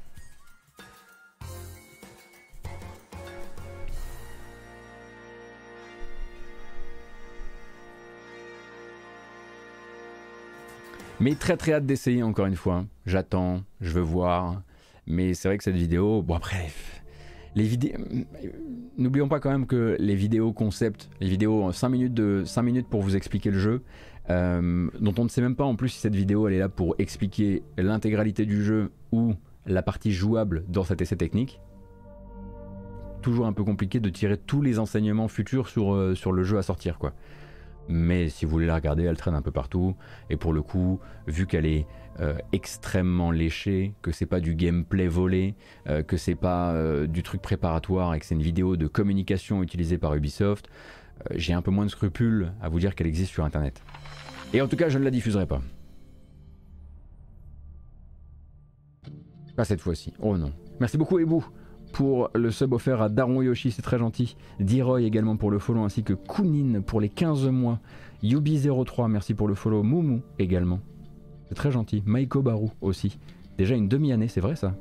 [11.19, 12.85] Mais très très hâte d'essayer encore une fois.
[13.05, 14.61] J'attends, je veux voir.
[15.07, 16.69] Mais c'est vrai que cette vidéo, bon après,
[17.55, 17.97] les vidéos,
[18.97, 22.87] n'oublions pas quand même que les vidéos concept, les vidéos 5 minutes de 5 minutes
[22.87, 23.83] pour vous expliquer le jeu,
[24.29, 26.69] euh, dont on ne sait même pas en plus si cette vidéo elle est là
[26.69, 29.33] pour expliquer l'intégralité du jeu ou
[29.65, 31.59] la partie jouable dans cet essai technique.
[33.21, 36.57] Toujours un peu compliqué de tirer tous les enseignements futurs sur, euh, sur le jeu
[36.57, 37.13] à sortir quoi
[37.89, 39.95] mais si vous voulez la regarder, elle traîne un peu partout.
[40.29, 41.85] Et pour le coup, vu qu'elle est
[42.19, 45.55] euh, extrêmement léchée, que c'est pas du gameplay volé,
[45.87, 49.61] euh, que c'est pas euh, du truc préparatoire et que c'est une vidéo de communication
[49.63, 50.69] utilisée par Ubisoft,
[51.33, 53.81] j'ai un peu moins de scrupules à vous dire qu'elle existe sur internet.
[54.53, 55.61] Et en tout cas, je ne la diffuserai pas.
[59.55, 60.13] Pas cette fois-ci.
[60.19, 60.53] Oh non.
[60.79, 61.43] Merci beaucoup, Ebou
[61.93, 64.35] pour le sub offert à Daron Yoshi, c'est très gentil.
[64.59, 67.79] D-Roy également pour le follow, ainsi que Kunin pour les 15 mois.
[68.23, 69.83] Yubi03, merci pour le follow.
[69.83, 70.79] Moumou également.
[71.49, 72.03] C'est très gentil.
[72.05, 73.17] Maiko Baru aussi.
[73.57, 74.75] Déjà une demi-année, c'est vrai ça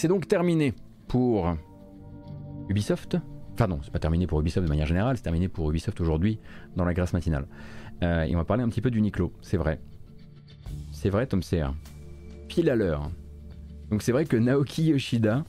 [0.00, 0.72] C'est donc terminé
[1.08, 1.54] pour
[2.70, 3.18] Ubisoft.
[3.60, 6.38] Enfin non, c'est pas terminé pour Ubisoft de manière générale, c'est terminé pour Ubisoft aujourd'hui
[6.76, 7.46] dans la grâce matinale.
[8.02, 9.82] Euh, et on va parler un petit peu d'Uniqlo, c'est vrai.
[10.92, 11.74] C'est vrai, Tom Seer.
[12.48, 13.10] Pile à l'heure.
[13.90, 15.44] Donc c'est vrai que Naoki Yoshida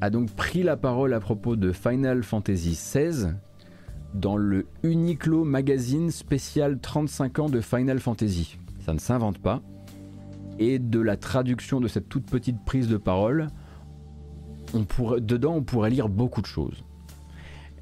[0.00, 3.34] a donc pris la parole à propos de Final Fantasy XVI
[4.14, 8.58] dans le Uniqlo Magazine spécial 35 ans de Final Fantasy.
[8.80, 9.62] Ça ne s'invente pas.
[10.58, 13.46] Et de la traduction de cette toute petite prise de parole,
[15.20, 16.82] dedans on pourrait lire beaucoup de choses.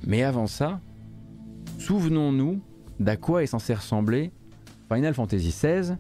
[0.06, 0.80] Mais avant ça,
[1.78, 2.60] souvenons-nous
[2.98, 4.32] d'à quoi est censé ressembler
[4.92, 5.96] Final Fantasy XVI,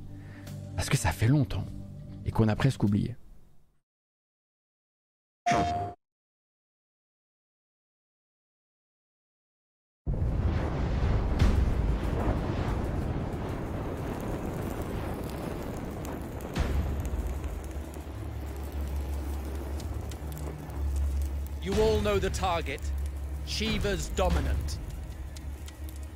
[0.76, 1.66] parce que ça fait longtemps
[2.26, 3.16] et qu'on a presque oublié.
[22.28, 22.99] Target.
[23.50, 24.78] Shiva's dominant.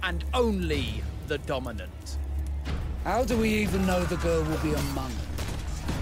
[0.04, 2.18] And only the dominant.
[3.02, 5.92] How do we even know the girl will be among us?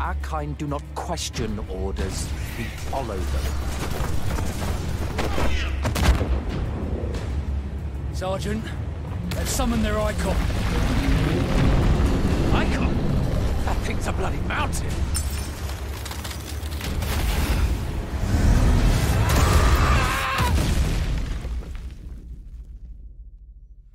[0.00, 3.44] Our kind do not question orders, we follow them.
[8.12, 8.64] Sergeant,
[9.34, 10.36] let's summon their icon.
[12.54, 12.94] Icon?
[13.64, 15.15] That thing's a bloody mountain.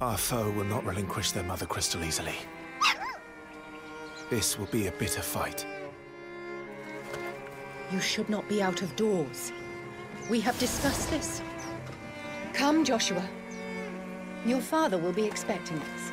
[0.02, 2.34] Our foe will not relinquish their mother crystal easily.
[4.32, 5.64] This will be a bitter fight.
[7.92, 9.52] You should not be out of doors.
[10.28, 11.44] We have discussed this.
[12.54, 13.24] Come, Joshua.
[14.44, 16.12] Your father will be expecting us.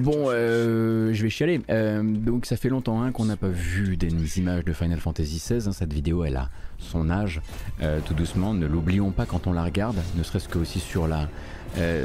[0.00, 1.60] Bon, euh, je vais chialer.
[1.70, 5.36] Euh, donc ça fait longtemps hein, qu'on n'a pas vu des images de Final Fantasy
[5.36, 5.68] XVI.
[5.68, 5.72] Hein.
[5.72, 6.48] Cette vidéo, elle a
[6.84, 7.40] son âge,
[7.82, 8.54] euh, tout doucement.
[8.54, 11.28] Ne l'oublions pas quand on la regarde, ne serait-ce que aussi sur la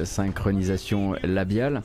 [0.04, 1.84] synchronisation labiale.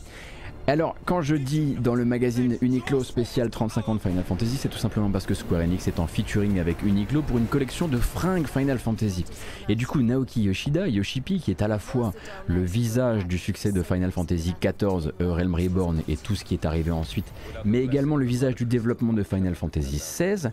[0.67, 4.71] Alors, quand je dis dans le magazine Uniqlo spécial 35 ans de Final Fantasy, c'est
[4.71, 7.99] tout simplement parce que Square Enix est en featuring avec Uniqlo pour une collection de
[7.99, 9.27] fringues Final Fantasy.
[9.69, 12.15] Et du coup, Naoki Yoshida, Yoshipi, qui est à la fois
[12.47, 16.65] le visage du succès de Final Fantasy XIV, Realm Reborn et tout ce qui est
[16.65, 17.31] arrivé ensuite,
[17.67, 20.49] mais également le visage du développement de Final Fantasy XVI,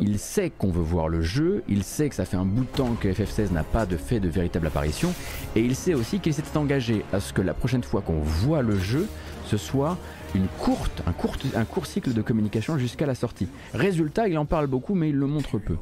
[0.00, 2.76] il sait qu'on veut voir le jeu, il sait que ça fait un bout de
[2.76, 5.14] temps que FF16 n'a pas de fait de véritable apparition,
[5.54, 8.62] et il sait aussi qu'il s'était engagé à ce que la prochaine fois qu'on voit
[8.62, 9.06] le jeu,
[9.46, 9.96] ce soit
[10.34, 13.48] une courte, un, court cycle de communication jusqu'à la sortie.
[13.74, 15.76] Résultat, il en parle beaucoup, mais il le montre peu.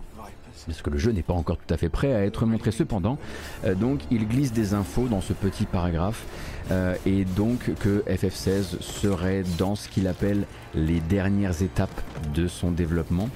[0.66, 3.18] parce que le jeu n'est pas encore tout à fait prêt à être montré cependant.
[3.64, 6.24] Euh, donc il glisse des infos dans ce petit paragraphe
[6.70, 12.00] euh, et donc que FF16 serait dans ce qu'il appelle les dernières étapes
[12.34, 13.28] de son développement.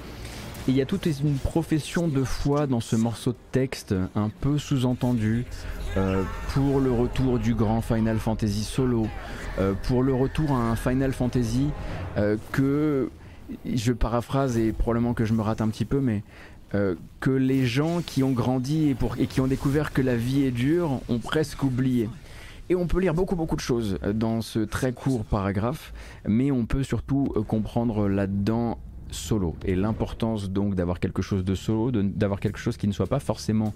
[0.67, 4.59] Il y a toute une profession de foi dans ce morceau de texte un peu
[4.59, 5.45] sous-entendu
[5.97, 6.21] euh,
[6.53, 9.07] pour le retour du grand Final Fantasy solo,
[9.83, 11.69] pour le retour à un Final Fantasy
[12.51, 13.09] que
[13.65, 16.23] je paraphrase et probablement que je me rate un petit peu, mais
[16.75, 20.51] euh, que les gens qui ont grandi et, qui ont découvert que la vie est
[20.51, 22.07] dure ont presque oublié.
[22.69, 25.93] Et on peut lire beaucoup beaucoup de choses dans ce très court paragraphe,
[26.27, 28.77] mais on peut surtout euh, comprendre là-dedans
[29.09, 33.07] solo et l'importance donc d'avoir quelque chose de solo, d'avoir quelque chose qui ne soit
[33.07, 33.73] pas forcément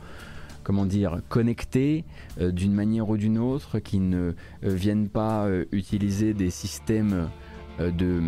[0.64, 2.06] comment dire connecté
[2.40, 7.30] euh, d'une manière ou d'une autre, qui ne vienne pas utiliser des systèmes
[7.80, 8.22] de,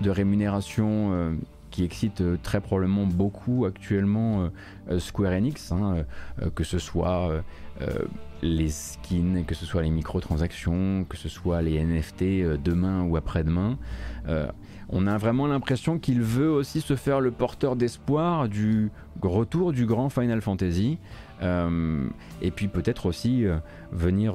[0.00, 1.36] de rémunération
[1.74, 4.48] qui excite euh, très probablement beaucoup actuellement euh,
[4.90, 6.04] euh, Square Enix, hein,
[6.54, 7.42] que ce soit
[8.42, 13.76] les skins, que ce soit les microtransactions, que ce soit les NFT demain ou après-demain.
[14.88, 19.86] on a vraiment l'impression qu'il veut aussi se faire le porteur d'espoir du retour du
[19.86, 20.98] grand Final Fantasy.
[21.42, 23.44] Et puis peut-être aussi
[23.92, 24.34] venir,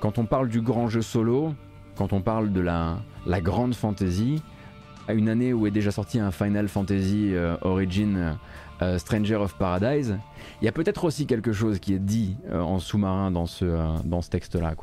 [0.00, 1.54] quand on parle du grand jeu solo,
[1.96, 4.42] quand on parle de la, la grande fantasy,
[5.10, 8.32] à une année où est déjà sorti un Final Fantasy euh, Origin euh,
[8.82, 10.16] euh, Stranger of Paradise,
[10.62, 13.66] il y a peut-être aussi quelque chose qui est dit en sous-marin dans ce,
[14.22, 14.74] ce texte-là.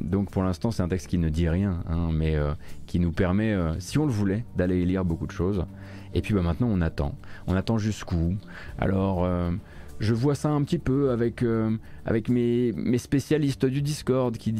[0.00, 2.38] donc pour l'instant, c'est un texte qui ne dit rien, hein, mais
[2.86, 5.66] qui nous permet, si on le voulait, d'aller lire beaucoup de choses.
[6.14, 7.14] Et puis bah, maintenant, on attend.
[7.46, 8.36] On attend jusqu'où?
[8.78, 9.28] Alors
[10.02, 11.42] je vois ça un petit peu avec,
[12.04, 14.54] avec mes, spécialistes du Discord qui,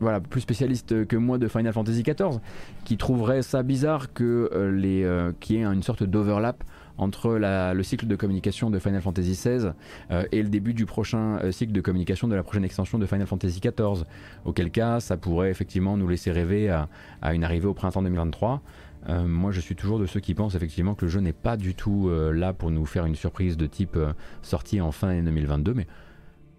[0.00, 2.40] voilà, plus spécialiste que moi de Final Fantasy XIV,
[2.84, 6.64] qui trouverait ça bizarre que euh, euh, qu'il y ait une sorte d'overlap
[6.96, 9.70] entre le cycle de communication de Final Fantasy XVI
[10.10, 13.26] euh, et le début du prochain cycle de communication de la prochaine extension de Final
[13.26, 14.04] Fantasy XIV.
[14.44, 16.88] Auquel cas, ça pourrait effectivement nous laisser rêver à,
[17.22, 18.60] à une arrivée au printemps 2023.
[19.08, 21.74] Moi, je suis toujours de ceux qui pensent effectivement que le jeu n'est pas du
[21.74, 23.98] tout là pour nous faire une surprise de type
[24.42, 25.86] sortie en fin 2022, mais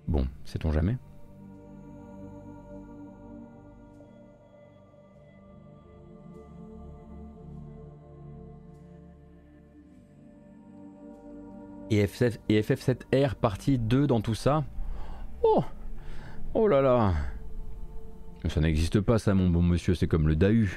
[0.08, 0.98] bon, sait-on jamais?
[11.92, 14.64] et, FF, et FF7R partie 2 dans tout ça?
[15.44, 15.64] Oh
[16.54, 17.14] Oh là là
[18.48, 20.68] Ça n'existe pas ça mon bon monsieur, c'est comme le DAU.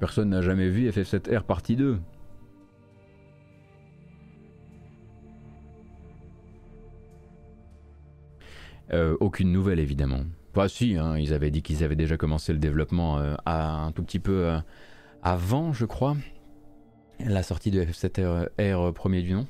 [0.00, 1.98] Personne n'a jamais vu FF7R partie 2.
[8.92, 10.24] Euh, aucune nouvelle évidemment.
[10.52, 13.92] Pas si, hein, ils avaient dit qu'ils avaient déjà commencé le développement euh, à un
[13.92, 14.58] tout petit peu euh,
[15.22, 16.16] avant, je crois,
[17.20, 19.46] la sortie de F7R premier du nom.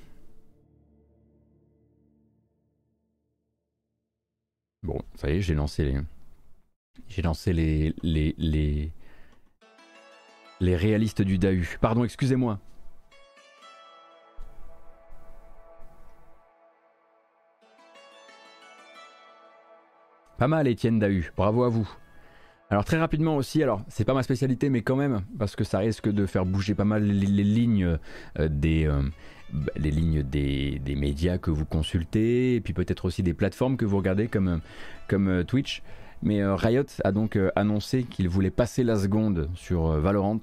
[4.82, 6.00] Bon, ça y est, j'ai lancé les.
[7.08, 8.92] J'ai lancé les, les, les.
[10.60, 11.64] Les réalistes du DAU.
[11.80, 12.59] Pardon, excusez-moi.
[20.39, 21.32] Pas mal, Étienne Dahu.
[21.36, 21.89] Bravo à vous.
[22.70, 25.78] Alors très rapidement aussi, alors c'est pas ma spécialité mais quand même, parce que ça
[25.78, 27.97] risque de faire bouger pas mal les, lignes
[28.39, 28.86] euh, des...
[28.86, 29.02] Euh,
[29.76, 34.28] lignes des, médias que vous consultez, et puis peut-être aussi des plateformes que vous regardez
[34.28, 34.60] comme,
[35.09, 35.82] comme euh, Twitch.
[36.23, 40.40] Mais Riot a donc annoncé qu'il voulait passer la seconde sur Valorant.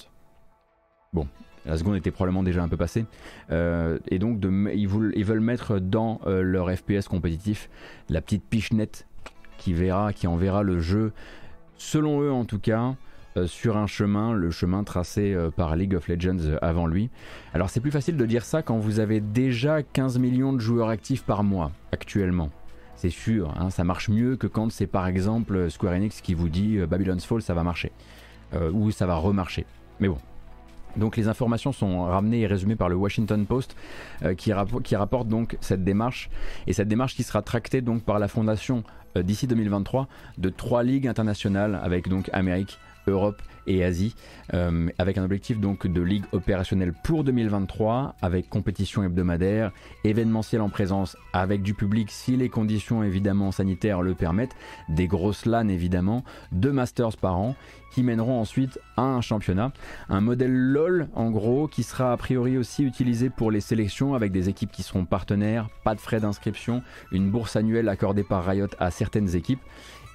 [1.11, 1.27] Bon,
[1.65, 3.05] la seconde était probablement déjà un peu passée.
[3.51, 4.39] et donc
[4.73, 7.69] ils, veulent mettre dans leur FPS compétitif
[8.09, 9.05] la petite pichenette
[9.57, 11.11] qui verra, qui enverra le jeu
[11.77, 12.95] selon eux en tout cas,
[13.37, 17.09] euh, sur un chemin, le chemin tracé euh, par League of Legends euh, avant lui.
[17.53, 20.89] Alors c'est plus facile de dire ça quand vous avez déjà 15 millions de joueurs
[20.89, 22.49] actifs par mois actuellement.
[22.95, 26.49] C'est sûr, hein, ça marche mieux que quand c'est par exemple Square Enix qui vous
[26.49, 27.91] dit Babylon's Fall ça va marcher,
[28.73, 29.65] ou ça va remarcher.
[29.99, 30.17] Mais bon,
[30.95, 33.75] donc les informations sont ramenées et résumées par le Washington Post
[34.37, 34.53] qui,
[34.83, 36.29] qui, rapporte donc cette démarche.
[36.67, 38.83] Et cette démarche qui sera tractée donc par la fondation
[39.17, 40.07] euh, d'ici 2023
[40.37, 44.15] de trois ligues internationales avec donc Amérique, Europe et Asie,
[44.53, 49.71] euh, avec un objectif donc de ligue opérationnelle pour 2023, avec compétition hebdomadaire,
[50.03, 54.55] événementiel en présence avec du public si les conditions évidemment sanitaires le permettent,
[54.89, 57.55] des grosses LAN évidemment, deux masters par an,
[57.95, 59.71] qui mèneront ensuite à un championnat.
[60.09, 64.33] Un modèle LOL en gros qui sera a priori aussi utilisé pour les sélections avec
[64.33, 66.83] des équipes qui seront partenaires, pas de frais d'inscription,
[67.13, 69.61] une bourse annuelle accordée par Riot à certaines équipes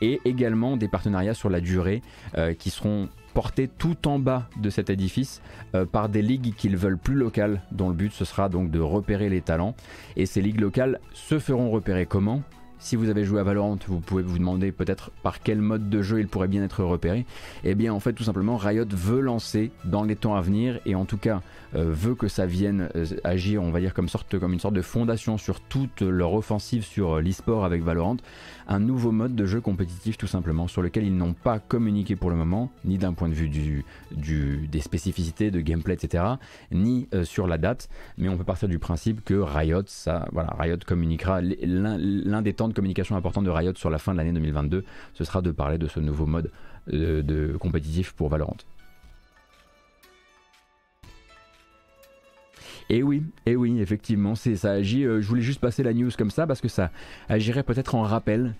[0.00, 2.02] et également des partenariats sur la durée
[2.36, 5.40] euh, qui seront porté tout en bas de cet édifice
[5.74, 8.80] euh, par des ligues qu'ils veulent plus locales, dont le but ce sera donc de
[8.80, 9.74] repérer les talents.
[10.16, 12.42] Et ces ligues locales se feront repérer comment?
[12.80, 16.02] Si vous avez joué à Valorant, vous pouvez vous demander peut-être par quel mode de
[16.02, 17.26] jeu il pourrait bien être repéré.
[17.62, 20.94] Eh bien, en fait, tout simplement, Riot veut lancer dans les temps à venir et
[20.94, 21.42] en tout cas
[21.74, 24.74] euh, veut que ça vienne euh, agir, on va dire, comme, sorte, comme une sorte
[24.74, 28.16] de fondation sur toute leur offensive sur euh, l'e-sport avec Valorant
[28.66, 32.30] un nouveau mode de jeu compétitif tout simplement sur lequel ils n'ont pas communiqué pour
[32.30, 36.22] le moment, ni d'un point de vue du, des spécificités de gameplay, etc.,
[36.70, 40.76] ni sur la date, mais on peut partir du principe que Riot, ça, voilà, Riot
[40.86, 44.84] communiquera, l'un des temps communication importants de Riot sur la fin de l'année 2022,
[45.14, 46.50] ce sera de parler de ce nouveau mode
[46.92, 48.56] euh, de compétitif pour Valorant.
[52.90, 55.04] Et oui, et oui, effectivement, c'est ça agit.
[55.04, 56.90] Euh, je voulais juste passer la news comme ça parce que ça
[57.28, 58.54] agirait peut-être en rappel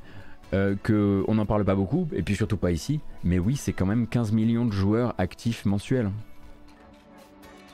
[0.53, 3.01] euh, qu'on n'en parle pas beaucoup, et puis surtout pas ici.
[3.25, 6.11] Mais oui, c'est quand même 15 millions de joueurs actifs mensuels.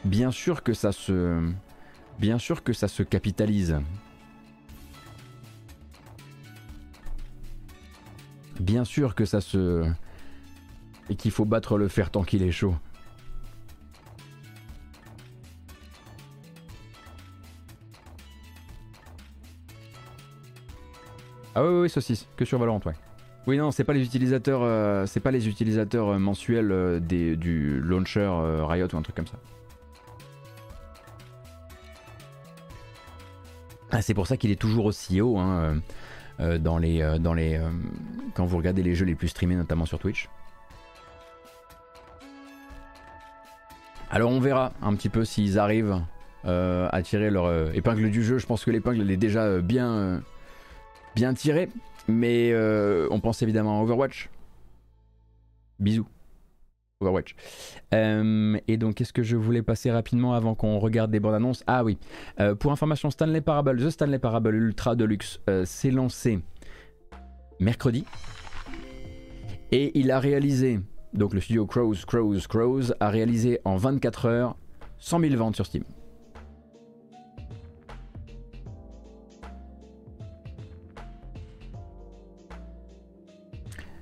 [0.05, 1.43] Bien sûr que ça se,
[2.19, 3.79] bien sûr que ça se capitalise.
[8.61, 9.85] Bien sûr que ça se
[11.09, 12.75] et qu'il faut battre le fer tant qu'il est chaud.
[21.55, 22.93] Ah oui, oui, saucisse, que sur Valorant, ouais.
[23.47, 27.37] Oui, non, c'est pas les utilisateurs, euh, c'est pas les utilisateurs euh, mensuels euh, des,
[27.37, 28.29] du launcher
[28.63, 29.39] Riot ou un truc comme ça.
[33.91, 35.81] Ah, c'est pour ça qu'il est toujours aussi haut hein,
[36.39, 37.61] dans les, dans les,
[38.35, 40.29] quand vous regardez les jeux les plus streamés, notamment sur Twitch.
[44.11, 46.01] Alors on verra un petit peu s'ils arrivent
[46.45, 48.39] à tirer leur épingle du jeu.
[48.39, 50.23] Je pense que l'épingle elle est déjà bien
[51.17, 51.71] bien tiré,
[52.09, 54.29] mais euh, on pense évidemment à Overwatch.
[55.81, 56.07] Bisous.
[57.01, 57.37] Overwatch.
[57.93, 61.63] Euh, et donc, qu'est-ce que je voulais passer rapidement avant qu'on regarde des bandes annonces?
[61.67, 61.99] Ah oui,
[62.41, 66.41] euh, pour information, Stanley Parable, The Stanley Parable Ultra Deluxe s'est lancé
[67.61, 68.05] mercredi.
[69.73, 70.81] Et il a réalisé,
[71.13, 74.57] donc le studio Crows, Crows, Crows, a réalisé en 24 heures
[74.99, 75.85] 100 000 ventes sur Steam.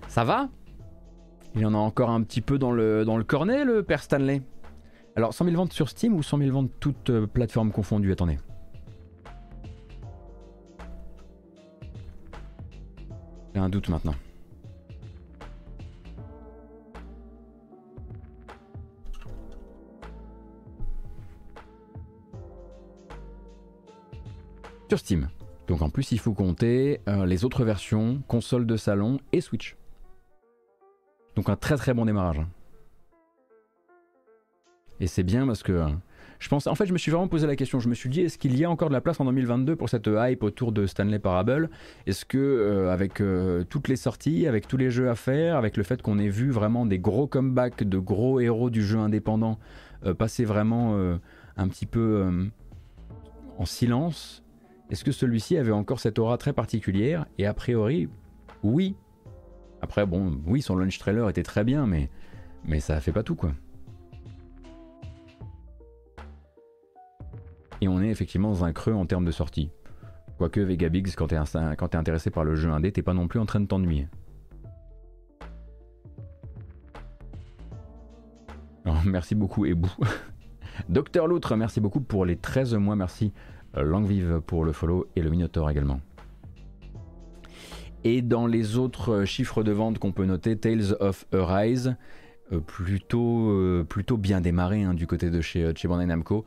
[0.06, 0.48] Ça va?
[1.56, 4.42] Il en a encore un petit peu dans le, dans le cornet, le père Stanley.
[5.14, 8.38] Alors, 100 000 ventes sur Steam ou 100 000 ventes toutes euh, plateformes confondues Attendez.
[13.54, 14.14] J'ai un doute maintenant.
[24.88, 25.28] Sur Steam.
[25.68, 29.76] Donc en plus, il faut compter euh, les autres versions, console de salon et Switch.
[31.36, 32.40] Donc un très très bon démarrage.
[35.00, 35.86] Et c'est bien parce que
[36.44, 37.80] je pense, en fait, je me suis vraiment posé la question.
[37.80, 39.88] Je me suis dit, est-ce qu'il y a encore de la place en 2022 pour
[39.88, 41.70] cette hype autour de Stanley Parable?
[42.06, 45.78] Est-ce que, euh, avec euh, toutes les sorties, avec tous les jeux à faire, avec
[45.78, 49.58] le fait qu'on ait vu vraiment des gros comebacks de gros héros du jeu indépendant
[50.04, 50.98] euh, passer vraiment
[51.56, 52.50] un petit peu
[53.56, 54.44] en silence,
[54.90, 57.24] est-ce que celui-ci avait encore cette aura très particulière?
[57.38, 58.08] Et a priori,
[58.62, 58.96] oui,
[59.84, 62.08] après, bon, oui, son launch trailer était très bien, mais,
[62.64, 63.52] mais ça fait pas tout, quoi.
[67.82, 69.70] Et on est effectivement dans un creux en termes de sortie.
[70.38, 73.44] Quoique Vegabix, quand t'es es intéressé par le jeu indé, t'es pas non plus en
[73.44, 74.08] train de t'ennuyer.
[79.04, 79.92] merci beaucoup, Ebou.
[80.88, 82.96] Docteur Loutre, merci beaucoup pour les 13 mois.
[82.96, 83.34] Merci
[83.76, 86.00] euh, Langue Vive pour le follow et le Minotaur également.
[88.04, 91.96] Et dans les autres euh, chiffres de vente qu'on peut noter, Tales of Arise,
[92.52, 96.44] euh, plutôt, euh, plutôt bien démarré hein, du côté de chez, chez Bandai Namco,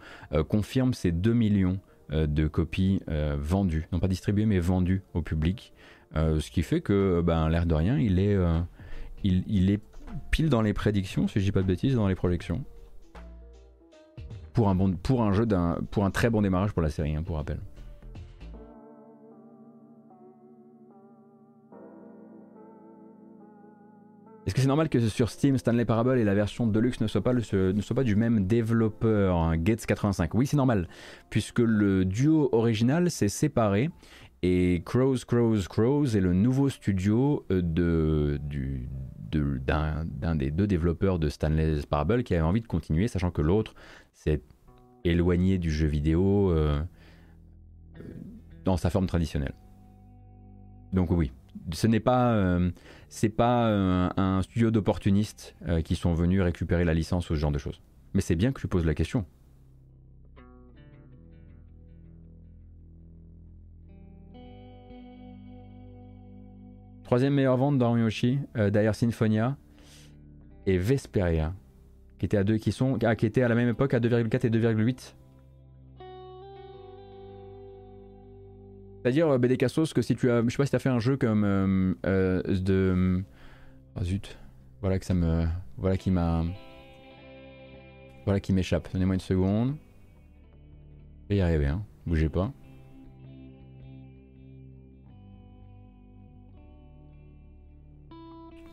[0.48, 1.80] confirme ses 2 millions
[2.10, 3.02] de copies
[3.38, 5.74] vendues, non pas distribuées mais vendues au public.
[6.16, 8.38] ce qui fait que, ben, l'air de rien, il est,
[9.24, 9.82] il, il, est
[10.32, 12.64] pile dans les prédictions, si je dis pas de bêtises, dans les projections.
[14.54, 17.16] Pour un, bon, pour un jeu d'un, pour un très bon démarrage pour la série,
[17.16, 17.60] hein, pour rappel.
[24.48, 27.22] Est-ce que c'est normal que sur Steam, Stanley Parable et la version Deluxe ne soient
[27.22, 27.34] pas,
[28.04, 30.88] du même développeur, hein, Gates85 Oui, c'est normal,
[31.30, 33.90] puisque le duo original s'est séparé
[34.44, 38.40] et Crows, Crows, Crows est le nouveau studio euh, de,
[39.66, 43.76] d'un, des deux développeurs de Stanley Parable qui avait envie de continuer, sachant que l'autre
[44.14, 44.42] s'est
[45.04, 46.82] éloigné du jeu vidéo euh,
[48.64, 49.56] dans sa forme traditionnelle.
[50.94, 51.34] Donc oui,
[51.74, 52.72] ce n'est pas, euh,
[53.36, 57.52] pas euh, un studio d'opportunistes euh, qui sont venus récupérer la licence ou ce genre
[57.52, 57.82] de choses.
[58.14, 59.26] Mais c'est bien que tu poses la question.
[67.04, 69.56] Troisième meilleure vente dans Yoshi, derrière Sinfonia
[70.66, 71.54] et Vesperia,
[72.20, 74.46] qui étaient à deux, qui sont, ah, qui étaient à la même époque à 2,4
[74.46, 75.16] et 2,8
[79.08, 80.44] C'est-à-dire, BD Cassos, que si tu as.
[80.44, 81.46] Je sais pas si tu as fait un jeu comme.
[81.46, 83.24] Euh, euh, de.
[83.96, 84.38] Oh zut.
[84.82, 85.46] Voilà que ça me.
[85.78, 86.44] Voilà qui m'a.
[88.26, 88.90] Voilà qui m'échappe.
[88.92, 89.76] Donnez-moi une seconde.
[91.24, 91.86] Je vais y arriver, hein.
[92.06, 92.52] Bougez pas.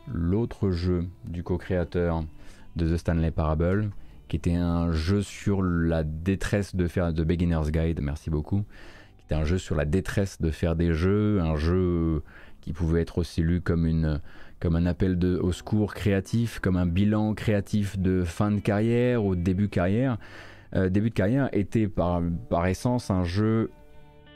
[0.08, 2.24] L'autre jeu du co-créateur
[2.74, 3.92] de The Stanley Parable,
[4.26, 8.64] qui était un jeu sur la détresse de faire de Beginner's Guide, merci beaucoup,
[9.24, 12.22] c'était un jeu sur la détresse de faire des jeux, un jeu
[12.60, 14.20] qui pouvait être aussi lu comme, une,
[14.60, 19.24] comme un appel de, au secours créatif, comme un bilan créatif de fin de carrière
[19.24, 20.18] ou début de carrière.
[20.74, 22.20] Euh, début de carrière était par,
[22.50, 23.70] par essence un jeu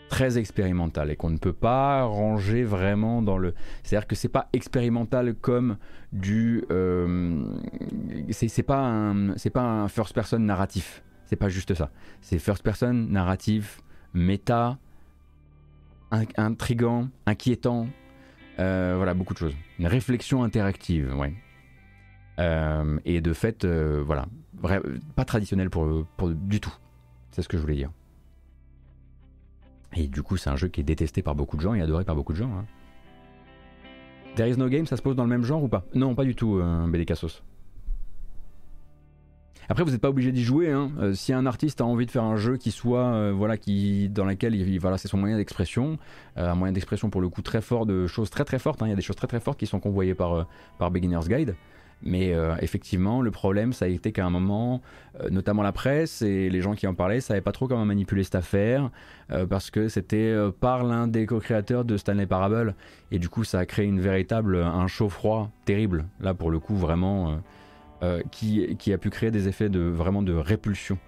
[0.08, 3.52] très expérimental et qu'on ne peut pas ranger vraiment dans le.
[3.82, 5.76] C'est-à-dire que c'est pas expérimental comme
[6.14, 6.64] du.
[6.70, 7.44] Euh,
[8.30, 11.02] c'est pas un pas un first person narratif.
[11.26, 11.90] C'est pas juste ça.
[12.22, 13.82] C'est first person narratif
[14.14, 14.78] méta,
[16.36, 17.88] intrigant, inquiétant,
[18.58, 19.54] euh, voilà, beaucoup de choses.
[19.78, 21.34] Une réflexion interactive, ouais.
[22.38, 24.26] Euh, et de fait, euh, voilà,
[25.16, 26.74] pas traditionnel pour, du tout.
[27.30, 27.90] C'est ce que je voulais dire.
[29.96, 32.04] Et du coup, c'est un jeu qui est détesté par beaucoup de gens et adoré
[32.04, 32.50] par beaucoup de gens.
[32.52, 32.66] Hein.
[34.36, 35.84] There is no game, ça se pose dans le même genre ou pas?
[35.94, 37.42] Non, pas du tout, un BD Cassos.
[39.70, 40.70] Après, vous n'êtes pas obligé d'y jouer.
[40.70, 40.90] Hein.
[40.98, 44.08] Euh, si un artiste a envie de faire un jeu qui soit, euh, voilà, qui
[44.08, 45.98] dans lequel il, voilà, c'est son moyen d'expression,
[46.38, 48.82] euh, un moyen d'expression pour le coup très fort, de choses très très fortes.
[48.82, 48.86] Hein.
[48.86, 50.46] Il y a des choses très très fortes qui sont convoyées par
[50.78, 51.54] par Beginner's Guide.
[52.00, 54.82] Mais effectivement, le problème, ça a été qu'à un moment,
[55.32, 58.36] notamment la presse et les gens qui en parlaient, savaient pas trop comment manipuler cette
[58.36, 58.92] affaire,
[59.50, 62.76] parce que c'était par l'un des co-créateurs de Stanley Parable,
[63.10, 66.06] et du coup, ça a créé une véritable, un chaud-froid terrible.
[66.20, 67.40] Là, pour le coup, vraiment,
[68.02, 70.98] euh, qui, a pu créer des effets de vraiment de répulsion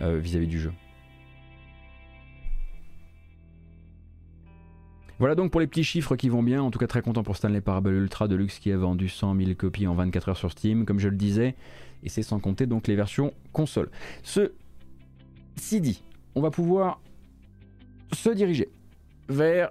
[0.00, 0.72] euh, vis-à-vis du jeu.
[5.18, 6.62] Voilà donc pour les petits chiffres qui vont bien.
[6.62, 9.54] En tout cas, très content pour Stanley Parable Ultra Deluxe qui a vendu 100 000
[9.54, 11.54] copies en 24 heures sur Steam, comme je le disais.
[12.02, 13.90] Et c'est sans compter donc les versions console.
[14.22, 14.52] Ce
[15.56, 16.02] dit,
[16.34, 17.00] on va pouvoir
[18.12, 18.68] se diriger
[19.28, 19.70] vers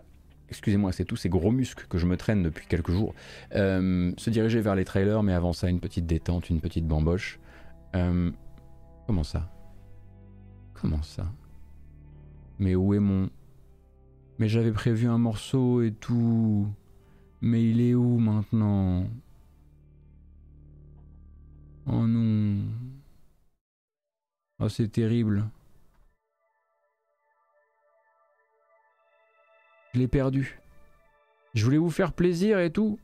[0.50, 3.14] excusez-moi, c'est tous ces gros muscles que je me traîne depuis quelques jours,
[3.56, 7.40] euh, se diriger vers les trailers, mais avant ça, une petite détente, une petite bamboche.
[7.96, 8.32] Euh,
[9.08, 9.52] comment ça?
[10.74, 11.32] Comment ça?
[12.60, 13.30] Mais où est mon...
[14.40, 16.68] Mais j'avais prévu un morceau et tout.
[17.42, 19.06] Mais il est où maintenant?
[21.86, 22.64] Oh non.
[24.60, 25.46] Oh c'est terrible.
[29.94, 30.60] Je l'ai perdu.
[31.54, 33.00] Je voulais vous faire plaisir et tout.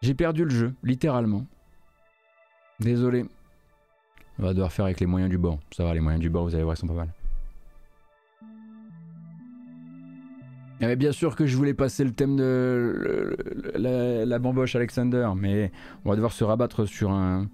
[0.00, 1.46] J'ai perdu le jeu, littéralement.
[2.80, 3.24] Désolé.
[4.38, 5.60] On va devoir faire avec les moyens du bord.
[5.70, 7.08] Ça va, les moyens du bord, vous allez voir, ils sont pas mal.
[10.80, 13.36] Mais bien sûr que je voulais passer le thème de
[13.76, 15.70] la, bamboche Alexander, mais
[16.04, 17.48] on va devoir se rabattre sur un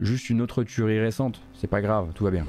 [0.00, 1.40] juste une autre tuerie récente.
[1.54, 2.46] C'est pas grave, tout va bien.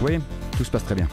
[0.00, 0.18] Oui,
[0.56, 1.08] tout se passe très bien.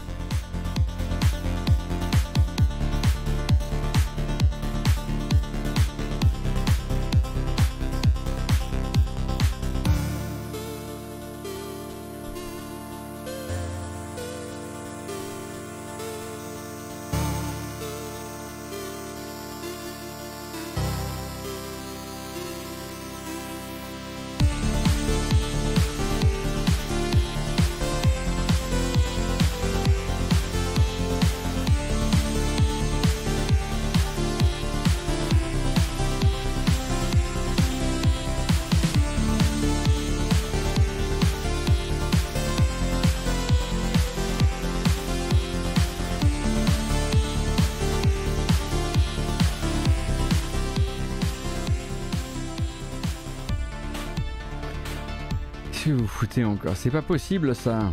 [56.46, 57.92] Encore C'est pas possible ça.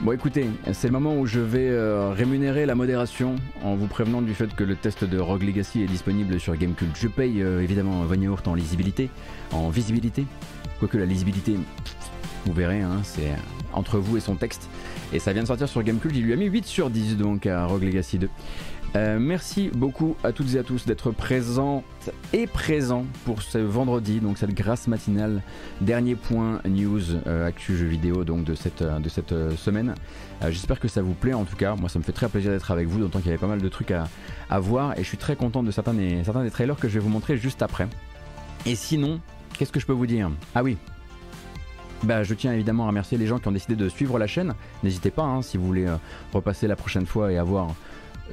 [0.00, 3.34] Bon écoutez, c'est le moment où je vais euh, rémunérer la modération
[3.64, 6.96] en vous prévenant du fait que le test de Rogue Legacy est disponible sur Gamecult.
[6.96, 9.10] Je paye euh, évidemment Von en lisibilité,
[9.50, 10.24] en visibilité,
[10.78, 11.56] quoique la lisibilité,
[12.46, 13.32] vous verrez, hein, c'est
[13.72, 14.68] entre vous et son texte.
[15.12, 17.46] Et ça vient de sortir sur Gamecult, il lui a mis 8 sur 10 donc
[17.46, 18.28] à Rogue Legacy 2.
[18.98, 21.84] Euh, merci beaucoup à toutes et à tous d'être présents
[22.32, 25.40] et présents pour ce vendredi, donc cette grâce matinale,
[25.80, 29.94] dernier point news euh, actu jeux vidéo donc de cette, euh, cette semaine.
[30.48, 32.72] J'espère que ça vous plaît en tout cas, moi ça me fait très plaisir d'être
[32.72, 34.08] avec vous, d'autant qu'il y avait pas mal de trucs à,
[34.50, 36.94] à, voir et je suis très content de certains des, certains des trailers que je
[36.94, 37.86] vais vous montrer juste après.
[38.66, 39.20] Et sinon,
[39.56, 40.28] qu'est-ce que je peux vous dire?
[40.56, 40.76] Ah oui,
[42.02, 44.54] bah, je tiens évidemment à remercier les gens qui ont décidé de suivre la chaîne.
[44.82, 45.86] N'hésitez pas hein, si vous voulez
[46.32, 47.68] repasser la prochaine fois et avoir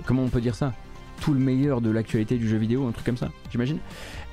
[0.06, 0.74] comment on peut dire ça?
[1.22, 3.80] Tout le meilleur de l'actualité du jeu vidéo, un truc comme ça, j'imagine.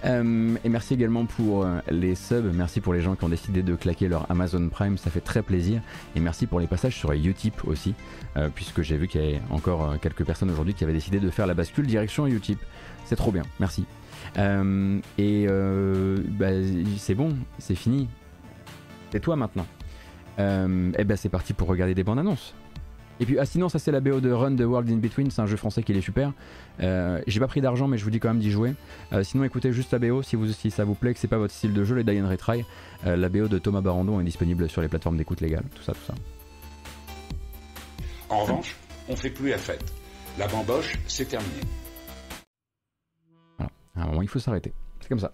[0.04, 3.62] Euh, et merci également pour euh, les subs, merci pour les gens qui ont décidé
[3.62, 5.80] de claquer leur Amazon Prime, ça fait très plaisir.
[6.16, 7.94] Et merci pour les passages sur Utip aussi,
[8.36, 11.30] euh, puisque j'ai vu qu'il y avait encore quelques personnes aujourd'hui qui avaient décidé de
[11.30, 12.58] faire la bascule direction Utip.
[13.04, 13.84] C'est trop bien, merci.
[14.36, 16.46] et bah,
[16.98, 18.08] c'est bon, c'est fini.
[19.10, 19.66] C'est toi maintenant.
[20.38, 22.54] et ben c'est parti pour regarder des bandes annonces.
[23.20, 25.40] Et puis, ah, sinon, ça c'est la BO de Run the World in Between, c'est
[25.40, 26.32] un jeu français qui est super.
[26.80, 28.74] Euh, j'ai pas pris d'argent, mais je vous dis quand même d'y jouer.
[29.12, 31.38] Euh, sinon, écoutez juste la BO si, vous, si ça vous plaît, que c'est pas
[31.38, 32.64] votre style de jeu, les Die Retry.
[33.06, 35.92] Euh, la BO de Thomas Barandon est disponible sur les plateformes d'écoute légale, tout ça,
[35.92, 36.14] tout ça.
[38.28, 38.76] En revanche,
[39.08, 39.84] on fait plus la fête.
[40.38, 41.60] La bamboche, c'est terminé.
[43.58, 44.72] Voilà, à un moment, il faut s'arrêter.
[45.00, 45.32] C'est comme ça.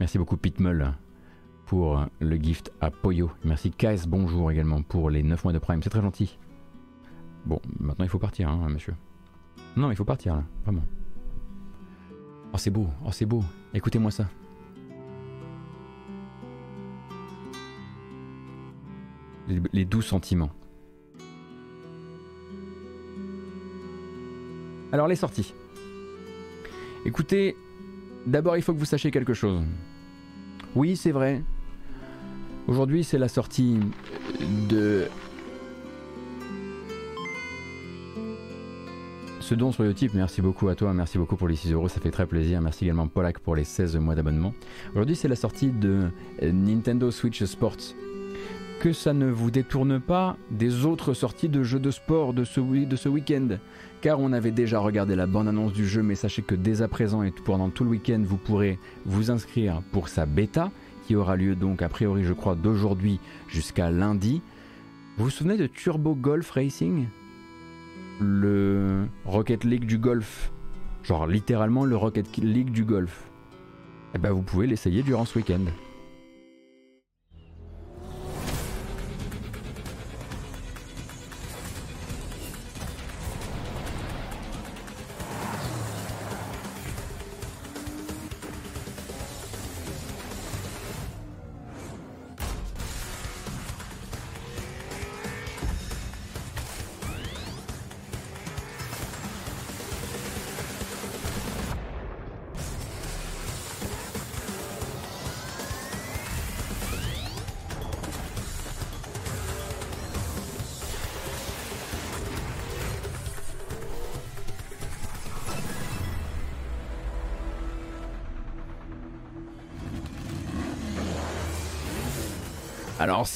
[0.00, 0.94] Merci beaucoup, Pitmull
[1.66, 3.30] pour le gift à Poyo.
[3.44, 6.38] Merci KS, bonjour également pour les 9 mois de Prime, c'est très gentil.
[7.44, 8.94] Bon, maintenant il faut partir, hein, monsieur.
[9.76, 10.84] Non, il faut partir là, vraiment.
[12.52, 13.42] Oh, c'est beau, oh, c'est beau,
[13.74, 14.28] écoutez-moi ça.
[19.48, 20.50] Les, les doux sentiments.
[24.92, 25.52] Alors, les sorties.
[27.04, 27.56] Écoutez,
[28.24, 29.62] d'abord il faut que vous sachiez quelque chose.
[30.74, 31.42] Oui, c'est vrai,
[32.68, 33.78] Aujourd'hui, c'est la sortie
[34.68, 35.06] de
[39.38, 42.00] ce don sur Utip, merci beaucoup à toi, merci beaucoup pour les 6 euros, ça
[42.00, 42.60] fait très plaisir.
[42.60, 44.52] Merci également Polak pour les 16 mois d'abonnement.
[44.90, 46.08] Aujourd'hui, c'est la sortie de
[46.42, 47.94] Nintendo Switch Sports.
[48.80, 52.60] Que ça ne vous détourne pas des autres sorties de jeux de sport de ce,
[52.60, 53.58] de ce week-end.
[54.00, 57.22] Car on avait déjà regardé la bande-annonce du jeu, mais sachez que dès à présent
[57.22, 60.72] et pendant tout le week-end, vous pourrez vous inscrire pour sa bêta
[61.06, 64.42] qui aura lieu donc a priori je crois d'aujourd'hui jusqu'à lundi.
[65.16, 67.06] Vous vous souvenez de Turbo Golf Racing?
[68.20, 70.50] Le Rocket League du golf.
[71.04, 73.30] Genre littéralement le Rocket League du golf.
[74.14, 75.64] Eh ben vous pouvez l'essayer durant ce week-end.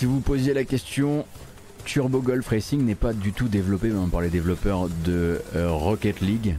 [0.00, 1.26] Si vous posiez la question,
[1.84, 6.56] Turbo Golf Racing n'est pas du tout développé par les développeurs de euh, Rocket League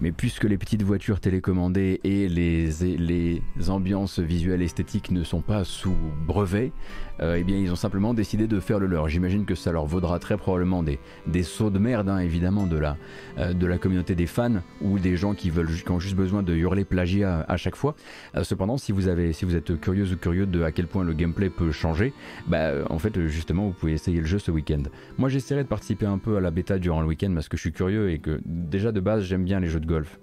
[0.00, 5.64] mais puisque les petites voitures télécommandées et les, les ambiances visuelles esthétiques ne sont pas
[5.64, 5.96] sous
[6.26, 6.72] brevet,
[7.20, 9.08] euh, eh bien ils ont simplement décidé de faire le leur.
[9.08, 12.78] J'imagine que ça leur vaudra très probablement des, des sauts de merde, hein, évidemment, de
[12.78, 12.96] la,
[13.38, 16.42] euh, de la communauté des fans ou des gens qui, veulent, qui ont juste besoin
[16.42, 17.94] de hurler plagiat à chaque fois.
[18.36, 21.04] Euh, cependant, si vous, avez, si vous êtes curieux ou curieux de à quel point
[21.04, 22.14] le gameplay peut changer,
[22.46, 24.82] bah, en fait, justement, vous pouvez essayer le jeu ce week-end.
[25.18, 27.62] Moi, j'essaierai de participer un peu à la bêta durant le week-end parce que je
[27.62, 30.18] suis curieux et que déjà de base, j'aime bien les jeux de golf.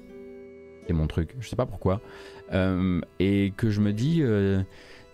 [0.87, 2.01] C'est mon truc, je sais pas pourquoi.
[3.19, 4.23] et que je me dis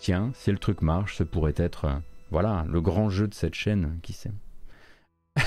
[0.04, 1.94] tiens, si le truc marche, ce pourrait être, euh,
[2.30, 4.34] voilà, le grand jeu de cette chaîne, qui sait.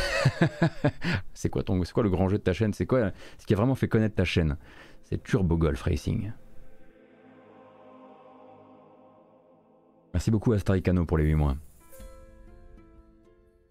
[1.35, 2.73] c'est quoi ton, c'est quoi le grand jeu de ta chaîne?
[2.73, 4.57] C'est quoi ce qui a vraiment fait connaître ta chaîne?
[5.05, 6.33] C'est Turbo Golf Racing.
[10.15, 11.57] Merci beaucoup à Staricano pour les 8 mois.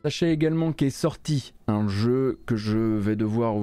[0.05, 3.55] Sachez également qu'est sorti un jeu que je vais devoir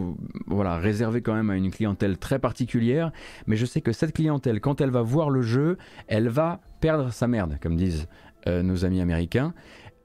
[0.48, 3.12] voilà, réserver quand même à une clientèle très particulière,
[3.46, 5.78] mais je sais que cette clientèle, quand elle va voir le jeu,
[6.08, 8.08] elle va perdre sa merde, comme disent
[8.48, 9.54] euh, nos amis américains.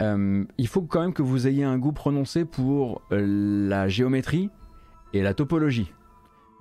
[0.03, 4.51] Euh, il faut quand même que vous ayez un goût prononcé pour euh, la géométrie
[5.13, 5.91] et la topologie.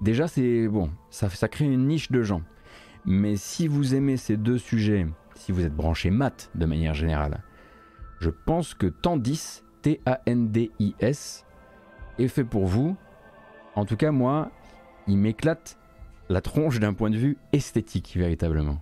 [0.01, 2.40] Déjà, c'est bon, ça, ça crée une niche de gens.
[3.05, 7.43] Mais si vous aimez ces deux sujets, si vous êtes branché mat de manière générale,
[8.20, 11.45] je pense que Tandis, T-A-N-D-I-S,
[12.19, 12.97] est fait pour vous.
[13.77, 14.51] En tout cas, moi,
[15.07, 15.79] il m'éclate
[16.29, 18.81] la tronche d'un point de vue esthétique, véritablement.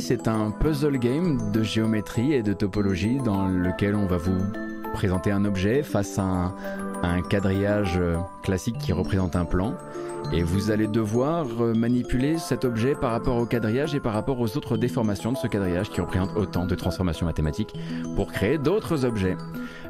[0.00, 4.38] C'est un puzzle game de géométrie et de topologie dans lequel on va vous
[4.94, 6.54] présenter un objet face à un,
[7.02, 9.74] à un quadrillage euh, classique qui représente un plan.
[10.32, 14.40] Et vous allez devoir euh, manipuler cet objet par rapport au quadrillage et par rapport
[14.40, 17.74] aux autres déformations de ce quadrillage qui représentent autant de transformations mathématiques
[18.14, 19.36] pour créer d'autres objets.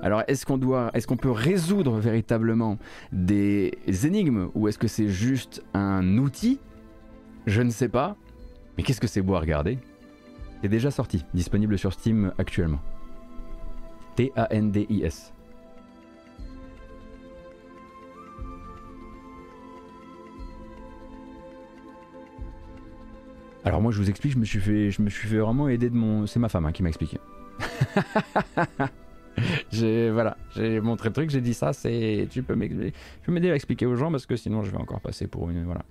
[0.02, 2.76] Alors est-ce qu'on doit, est-ce qu'on peut résoudre véritablement
[3.12, 3.72] des
[4.04, 6.58] énigmes ou est-ce que c'est juste un outil?
[7.46, 8.16] Je ne sais pas.
[8.76, 9.78] Mais qu'est-ce que c'est beau à regarder
[10.62, 12.80] C'est déjà sorti, disponible sur Steam actuellement.
[14.16, 15.32] T-A-N-D-I-S.
[23.64, 25.90] Alors moi je vous explique, je me suis fait, je me suis fait vraiment aider
[25.90, 26.26] de mon...
[26.26, 27.18] C'est ma femme hein, qui m'a expliqué.
[29.72, 33.86] j'ai voilà, j'ai montré le truc, j'ai dit ça, c'est tu peux m'aider à expliquer
[33.86, 35.82] aux gens parce que sinon je vais encore passer pour une voilà.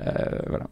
[0.00, 0.66] Euh, voilà.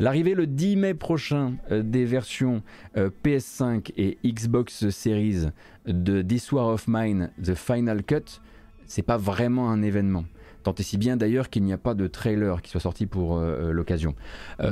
[0.00, 2.62] L'arrivée le 10 mai prochain euh, des versions
[2.96, 5.48] euh, PS5 et Xbox Series
[5.86, 8.40] de This War of Mine, The Final Cut,
[8.86, 10.24] c'est pas vraiment un événement.
[10.62, 13.38] Tant et si bien d'ailleurs qu'il n'y a pas de trailer qui soit sorti pour
[13.38, 14.14] euh, l'occasion.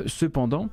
[0.07, 0.69] cependant,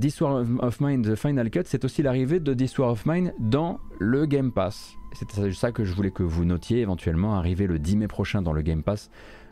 [0.00, 3.32] This War of Mine, The Final Cut, c'est aussi l'arrivée de This War of Mine
[3.38, 4.94] dans le Game Pass.
[5.12, 8.52] C'est ça que je voulais que vous notiez éventuellement, arriver le 10 mai prochain dans
[8.52, 9.10] le Game Pass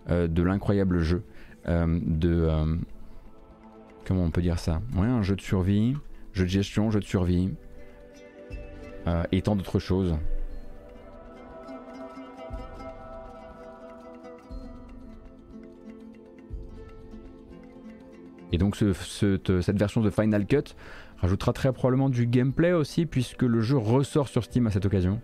[0.08, 1.22] de l'incroyable jeu
[1.66, 2.78] de
[4.08, 5.94] comment on peut dire ça Ouais, un jeu de survie,
[6.32, 7.50] jeu de gestion, jeu de survie,
[9.06, 10.16] euh, et tant d'autres choses.
[18.50, 20.74] Et donc cette version de Final Cut
[21.18, 25.20] rajoutera très probablement du gameplay aussi puisque le jeu ressort sur Steam à cette occasion.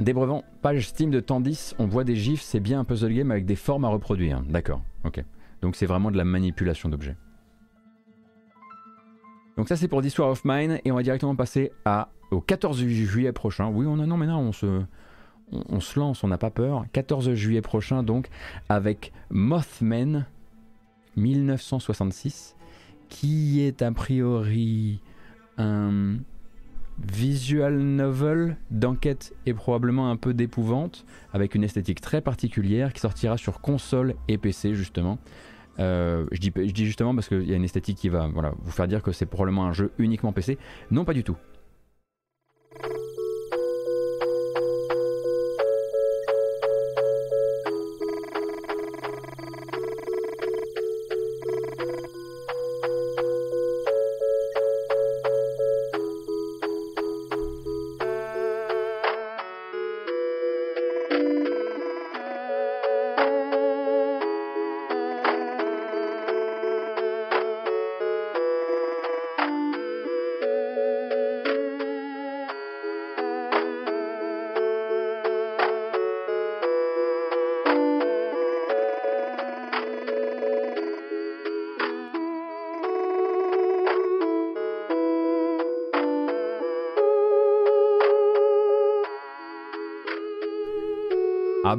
[0.00, 3.46] Débrevant, page Steam de Tandis, on voit des gifs, c'est bien un puzzle game avec
[3.46, 4.42] des formes à reproduire.
[4.48, 5.24] D'accord, ok.
[5.62, 7.16] Donc c'est vraiment de la manipulation d'objets.
[9.56, 12.78] Donc ça c'est pour l'histoire of Mine et on va directement passer à, au 14
[12.86, 13.68] juillet prochain.
[13.68, 14.82] Oui, on a, non mais non, on se,
[15.52, 16.84] on, se lance, on n'a pas peur.
[16.92, 18.28] 14 juillet prochain donc
[18.68, 20.26] avec Mothman
[21.16, 22.56] 1966
[23.08, 25.00] qui est a priori
[25.58, 26.16] un
[27.08, 33.36] visual novel d'enquête et probablement un peu d'épouvante, avec une esthétique très particulière qui sortira
[33.36, 35.18] sur console et PC justement.
[35.78, 38.52] Euh, je, dis, je dis justement parce qu'il y a une esthétique qui va voilà,
[38.60, 40.58] vous faire dire que c'est probablement un jeu uniquement PC.
[40.90, 41.36] Non, pas du tout.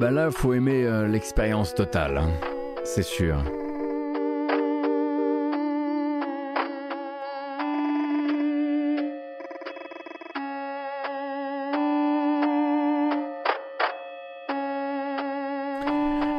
[0.01, 2.31] Ben là, faut aimer euh, l'expérience totale, hein.
[2.83, 3.37] c'est sûr.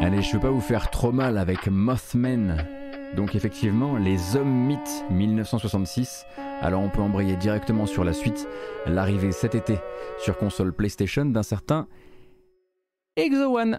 [0.00, 2.66] Allez, je ne pas vous faire trop mal avec Mothman.
[3.14, 6.26] Donc effectivement, les hommes mythes 1966.
[6.62, 8.48] Alors on peut embrayer directement sur la suite,
[8.86, 9.78] l'arrivée cet été
[10.18, 11.86] sur console PlayStation d'un certain
[13.16, 13.78] Exo One.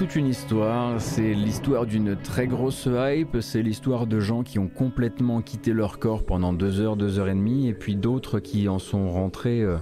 [0.00, 0.98] Toute une histoire.
[0.98, 3.36] C'est l'histoire d'une très grosse hype.
[3.42, 7.28] C'est l'histoire de gens qui ont complètement quitté leur corps pendant deux heures, deux heures
[7.28, 9.60] et demie, et puis d'autres qui en sont rentrés.
[9.60, 9.76] euh,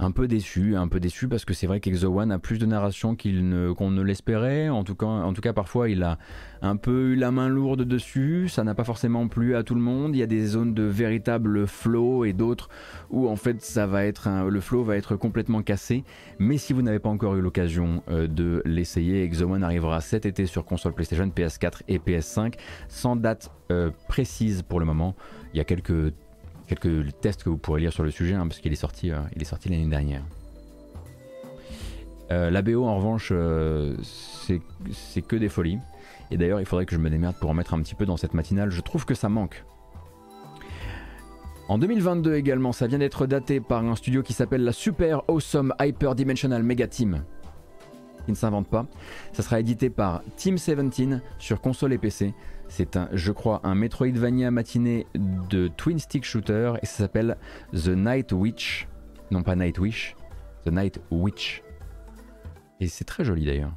[0.00, 2.64] un peu déçu, un peu déçu parce que c'est vrai qu'Exo One a plus de
[2.64, 4.70] narration qu'on ne l'espérait.
[4.70, 6.18] En tout, cas, parfois, il a
[6.62, 8.48] un peu eu la main lourde dessus.
[8.48, 10.16] Ça n'a pas forcément plu à tout le monde.
[10.16, 12.68] Il y a des zones de véritable flow et d'autres
[13.10, 16.04] où en fait ça va être le flow va être complètement cassé.
[16.38, 20.24] Mais si vous n'avez pas encore eu l'occasion euh, de l'essayer, Exo One arrivera cet
[20.24, 22.54] été sur console PlayStation, PS4 et PS5
[22.88, 25.14] sans date euh, précise pour le moment.
[25.52, 26.12] Il y a quelques
[26.74, 29.18] quelques tests que vous pourrez lire sur le sujet, hein, parce qu'il est sorti, euh,
[29.34, 30.22] il est sorti l'année dernière.
[32.30, 35.78] Euh, la BO en revanche, euh, c'est que des folies.
[36.30, 38.16] Et d'ailleurs, il faudrait que je me démerde pour en mettre un petit peu dans
[38.16, 38.70] cette matinale.
[38.70, 39.64] Je trouve que ça manque.
[41.68, 45.74] En 2022 également, ça vient d'être daté par un studio qui s'appelle la Super Awesome
[45.80, 47.24] Hyper Dimensional Mega Team.
[48.26, 48.86] Qui ne s'invente pas.
[49.32, 52.32] Ça sera édité par Team 17 sur console et PC.
[52.70, 57.36] C'est un, je crois, un Metroidvania matiné de Twin Stick Shooter et ça s'appelle
[57.72, 58.86] The Night Witch.
[59.32, 60.14] Non pas Night Wish,
[60.64, 61.64] The Night Witch.
[62.78, 63.74] Et c'est très joli d'ailleurs.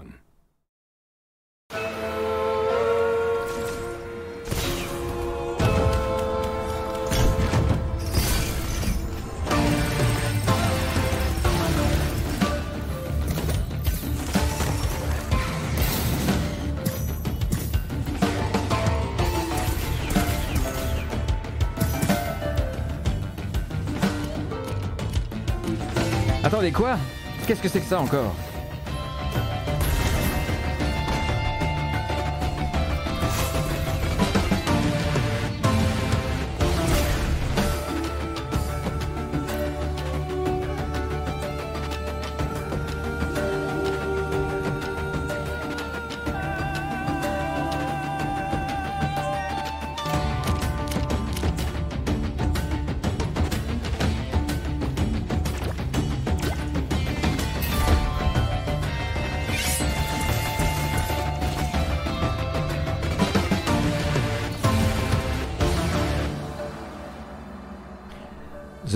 [26.53, 26.97] Attendez quoi?
[27.47, 28.35] Qu'est-ce que c'est que ça encore?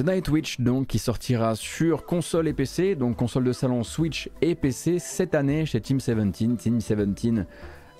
[0.07, 4.55] Night Witch donc qui sortira sur console et PC, donc console de salon Switch et
[4.55, 6.31] PC cette année chez Team 17.
[6.31, 7.45] Team 17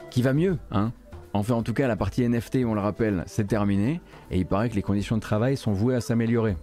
[0.09, 0.93] qui va mieux, hein.
[1.33, 3.99] Enfin en tout cas la partie NFT, on le rappelle, c'est terminé
[4.31, 6.55] et il paraît que les conditions de travail sont vouées à s'améliorer.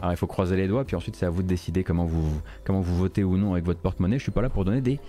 [0.00, 2.40] Alors il faut croiser les doigts puis ensuite c'est à vous de décider comment vous,
[2.62, 4.18] comment vous votez ou non avec votre porte-monnaie.
[4.18, 5.00] Je suis pas là pour donner des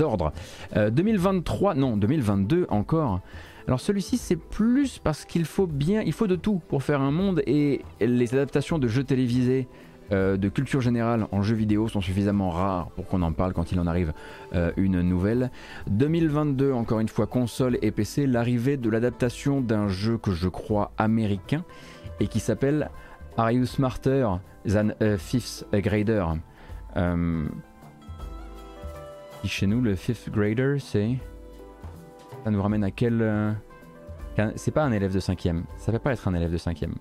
[0.00, 0.32] ordres.
[0.76, 3.20] Euh, 2023, non 2022 encore.
[3.66, 7.10] Alors celui-ci c'est plus parce qu'il faut bien, il faut de tout pour faire un
[7.10, 9.68] monde et les adaptations de jeux télévisés
[10.10, 13.70] euh, de culture générale en jeux vidéo sont suffisamment rares pour qu'on en parle quand
[13.72, 14.14] il en arrive
[14.54, 15.50] euh, une nouvelle.
[15.88, 20.92] 2022 encore une fois console et PC, l'arrivée de l'adaptation d'un jeu que je crois
[20.96, 21.62] américain
[22.20, 22.90] et qui s'appelle
[23.36, 24.28] Are You Smarter
[24.66, 26.24] Than Fifth Grader?
[29.42, 31.16] Qui chez nous le fifth grader c'est
[32.44, 33.20] ça nous ramène à quel.
[33.20, 33.52] euh,
[34.56, 35.62] C'est pas un élève de 5ème.
[35.76, 36.92] Ça peut pas être un élève de 5ème.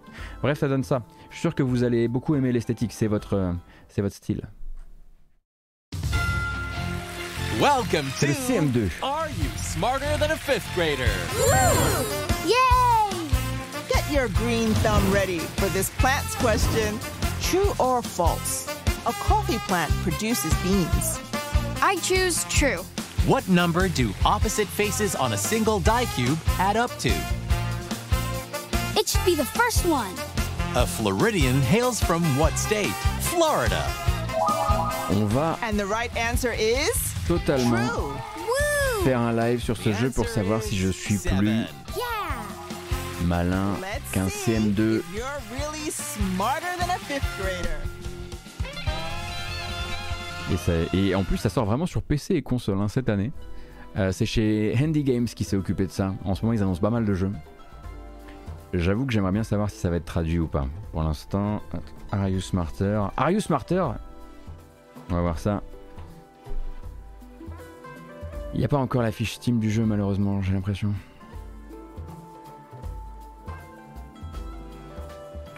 [0.42, 1.04] Bref, ça donne ça.
[1.30, 2.92] Je suis sûr que vous allez beaucoup aimer l'esthétique.
[2.92, 3.54] C'est votre, euh,
[3.88, 4.42] c'est votre style.
[7.60, 8.90] Welcome C'est to le CM2.
[9.04, 11.06] Are You Smarter Than a Fifth Grader?
[12.46, 12.54] Yay!
[13.90, 16.98] Get your green thumb ready for this plant's question.
[17.42, 18.68] True or false?
[19.06, 21.20] A coffee plant produces beans.
[21.82, 22.84] I choose true.
[23.26, 27.10] What number do opposite faces on a single die cube add up to?
[28.98, 30.14] It should be the first one.
[30.76, 32.94] A Floridian hails from what state?
[33.22, 33.84] Florida.
[35.10, 36.92] On va And the right answer is
[37.28, 38.14] totalement true.
[38.38, 39.04] Woo!
[39.04, 41.68] faire un live sur ce The jeu pour savoir si je suis seven.
[41.86, 43.26] plus Yeah!
[43.26, 45.00] malin Let's qu'un CM2.
[45.00, 47.80] if you're really smarter than a fifth grader.
[50.94, 53.32] Et, en plus, ça sort vraiment sur PC et console hein, cette année.
[53.98, 56.14] Euh, c'est chez Handy Games qui s'est occupé de ça.
[56.24, 57.32] En ce moment, ils annoncent pas mal de jeux.
[58.74, 60.68] J'avoue que j'aimerais bien savoir si ça va être traduit ou pas.
[60.92, 61.62] Pour l'instant,
[62.12, 63.02] Are You Smarter?
[63.18, 63.88] Are You Smarter?
[65.10, 65.64] On va voir ça.
[68.54, 70.94] Il n'y a pas encore la fiche Steam du jeu, malheureusement, j'ai l'impression.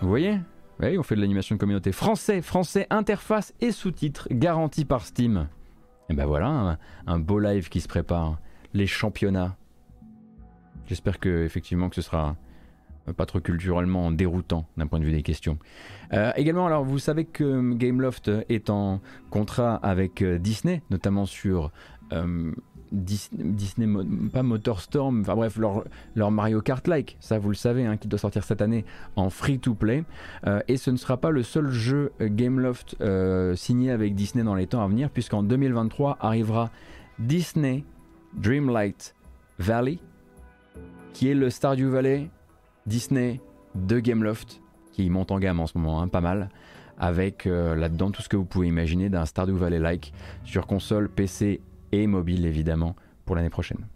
[0.02, 0.40] Vous voyez?
[0.82, 1.92] Oui, on fait de l'animation de communauté.
[1.92, 5.50] Français, français, interface et sous-titres garantis par Steam.
[6.10, 8.40] Et ben voilà, un, beau live qui se prépare.
[8.74, 9.58] Les championnats.
[10.86, 12.38] J'espère que effectivement que ce sera
[13.18, 15.58] pas trop culturellement déroutant d'un point de vue des questions.
[16.14, 19.02] Euh, également, alors vous savez que Gameloft est en
[19.32, 21.72] contrat avec euh, Disney, notamment sur
[22.14, 22.52] euh,
[22.92, 23.88] Disney,
[24.34, 28.44] pas Motorstorm, enfin bref, leur, Mario Kart-like, ça vous le savez, hein, qui doit sortir
[28.44, 28.86] cette année
[29.16, 30.04] en free-to-play.
[30.68, 32.98] et ce ne sera pas le seul jeu Gameloft
[33.56, 36.72] signé avec Disney dans les temps à venir, puisqu'en 2023 arrivera
[37.20, 37.84] Disney
[38.34, 39.16] Dreamlight
[39.60, 40.00] Valley,
[41.14, 42.30] qui est le Stardew Valley
[42.86, 43.42] Disney
[43.76, 44.62] de Gameloft,
[44.94, 46.50] qui monte en gamme en ce moment, hein, pas mal,
[46.98, 50.14] avec euh, là-dedans tout ce que vous pouvez imaginer d'un Stardew Valley-like
[50.44, 51.62] sur console, PC
[51.92, 52.96] et mobile évidemment
[53.26, 53.88] pour l'année prochaine.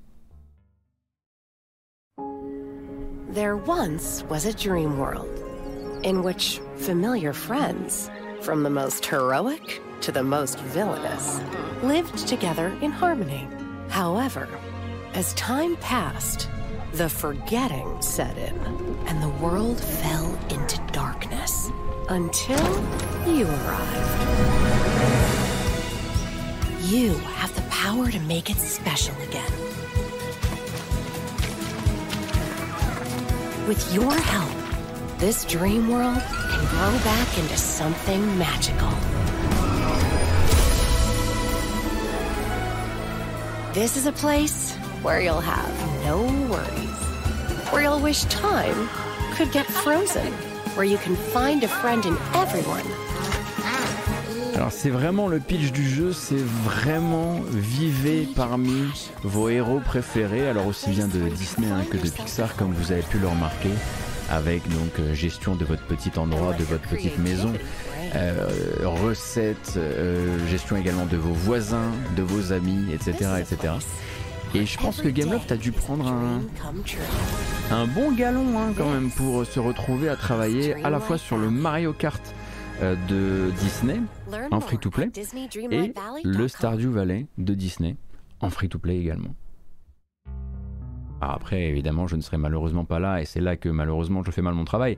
[3.34, 5.28] There once was a dream world
[6.04, 8.10] in which familiar friends,
[8.42, 11.42] from the most heroic to the most villainous,
[11.82, 13.48] lived together in harmony.
[13.90, 14.48] However,
[15.14, 16.50] as time passed,
[16.94, 18.56] the forgetting set in,
[19.08, 21.72] and the world fell into darkness
[22.10, 22.84] until
[23.26, 25.43] you arrived.
[26.84, 29.52] You have the power to make it special again.
[33.70, 38.90] With your help, this dream world can grow back into something magical.
[43.74, 48.90] This is a place where you'll have no worries, where you'll wish time
[49.36, 50.34] could get frozen,
[50.76, 53.03] where you can find a friend in everyone.
[54.56, 58.84] Alors c'est vraiment le pitch du jeu, c'est vraiment vivez parmi
[59.24, 63.02] vos héros préférés, alors aussi bien de Disney hein, que de Pixar comme vous avez
[63.02, 63.72] pu le remarquer,
[64.30, 67.52] avec donc euh, gestion de votre petit endroit, de votre petite maison,
[68.16, 68.48] euh,
[68.84, 73.32] recettes, euh, gestion également de vos voisins, de vos amis, etc.
[73.40, 73.74] etc.
[74.56, 76.14] Et je pense que Gameloft a dû prendre
[77.72, 81.38] un, bon galon hein, quand même pour se retrouver à travailler à la fois sur
[81.38, 82.22] le Mario Kart
[82.84, 84.00] de Disney
[84.52, 85.10] en free-to-play
[85.72, 85.94] et
[86.24, 87.96] le Stardew Valley de Disney
[88.42, 89.36] en free-to-play également.
[91.22, 94.42] après, évidemment, je ne serai malheureusement pas là, et c'est là que malheureusement je fais
[94.42, 94.98] mal mon travail,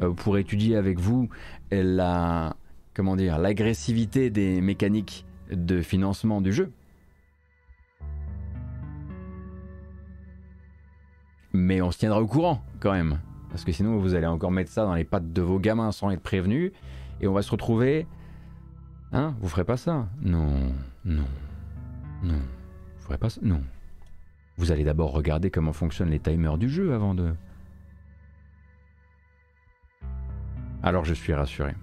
[0.00, 1.28] euh, pour étudier avec vous
[1.70, 2.56] la,
[2.94, 6.72] comment dire, l'agressivité des mécaniques de financement du jeu.
[11.52, 13.20] Mais on se tiendra au courant quand même.
[13.50, 16.10] Parce que sinon, vous allez encore mettre ça dans les pattes de vos gamins sans
[16.10, 16.72] être prévenus.
[17.20, 18.06] Et on va se retrouver.
[19.12, 20.72] Hein Vous ferez pas ça Non,
[21.04, 21.24] non,
[22.22, 22.40] non.
[22.98, 23.62] Vous ferez pas ça Non.
[24.56, 27.34] Vous allez d'abord regarder comment fonctionnent les timers du jeu avant de.
[30.82, 31.74] Alors je suis rassuré.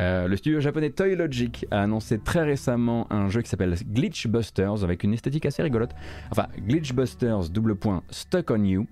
[0.00, 4.26] Euh, le studio japonais Toy Logic a annoncé très récemment un jeu qui s'appelle Glitch
[4.26, 5.94] Busters avec une esthétique assez rigolote.
[6.30, 8.86] Enfin, Glitch Busters double point Stuck on You.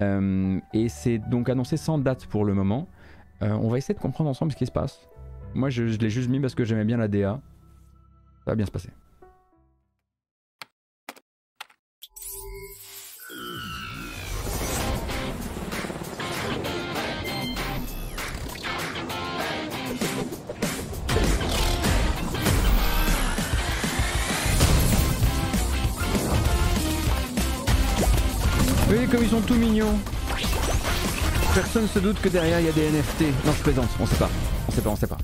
[0.00, 2.88] Euh, et c'est donc annoncé sans date pour le moment.
[3.42, 4.98] Euh, on va essayer de comprendre ensemble ce qui se passe.
[5.54, 7.40] Moi, je, l'ai juste mis parce que j'aimais bien la DA.
[8.44, 8.90] Ça va bien se passer.
[28.90, 29.98] Oui, comme ils sont tout mignons.
[31.58, 33.22] Personne se doute que derrière il y a des NFT.
[33.44, 34.30] Non, je plaisante, on sait pas.
[34.68, 35.18] On sait pas, on sait pas.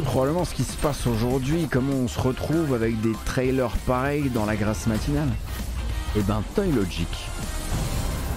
[0.00, 4.46] Probablement ce qui se passe aujourd'hui, comment on se retrouve avec des trailers pareils dans
[4.46, 5.28] la grâce matinale?
[6.16, 7.08] Et eh ben Toy Logic,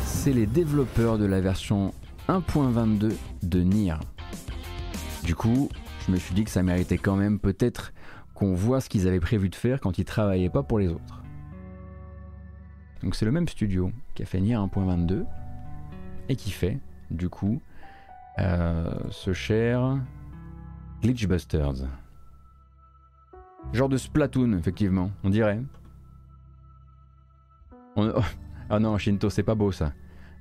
[0.06, 1.94] c'est les développeurs de la version
[2.27, 3.14] 1.22
[3.44, 3.95] de Nier.
[5.23, 5.69] Du coup,
[6.06, 7.94] je me suis dit que ça méritait quand même peut-être
[8.34, 11.23] qu'on voit ce qu'ils avaient prévu de faire quand ils travaillaient pas pour les autres.
[13.02, 15.26] Donc c'est le même studio qui a fait Nier 1.22
[16.27, 16.80] et qui fait,
[17.11, 17.61] du coup,
[18.40, 19.98] euh, ce cher
[21.01, 21.88] Glitchbusters.
[23.73, 25.61] Genre de Splatoon, effectivement, on dirait.
[28.67, 29.93] Ah non, Shinto, c'est pas beau ça.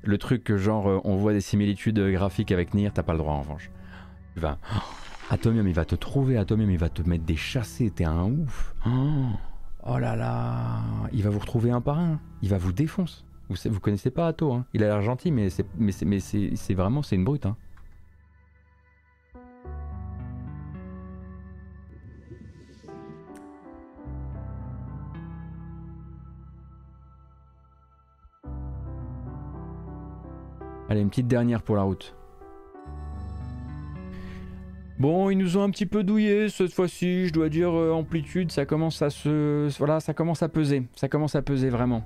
[0.02, 3.34] Le truc genre euh, on voit des similitudes graphiques avec Nier, t'as pas le droit
[3.34, 3.70] en revanche.
[4.32, 4.58] Tu vas.
[5.30, 8.74] Atomium, il va te trouver, Atomium, il va te mettre des chassés, t'es un ouf.
[9.86, 10.80] Oh, là là,
[11.12, 13.22] il va vous retrouver un par un, il va vous défoncer.
[13.50, 17.24] Vous, vous connaissez pas Atto, hein il a l'air gentil, mais c'est vraiment c'est une
[17.24, 17.44] brute.
[17.44, 17.58] Hein.
[30.88, 32.14] Allez, une petite dernière pour la route.
[34.98, 38.52] Bon, ils nous ont un petit peu douillé cette fois-ci, je dois dire euh, amplitude,
[38.52, 42.04] ça commence à se ça commence à peser, ça commence à peser vraiment.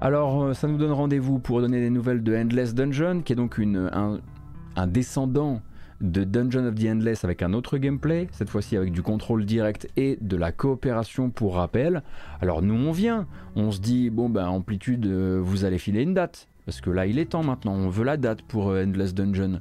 [0.00, 3.36] Alors, euh, ça nous donne rendez-vous pour donner des nouvelles de Endless Dungeon, qui est
[3.36, 5.60] donc un, descendant
[6.00, 9.88] de Dungeon of the Endless avec un autre gameplay, cette fois-ci avec du contrôle direct
[9.96, 12.02] et de la coopération pour rappel.
[12.40, 16.14] Alors nous on vient, on se dit bon ben amplitude euh, vous allez filer une
[16.14, 19.60] date, parce que là il est temps maintenant, on veut la date pour Endless Dungeon.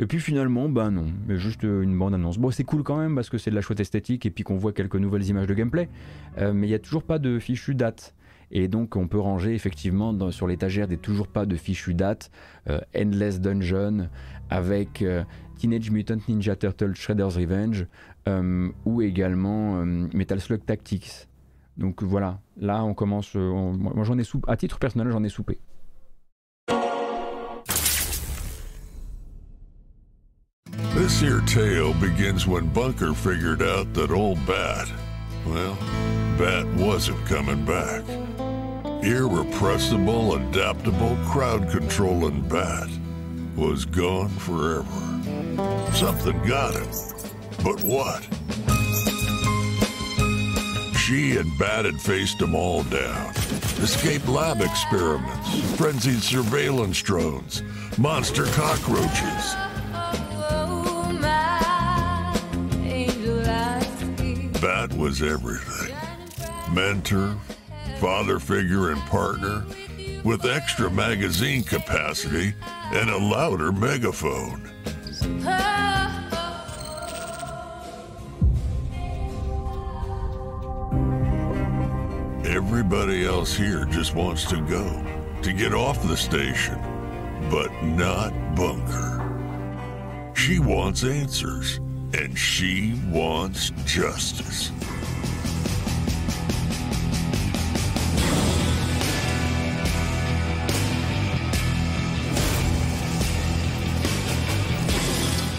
[0.00, 2.38] Et puis finalement, bah non, mais juste euh, une bande annonce.
[2.38, 4.56] Bon, c'est cool quand même parce que c'est de la chouette esthétique et puis qu'on
[4.56, 5.88] voit quelques nouvelles images de gameplay,
[6.38, 8.14] euh, mais il n'y a toujours pas de fichu date.
[8.50, 12.30] Et donc on peut ranger effectivement sur l'étagère des toujours pas de fichu date
[12.70, 14.08] euh, Endless Dungeon
[14.48, 15.04] avec
[15.58, 17.86] Teenage Mutant Ninja Turtle Shredder's Revenge
[18.86, 21.28] ou également Metal Slug Tactics.
[21.76, 23.34] Donc voilà, là on commence.
[23.34, 25.58] moi j'en ai soupé, à titre personnel j'en ai soupé.
[31.08, 34.90] This here tale begins when Bunker figured out that old Bat,
[35.46, 35.74] well,
[36.36, 38.04] Bat wasn't coming back.
[39.02, 42.90] Irrepressible, adaptable, crowd controlling Bat
[43.56, 45.94] was gone forever.
[45.94, 46.90] Something got him.
[47.64, 48.22] But what?
[50.98, 53.34] She and Bat had faced them all down.
[53.80, 57.62] Escape lab experiments, frenzied surveillance drones,
[57.96, 59.67] monster cockroaches.
[64.60, 65.94] Bat was everything
[66.72, 67.36] mentor,
[68.00, 69.64] father figure, and partner,
[70.24, 72.52] with extra magazine capacity
[72.92, 74.68] and a louder megaphone.
[82.44, 85.04] Everybody else here just wants to go,
[85.42, 86.80] to get off the station,
[87.50, 89.24] but not Bunker.
[90.34, 91.78] She wants answers
[92.14, 94.70] and she wants justice.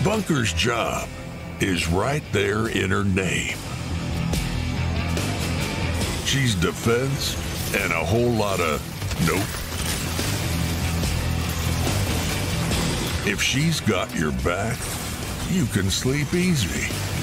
[0.03, 1.07] Bunker's job
[1.59, 3.57] is right there in her name.
[6.25, 7.35] She's defense
[7.75, 8.81] and a whole lot of
[9.27, 9.37] nope.
[13.27, 14.77] If she's got your back,
[15.51, 17.18] you can sleep easy.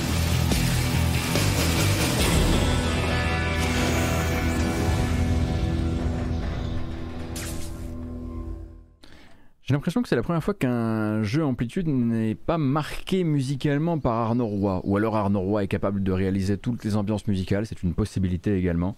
[9.66, 14.12] J'ai l'impression que c'est la première fois qu'un jeu Amplitude n'est pas marqué musicalement par
[14.12, 17.82] Arnaud Roy, ou alors Arnaud Roy est capable de réaliser toutes les ambiances musicales, c'est
[17.82, 18.94] une possibilité également.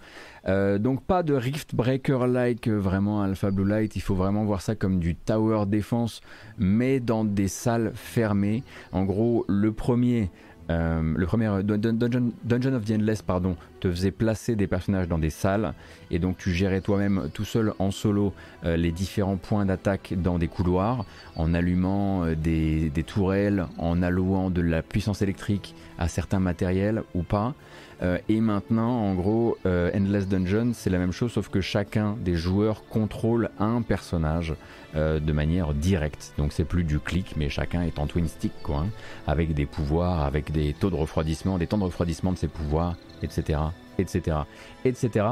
[0.47, 4.61] Euh, donc pas de Rift Breaker-like euh, vraiment Alpha Blue Light, il faut vraiment voir
[4.61, 6.21] ça comme du Tower Defense,
[6.59, 8.61] mais dans des salles fermées.
[8.91, 10.29] En gros, le premier
[10.69, 15.17] euh, le premier euh, Dungeon, of the Endless pardon, te faisait placer des personnages dans
[15.17, 15.73] des salles
[16.11, 18.33] et donc tu gérais toi-même tout seul en solo
[18.65, 21.05] euh, les différents points d'attaque dans des couloirs
[21.35, 27.23] en allumant des, des, tourelles, en allouant de la puissance électrique à certains matériels ou
[27.23, 27.55] pas.
[28.01, 32.83] Et maintenant, en gros, Endless Dungeon, c'est la même chose sauf que chacun des joueurs
[32.87, 34.53] contrôle un personnage
[34.95, 36.33] euh, de manière directe.
[36.39, 38.89] Donc c'est plus du clic, mais chacun est en twin stick, quoi, hein,
[39.27, 42.95] avec des pouvoirs, avec des taux de refroidissement, des temps de refroidissement de ses pouvoirs,
[43.21, 43.59] etc
[43.99, 44.37] etc.
[44.85, 45.27] etc.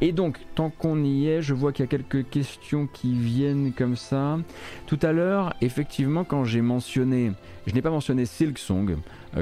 [0.00, 3.72] Et donc, tant qu'on y est, je vois qu'il y a quelques questions qui viennent
[3.72, 4.38] comme ça.
[4.86, 7.32] Tout à l'heure, effectivement, quand j'ai mentionné,
[7.66, 8.96] je n'ai pas mentionné Silk Song, euh,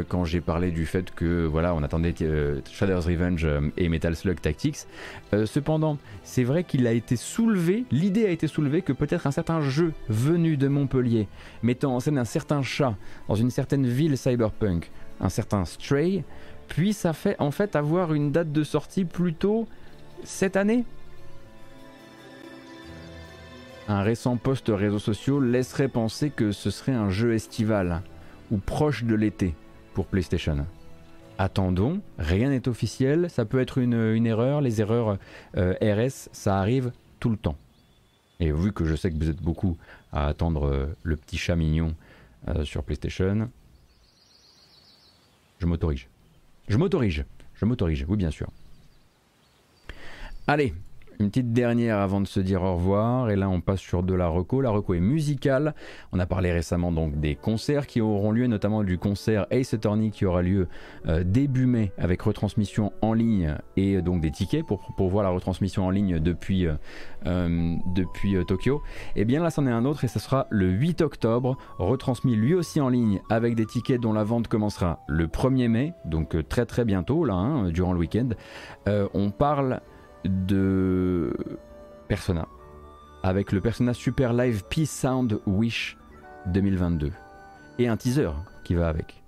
[0.09, 4.15] quand j'ai parlé du fait que, voilà, on attendait euh, Shadow's Revenge euh, et Metal
[4.17, 4.87] Slug Tactics.
[5.45, 9.61] cependant, c'est vrai qu'il a été soulevé, l'idée a été soulevée que peut-être un certain
[9.61, 11.29] jeu venu de Montpellier,
[11.63, 12.97] mettant en scène un certain chat
[13.29, 14.91] dans une certaine ville cyberpunk,
[15.21, 16.25] un certain Stray,
[16.69, 17.07] puisse
[17.39, 19.67] en fait avoir une date de sortie plutôt
[20.25, 20.85] cette année.
[23.89, 28.03] Un récent post réseaux sociaux laisserait penser que ce serait un jeu estival
[28.51, 29.55] ou proche de l'été
[30.05, 30.67] PlayStation.
[31.39, 35.19] Attendons, rien n'est officiel, ça peut être une, erreur, les erreurs
[35.57, 37.57] euh, RS, ça arrive tout le temps.
[38.41, 39.77] Et vu que je sais que vous êtes beaucoup
[40.13, 41.95] à attendre euh, le petit chat mignon
[42.49, 43.51] euh, sur PlayStation,
[45.59, 46.07] je m'autorise.
[46.69, 47.25] Je m'autorise.
[47.55, 48.49] Je m'autorise, oui bien sûr.
[50.47, 50.75] Allez,
[51.19, 53.31] une petite dernière avant de se dire au revoir.
[53.31, 54.61] Et là, on passe sur de la reco.
[54.61, 55.75] La reco est musicale.
[56.13, 60.11] On a parlé récemment donc des concerts qui auront lieu, notamment du concert Ace Attorney
[60.11, 60.69] qui aura lieu
[61.07, 65.87] euh, début mai avec retransmission en ligne et donc des tickets pour, voir la retransmission
[65.87, 66.75] en ligne depuis, euh,
[67.27, 68.83] euh, depuis Tokyo.
[69.15, 72.55] Et bien là, c'en est un autre et ce sera le 8 octobre, retransmis lui
[72.55, 76.67] aussi en ligne avec des tickets dont la vente commencera le 1er mai, donc très
[76.67, 78.29] très bientôt là, hein, durant le week-end.
[78.87, 79.81] on parle
[80.29, 81.33] de
[82.09, 82.47] Persona
[83.23, 85.97] avec le Persona Super Live Peace Sound Wish
[86.47, 87.13] 2022
[87.79, 88.31] et un teaser
[88.65, 89.23] qui va avec.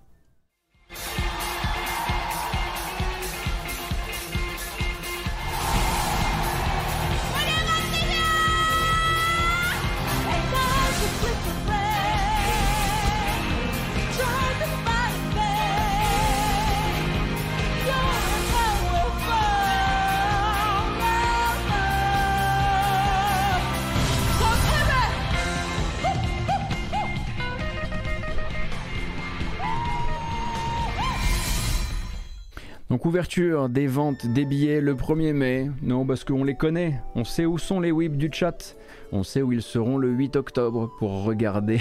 [32.99, 35.70] Donc ouverture des ventes des billets le 1er mai.
[35.83, 37.01] Non, parce qu'on les connaît.
[37.15, 38.75] On sait où sont les whips du chat.
[39.12, 41.81] On sait où ils seront le 8 octobre pour regarder,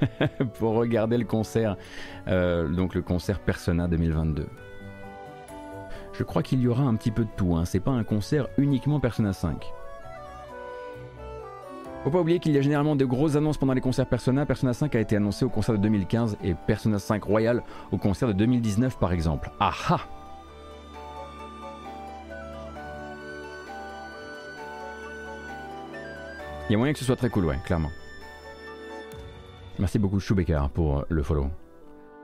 [0.58, 1.76] pour regarder le concert.
[2.28, 4.46] Euh, donc le concert Persona 2022.
[6.14, 7.54] Je crois qu'il y aura un petit peu de tout.
[7.56, 7.66] Hein.
[7.66, 9.66] C'est pas un concert uniquement Persona 5.
[12.04, 14.46] Faut pas oublier qu'il y a généralement de grosses annonces pendant les concerts Persona.
[14.46, 17.62] Persona 5 a été annoncé au concert de 2015 et Persona 5 Royal
[17.92, 19.50] au concert de 2019 par exemple.
[19.60, 19.74] Ah
[26.68, 27.90] Il y a moyen que ce soit très cool, ouais, clairement.
[29.78, 31.48] Merci beaucoup Chewbacca pour le follow.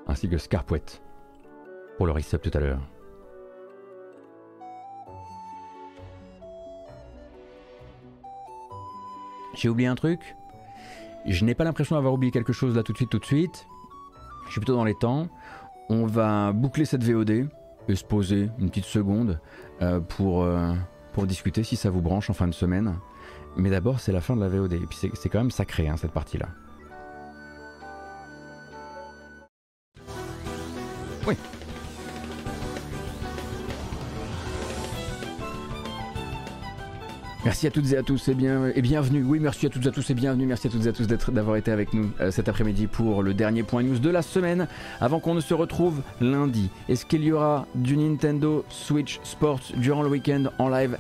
[0.07, 0.83] Ainsi que Scarpouet
[1.99, 2.81] pour le reset tout à l'heure.
[9.55, 10.21] J'ai oublié un truc.
[11.27, 13.67] Je n'ai pas l'impression d'avoir oublié quelque chose là tout de suite, tout de suite.
[14.47, 15.29] Je suis plutôt dans les temps.
[15.91, 17.51] On va boucler cette VOD
[17.89, 19.39] et se poser une petite seconde
[19.83, 20.75] euh, euh,
[21.13, 22.95] pour discuter si ça vous branche en fin de semaine.
[23.57, 24.73] Mais d'abord, c'est la fin de la VOD.
[24.75, 26.49] Et puis c'est quand même sacré, hein, cette partie-là.
[31.27, 31.37] Oui.
[37.43, 39.23] Merci à toutes et à tous et, bien, et bienvenue.
[39.23, 40.45] Oui, merci à toutes et à tous et bienvenue.
[40.45, 43.33] Merci à toutes et à tous d'avoir été avec nous euh, cet après-midi pour le
[43.33, 44.69] dernier point news de la semaine.
[45.01, 50.03] Avant qu'on ne se retrouve lundi, est-ce qu'il y aura du Nintendo Switch Sports durant
[50.03, 50.99] le week-end en live?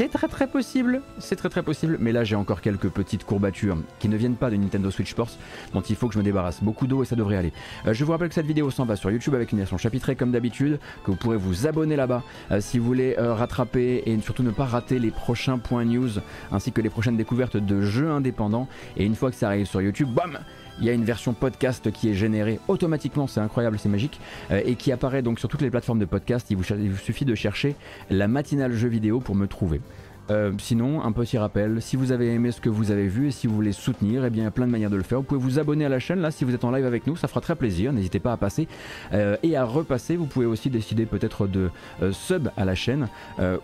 [0.00, 3.76] C'est très très possible, c'est très très possible, mais là j'ai encore quelques petites courbatures
[3.98, 5.36] qui ne viennent pas de Nintendo Switch Sports
[5.74, 6.62] dont il faut que je me débarrasse.
[6.62, 7.52] Beaucoup d'eau et ça devrait aller.
[7.86, 10.16] Euh, je vous rappelle que cette vidéo s'en va sur YouTube avec une version chapitrée
[10.16, 14.18] comme d'habitude, que vous pourrez vous abonner là-bas euh, si vous voulez euh, rattraper et
[14.22, 16.08] surtout ne pas rater les prochains points news
[16.50, 18.68] ainsi que les prochaines découvertes de jeux indépendants.
[18.96, 20.38] Et une fois que ça arrive sur YouTube, bam
[20.80, 24.20] il y a une version podcast qui est générée automatiquement, c'est incroyable, c'est magique,
[24.50, 26.46] euh, et qui apparaît donc sur toutes les plateformes de podcast.
[26.50, 27.76] Il il vous suffit de chercher
[28.10, 29.80] la matinale jeu vidéo pour me trouver.
[30.30, 33.30] Euh, sinon, un petit rappel, si vous avez aimé ce que vous avez vu et
[33.32, 35.18] si vous voulez soutenir, eh bien, il y a plein de manières de le faire.
[35.18, 37.16] Vous pouvez vous abonner à la chaîne, là, si vous êtes en live avec nous,
[37.16, 38.68] ça fera très plaisir, n'hésitez pas à passer
[39.12, 40.16] euh, et à repasser.
[40.16, 41.70] Vous pouvez aussi décider peut-être de
[42.02, 43.08] euh, sub à la chaîne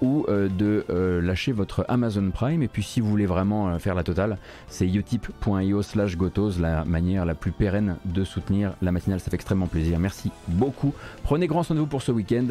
[0.03, 0.85] ou de
[1.21, 2.63] lâcher votre Amazon Prime.
[2.63, 4.39] Et puis, si vous voulez vraiment faire la totale,
[4.69, 9.21] c'est utip.io slash gotos, la manière la plus pérenne de soutenir la matinale.
[9.21, 9.99] Ça fait extrêmement plaisir.
[9.99, 10.95] Merci beaucoup.
[11.23, 12.47] Prenez grand soin de vous pour ce week-end.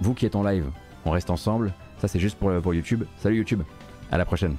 [0.00, 0.64] Vous qui êtes en live,
[1.04, 1.72] on reste ensemble.
[2.04, 3.04] Ça, c'est juste pour, YouTube.
[3.16, 3.62] Salut YouTube.
[4.10, 4.56] À la prochaine.